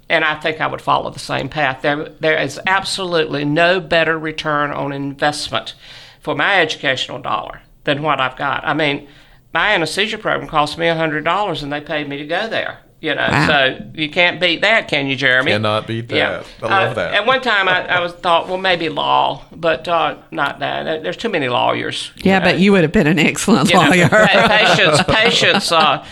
and 0.10 0.26
I 0.26 0.40
think 0.40 0.60
I 0.60 0.68
would 0.68 0.82
follow 0.82 1.12
the 1.12 1.20
same 1.20 1.50
path. 1.50 1.82
There, 1.82 2.10
there 2.20 2.42
is 2.42 2.60
absolutely 2.66 3.46
no 3.46 3.80
better 3.80 4.18
return 4.18 4.72
on 4.72 4.92
investment 4.92 5.76
for 6.20 6.36
my 6.36 6.60
educational 6.62 7.20
dollar 7.20 7.62
than 7.84 8.02
what 8.02 8.20
I've 8.20 8.36
got. 8.38 8.66
I 8.66 8.74
mean, 8.74 9.08
my 9.54 9.74
anesthesia 9.74 10.18
program 10.18 10.48
cost 10.48 10.78
me 10.78 10.86
$100 10.86 11.64
and 11.64 11.74
they 11.74 11.82
paid 11.82 12.08
me 12.08 12.18
to 12.18 12.26
go 12.26 12.48
there. 12.48 12.80
You 13.02 13.16
know, 13.16 13.28
Wow. 13.32 13.47
so 13.47 13.78
you 13.93 14.10
can't 14.10 14.41
beat 14.41 14.60
that, 14.62 14.89
can 14.89 15.08
you, 15.08 15.16
Jeremy? 15.16 15.52
Cannot 15.52 15.88
beat 15.88 16.10
that. 16.10 16.16
Yeah. 16.18 16.43
I 16.62 16.66
love 16.86 16.91
Uh, 16.91 16.93
that. 16.95 17.14
At 17.14 17.26
one 17.26 17.39
time, 17.41 17.70
I, 17.70 17.88
I 17.88 18.00
was 18.02 18.12
thought, 18.12 18.50
well, 18.50 18.58
maybe 18.58 18.89
law, 18.89 19.45
but 19.54 19.88
uh, 19.88 20.18
not 20.32 20.60
that. 20.60 21.02
There's 21.02 21.16
too 21.16 21.30
many 21.30 21.47
lawyers. 21.47 22.12
Yeah, 22.18 22.41
but 22.41 22.60
you 22.60 22.74
would 22.74 22.82
have 22.84 22.91
been 22.91 23.08
an 23.08 23.18
excellent 23.18 23.72
You 23.72 23.78
lawyer. 23.78 24.10
pa- 24.10 24.47
patience, 24.50 25.02
patients. 25.08 25.72
Uh, 25.72 26.06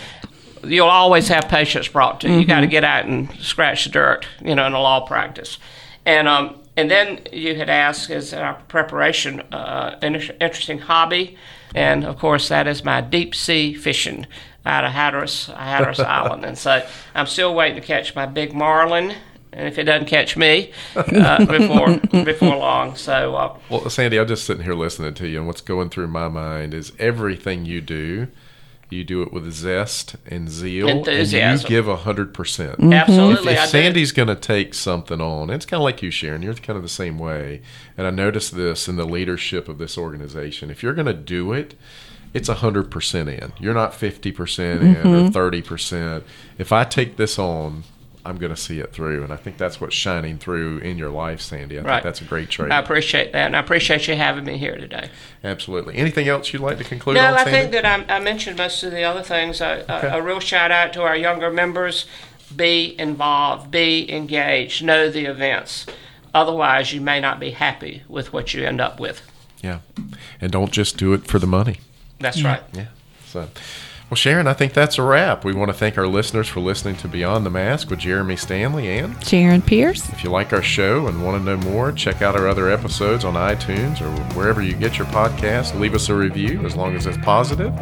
you'll 0.64 0.86
always 0.88 1.28
have 1.28 1.46
patience 1.48 1.88
brought 1.88 2.22
to 2.22 2.28
you. 2.28 2.38
You 2.38 2.46
got 2.46 2.60
to 2.60 2.66
get 2.66 2.84
out 2.84 3.04
and 3.04 3.30
scratch 3.38 3.84
the 3.84 3.90
dirt, 3.90 4.26
you 4.42 4.54
know, 4.54 4.66
in 4.66 4.72
a 4.72 4.80
law 4.80 5.00
practice. 5.06 5.58
And 6.06 6.26
um, 6.26 6.58
and 6.78 6.88
then 6.88 7.18
you 7.32 7.56
had 7.56 7.68
asked, 7.68 8.08
is 8.08 8.32
our 8.32 8.54
preparation 8.68 9.40
uh, 9.52 9.98
an 10.00 10.14
interesting 10.14 10.78
hobby? 10.78 11.36
And 11.74 12.04
of 12.04 12.18
course, 12.20 12.46
that 12.50 12.68
is 12.68 12.84
my 12.84 13.00
deep 13.00 13.34
sea 13.34 13.74
fishing 13.74 14.28
out 14.64 14.84
of 14.84 14.92
Hatteras, 14.92 15.46
Hatteras 15.46 15.98
Island. 15.98 16.44
And 16.44 16.56
so 16.56 16.86
I'm 17.16 17.26
still 17.26 17.52
waiting 17.52 17.80
to 17.80 17.84
catch 17.84 18.14
my 18.14 18.26
big 18.26 18.54
marlin. 18.54 19.12
And 19.52 19.66
if 19.66 19.76
it 19.76 19.84
doesn't 19.84 20.06
catch 20.06 20.36
me 20.36 20.70
uh, 20.94 21.44
before 21.46 21.96
before 22.22 22.56
long, 22.56 22.94
so 22.94 23.34
uh, 23.34 23.58
Well, 23.68 23.90
Sandy, 23.90 24.20
I'm 24.20 24.28
just 24.28 24.44
sitting 24.44 24.62
here 24.62 24.74
listening 24.74 25.14
to 25.14 25.26
you, 25.26 25.38
and 25.38 25.48
what's 25.48 25.62
going 25.62 25.90
through 25.90 26.06
my 26.06 26.28
mind 26.28 26.74
is 26.74 26.92
everything 27.00 27.64
you 27.64 27.80
do, 27.80 28.28
you 28.90 29.04
do 29.04 29.22
it 29.22 29.32
with 29.32 29.52
zest 29.52 30.16
and 30.26 30.48
zeal, 30.48 30.88
Enthusiasm. 30.88 31.40
and 31.40 31.62
you 31.62 31.68
give 31.68 31.88
a 31.88 31.96
hundred 31.96 32.32
percent. 32.34 32.78
Mm-hmm. 32.78 32.92
absolutely, 32.92 33.52
If 33.52 33.58
I 33.58 33.64
do. 33.64 33.70
Sandy's 33.70 34.12
going 34.12 34.28
to 34.28 34.34
take 34.34 34.74
something 34.74 35.20
on, 35.20 35.50
it's 35.50 35.66
kind 35.66 35.80
of 35.80 35.84
like 35.84 36.02
you, 36.02 36.10
Sharon. 36.10 36.42
You're 36.42 36.54
kind 36.54 36.76
of 36.76 36.82
the 36.82 36.88
same 36.88 37.18
way, 37.18 37.62
and 37.96 38.06
I 38.06 38.10
noticed 38.10 38.54
this 38.54 38.88
in 38.88 38.96
the 38.96 39.04
leadership 39.04 39.68
of 39.68 39.78
this 39.78 39.98
organization. 39.98 40.70
If 40.70 40.82
you're 40.82 40.94
going 40.94 41.06
to 41.06 41.14
do 41.14 41.52
it, 41.52 41.74
it's 42.34 42.48
a 42.48 42.54
hundred 42.54 42.90
percent 42.90 43.28
in. 43.28 43.52
You're 43.58 43.74
not 43.74 43.94
fifty 43.94 44.32
percent 44.32 44.82
in 44.82 44.94
mm-hmm. 44.94 45.28
or 45.28 45.30
thirty 45.30 45.62
percent. 45.62 46.24
If 46.58 46.72
I 46.72 46.84
take 46.84 47.16
this 47.16 47.38
on. 47.38 47.84
I'm 48.28 48.36
going 48.36 48.54
to 48.54 48.60
see 48.60 48.78
it 48.80 48.92
through, 48.92 49.24
and 49.24 49.32
I 49.32 49.36
think 49.36 49.56
that's 49.56 49.80
what's 49.80 49.94
shining 49.94 50.36
through 50.38 50.78
in 50.78 50.98
your 50.98 51.08
life, 51.10 51.40
Sandy. 51.40 51.78
I 51.78 51.82
Right. 51.82 51.92
think 51.94 52.04
that's 52.04 52.20
a 52.20 52.24
great 52.24 52.50
trait. 52.50 52.70
I 52.70 52.78
appreciate 52.78 53.32
that, 53.32 53.46
and 53.46 53.56
I 53.56 53.60
appreciate 53.60 54.06
you 54.06 54.16
having 54.16 54.44
me 54.44 54.58
here 54.58 54.76
today. 54.76 55.08
Absolutely. 55.42 55.96
Anything 55.96 56.28
else 56.28 56.52
you'd 56.52 56.60
like 56.60 56.76
to 56.78 56.84
conclude 56.84 57.14
No, 57.16 57.24
on, 57.26 57.34
I 57.34 57.44
Sandy? 57.44 57.52
think 57.52 57.72
that 57.72 57.84
I, 58.10 58.16
I 58.16 58.20
mentioned 58.20 58.58
most 58.58 58.82
of 58.82 58.90
the 58.90 59.02
other 59.02 59.22
things. 59.22 59.60
A, 59.62 59.84
a, 59.88 60.18
a 60.18 60.22
real 60.22 60.40
shout 60.40 60.70
out 60.70 60.92
to 60.92 61.02
our 61.02 61.16
younger 61.16 61.50
members. 61.50 62.06
Be 62.54 62.94
involved, 62.98 63.70
be 63.70 64.10
engaged, 64.12 64.84
know 64.84 65.10
the 65.10 65.24
events. 65.26 65.86
Otherwise, 66.34 66.92
you 66.92 67.00
may 67.00 67.20
not 67.20 67.40
be 67.40 67.50
happy 67.52 68.02
with 68.08 68.32
what 68.32 68.52
you 68.54 68.64
end 68.64 68.80
up 68.80 69.00
with. 69.00 69.22
yeah. 69.62 69.78
And 70.40 70.52
don't 70.52 70.70
just 70.72 70.96
do 70.98 71.12
it 71.14 71.26
for 71.26 71.38
the 71.38 71.46
money. 71.46 71.80
That's 72.20 72.42
right. 72.42 72.62
Yeah. 72.74 72.86
So, 73.26 73.48
well, 74.10 74.16
Sharon, 74.16 74.46
I 74.46 74.54
think 74.54 74.72
that's 74.72 74.96
a 74.96 75.02
wrap. 75.02 75.44
We 75.44 75.52
want 75.52 75.68
to 75.70 75.74
thank 75.76 75.98
our 75.98 76.06
listeners 76.06 76.48
for 76.48 76.60
listening 76.60 76.96
to 76.96 77.08
Beyond 77.08 77.44
the 77.44 77.50
Mask 77.50 77.90
with 77.90 77.98
Jeremy 77.98 78.36
Stanley. 78.36 78.88
And 78.98 79.22
Sharon 79.26 79.60
Pearce. 79.60 80.08
if 80.10 80.24
you 80.24 80.30
like 80.30 80.52
our 80.54 80.62
show 80.62 81.06
and 81.08 81.22
want 81.24 81.38
to 81.38 81.44
know 81.44 81.58
more, 81.70 81.92
check 81.92 82.22
out 82.22 82.34
our 82.34 82.48
other 82.48 82.70
episodes 82.70 83.24
on 83.24 83.34
iTunes 83.34 84.00
or 84.00 84.10
wherever 84.34 84.62
you 84.62 84.74
get 84.74 84.96
your 84.96 85.06
podcast. 85.08 85.78
Leave 85.78 85.94
us 85.94 86.08
a 86.08 86.14
review 86.14 86.64
as 86.64 86.74
long 86.74 86.96
as 86.96 87.06
it's 87.06 87.18
positive. 87.18 87.72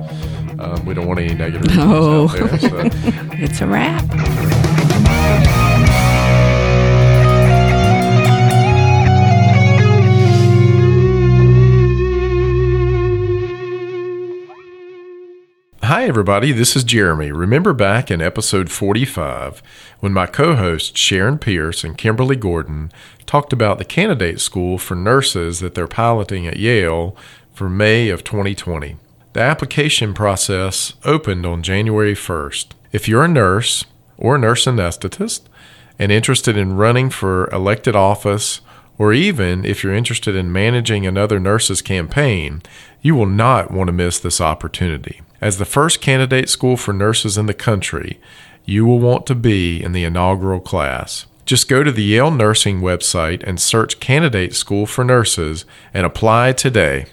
Um, 0.58 0.84
we 0.84 0.94
don't 0.94 1.06
want 1.06 1.20
any 1.20 1.34
negative 1.34 1.62
reviews 1.62 1.76
No. 1.86 2.24
out 2.28 2.32
there. 2.32 2.58
So. 2.58 2.90
It's 3.38 3.60
a 3.60 3.66
wrap. 3.66 4.65
Hi, 15.96 16.04
everybody. 16.04 16.52
This 16.52 16.76
is 16.76 16.84
Jeremy. 16.84 17.32
Remember 17.32 17.72
back 17.72 18.10
in 18.10 18.20
episode 18.20 18.70
45 18.70 19.62
when 20.00 20.12
my 20.12 20.26
co 20.26 20.54
hosts 20.54 21.00
Sharon 21.00 21.38
Pearce 21.38 21.84
and 21.84 21.96
Kimberly 21.96 22.36
Gordon 22.36 22.92
talked 23.24 23.50
about 23.50 23.78
the 23.78 23.84
candidate 23.86 24.38
school 24.38 24.76
for 24.76 24.94
nurses 24.94 25.60
that 25.60 25.74
they're 25.74 25.88
piloting 25.88 26.46
at 26.46 26.58
Yale 26.58 27.16
for 27.54 27.70
May 27.70 28.10
of 28.10 28.24
2020. 28.24 28.98
The 29.32 29.40
application 29.40 30.12
process 30.12 30.92
opened 31.06 31.46
on 31.46 31.62
January 31.62 32.14
1st. 32.14 32.72
If 32.92 33.08
you're 33.08 33.24
a 33.24 33.28
nurse 33.28 33.86
or 34.18 34.36
a 34.36 34.38
nurse 34.38 34.66
anesthetist 34.66 35.44
and 35.98 36.12
interested 36.12 36.58
in 36.58 36.76
running 36.76 37.08
for 37.08 37.48
elected 37.48 37.96
office, 37.96 38.60
or 38.98 39.14
even 39.14 39.64
if 39.64 39.82
you're 39.82 39.94
interested 39.94 40.36
in 40.36 40.52
managing 40.52 41.06
another 41.06 41.40
nurse's 41.40 41.80
campaign, 41.80 42.60
you 43.00 43.14
will 43.14 43.24
not 43.24 43.70
want 43.70 43.88
to 43.88 43.94
miss 43.94 44.18
this 44.18 44.42
opportunity. 44.42 45.22
As 45.40 45.58
the 45.58 45.64
first 45.64 46.00
candidate 46.00 46.48
school 46.48 46.76
for 46.76 46.92
nurses 46.92 47.36
in 47.36 47.46
the 47.46 47.54
country, 47.54 48.18
you 48.64 48.86
will 48.86 48.98
want 48.98 49.26
to 49.26 49.34
be 49.34 49.82
in 49.82 49.92
the 49.92 50.04
inaugural 50.04 50.60
class. 50.60 51.26
Just 51.44 51.68
go 51.68 51.84
to 51.84 51.92
the 51.92 52.02
Yale 52.02 52.30
Nursing 52.30 52.80
website 52.80 53.44
and 53.44 53.60
search 53.60 54.00
Candidate 54.00 54.54
School 54.54 54.86
for 54.86 55.04
Nurses 55.04 55.64
and 55.94 56.04
apply 56.04 56.52
today. 56.52 57.06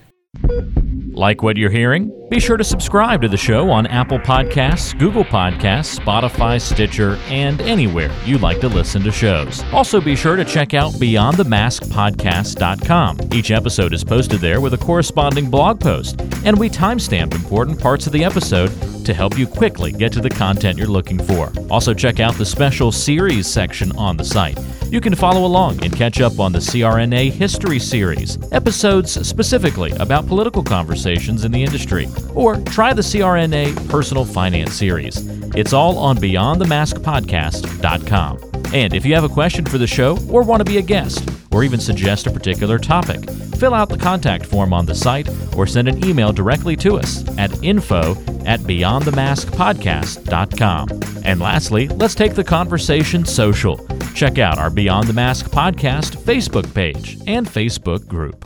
Like 1.13 1.43
what 1.43 1.57
you're 1.57 1.69
hearing? 1.69 2.11
Be 2.31 2.39
sure 2.39 2.57
to 2.57 2.63
subscribe 2.63 3.21
to 3.21 3.27
the 3.27 3.37
show 3.37 3.69
on 3.69 3.85
Apple 3.85 4.17
Podcasts, 4.17 4.97
Google 4.97 5.23
Podcasts, 5.23 5.99
Spotify, 5.99 6.59
Stitcher, 6.59 7.19
and 7.27 7.61
anywhere 7.61 8.09
you 8.25 8.39
like 8.39 8.59
to 8.61 8.67
listen 8.67 9.03
to 9.03 9.11
shows. 9.11 9.63
Also, 9.71 10.01
be 10.01 10.15
sure 10.15 10.35
to 10.35 10.43
check 10.43 10.73
out 10.73 10.93
BeyondTheMaskPodcast.com. 10.93 13.19
Each 13.31 13.51
episode 13.51 13.93
is 13.93 14.03
posted 14.03 14.41
there 14.41 14.59
with 14.59 14.73
a 14.73 14.77
corresponding 14.79 15.51
blog 15.51 15.79
post, 15.79 16.19
and 16.45 16.57
we 16.57 16.69
timestamp 16.69 17.33
important 17.33 17.77
parts 17.79 18.07
of 18.07 18.13
the 18.13 18.23
episode 18.23 18.71
to 19.05 19.13
help 19.13 19.37
you 19.37 19.45
quickly 19.45 19.91
get 19.91 20.11
to 20.13 20.21
the 20.21 20.29
content 20.29 20.77
you're 20.77 20.87
looking 20.87 21.19
for. 21.19 21.51
Also, 21.69 21.93
check 21.93 22.19
out 22.19 22.33
the 22.35 22.45
special 22.45 22.91
series 22.91 23.47
section 23.47 23.91
on 23.97 24.17
the 24.17 24.23
site. 24.23 24.59
You 24.89 25.01
can 25.01 25.15
follow 25.15 25.45
along 25.45 25.83
and 25.83 25.95
catch 25.95 26.21
up 26.21 26.39
on 26.39 26.51
the 26.51 26.59
CRNA 26.59 27.31
History 27.31 27.79
Series, 27.79 28.37
episodes 28.51 29.27
specifically 29.27 29.91
about 29.93 30.27
political 30.27 30.61
conversations 30.63 31.45
in 31.45 31.51
the 31.51 31.63
industry, 31.63 32.07
or 32.35 32.57
try 32.57 32.93
the 32.93 33.01
CRNA 33.01 33.89
Personal 33.89 34.25
Finance 34.25 34.73
Series. 34.73 35.17
It's 35.55 35.73
all 35.73 35.97
on 35.97 36.17
BeyondTheMaskPodcast.com. 36.17 38.39
And 38.73 38.93
if 38.93 39.05
you 39.05 39.13
have 39.13 39.23
a 39.23 39.29
question 39.29 39.63
for 39.65 39.77
the 39.77 39.87
show, 39.87 40.17
or 40.29 40.43
want 40.43 40.59
to 40.61 40.65
be 40.65 40.77
a 40.77 40.81
guest, 40.81 41.29
or 41.51 41.63
even 41.63 41.79
suggest 41.79 42.27
a 42.27 42.31
particular 42.31 42.77
topic, 42.79 43.21
fill 43.63 43.73
out 43.73 43.87
the 43.87 43.97
contact 43.97 44.45
form 44.45 44.73
on 44.73 44.85
the 44.85 44.93
site 44.93 45.29
or 45.55 45.65
send 45.65 45.87
an 45.87 46.05
email 46.05 46.33
directly 46.33 46.75
to 46.75 46.97
us 46.97 47.25
at 47.37 47.63
info 47.63 48.11
at 48.45 48.59
beyondthemaskpodcast.com. 48.59 50.89
And 51.23 51.39
lastly, 51.39 51.87
let's 51.87 52.13
take 52.13 52.33
the 52.33 52.43
conversation 52.43 53.23
social. 53.23 53.87
Check 54.13 54.37
out 54.37 54.57
our 54.57 54.69
Beyond 54.69 55.07
the 55.07 55.13
Mask 55.13 55.45
podcast 55.45 56.17
Facebook 56.17 56.73
page 56.73 57.17
and 57.25 57.47
Facebook 57.47 58.05
group. 58.05 58.45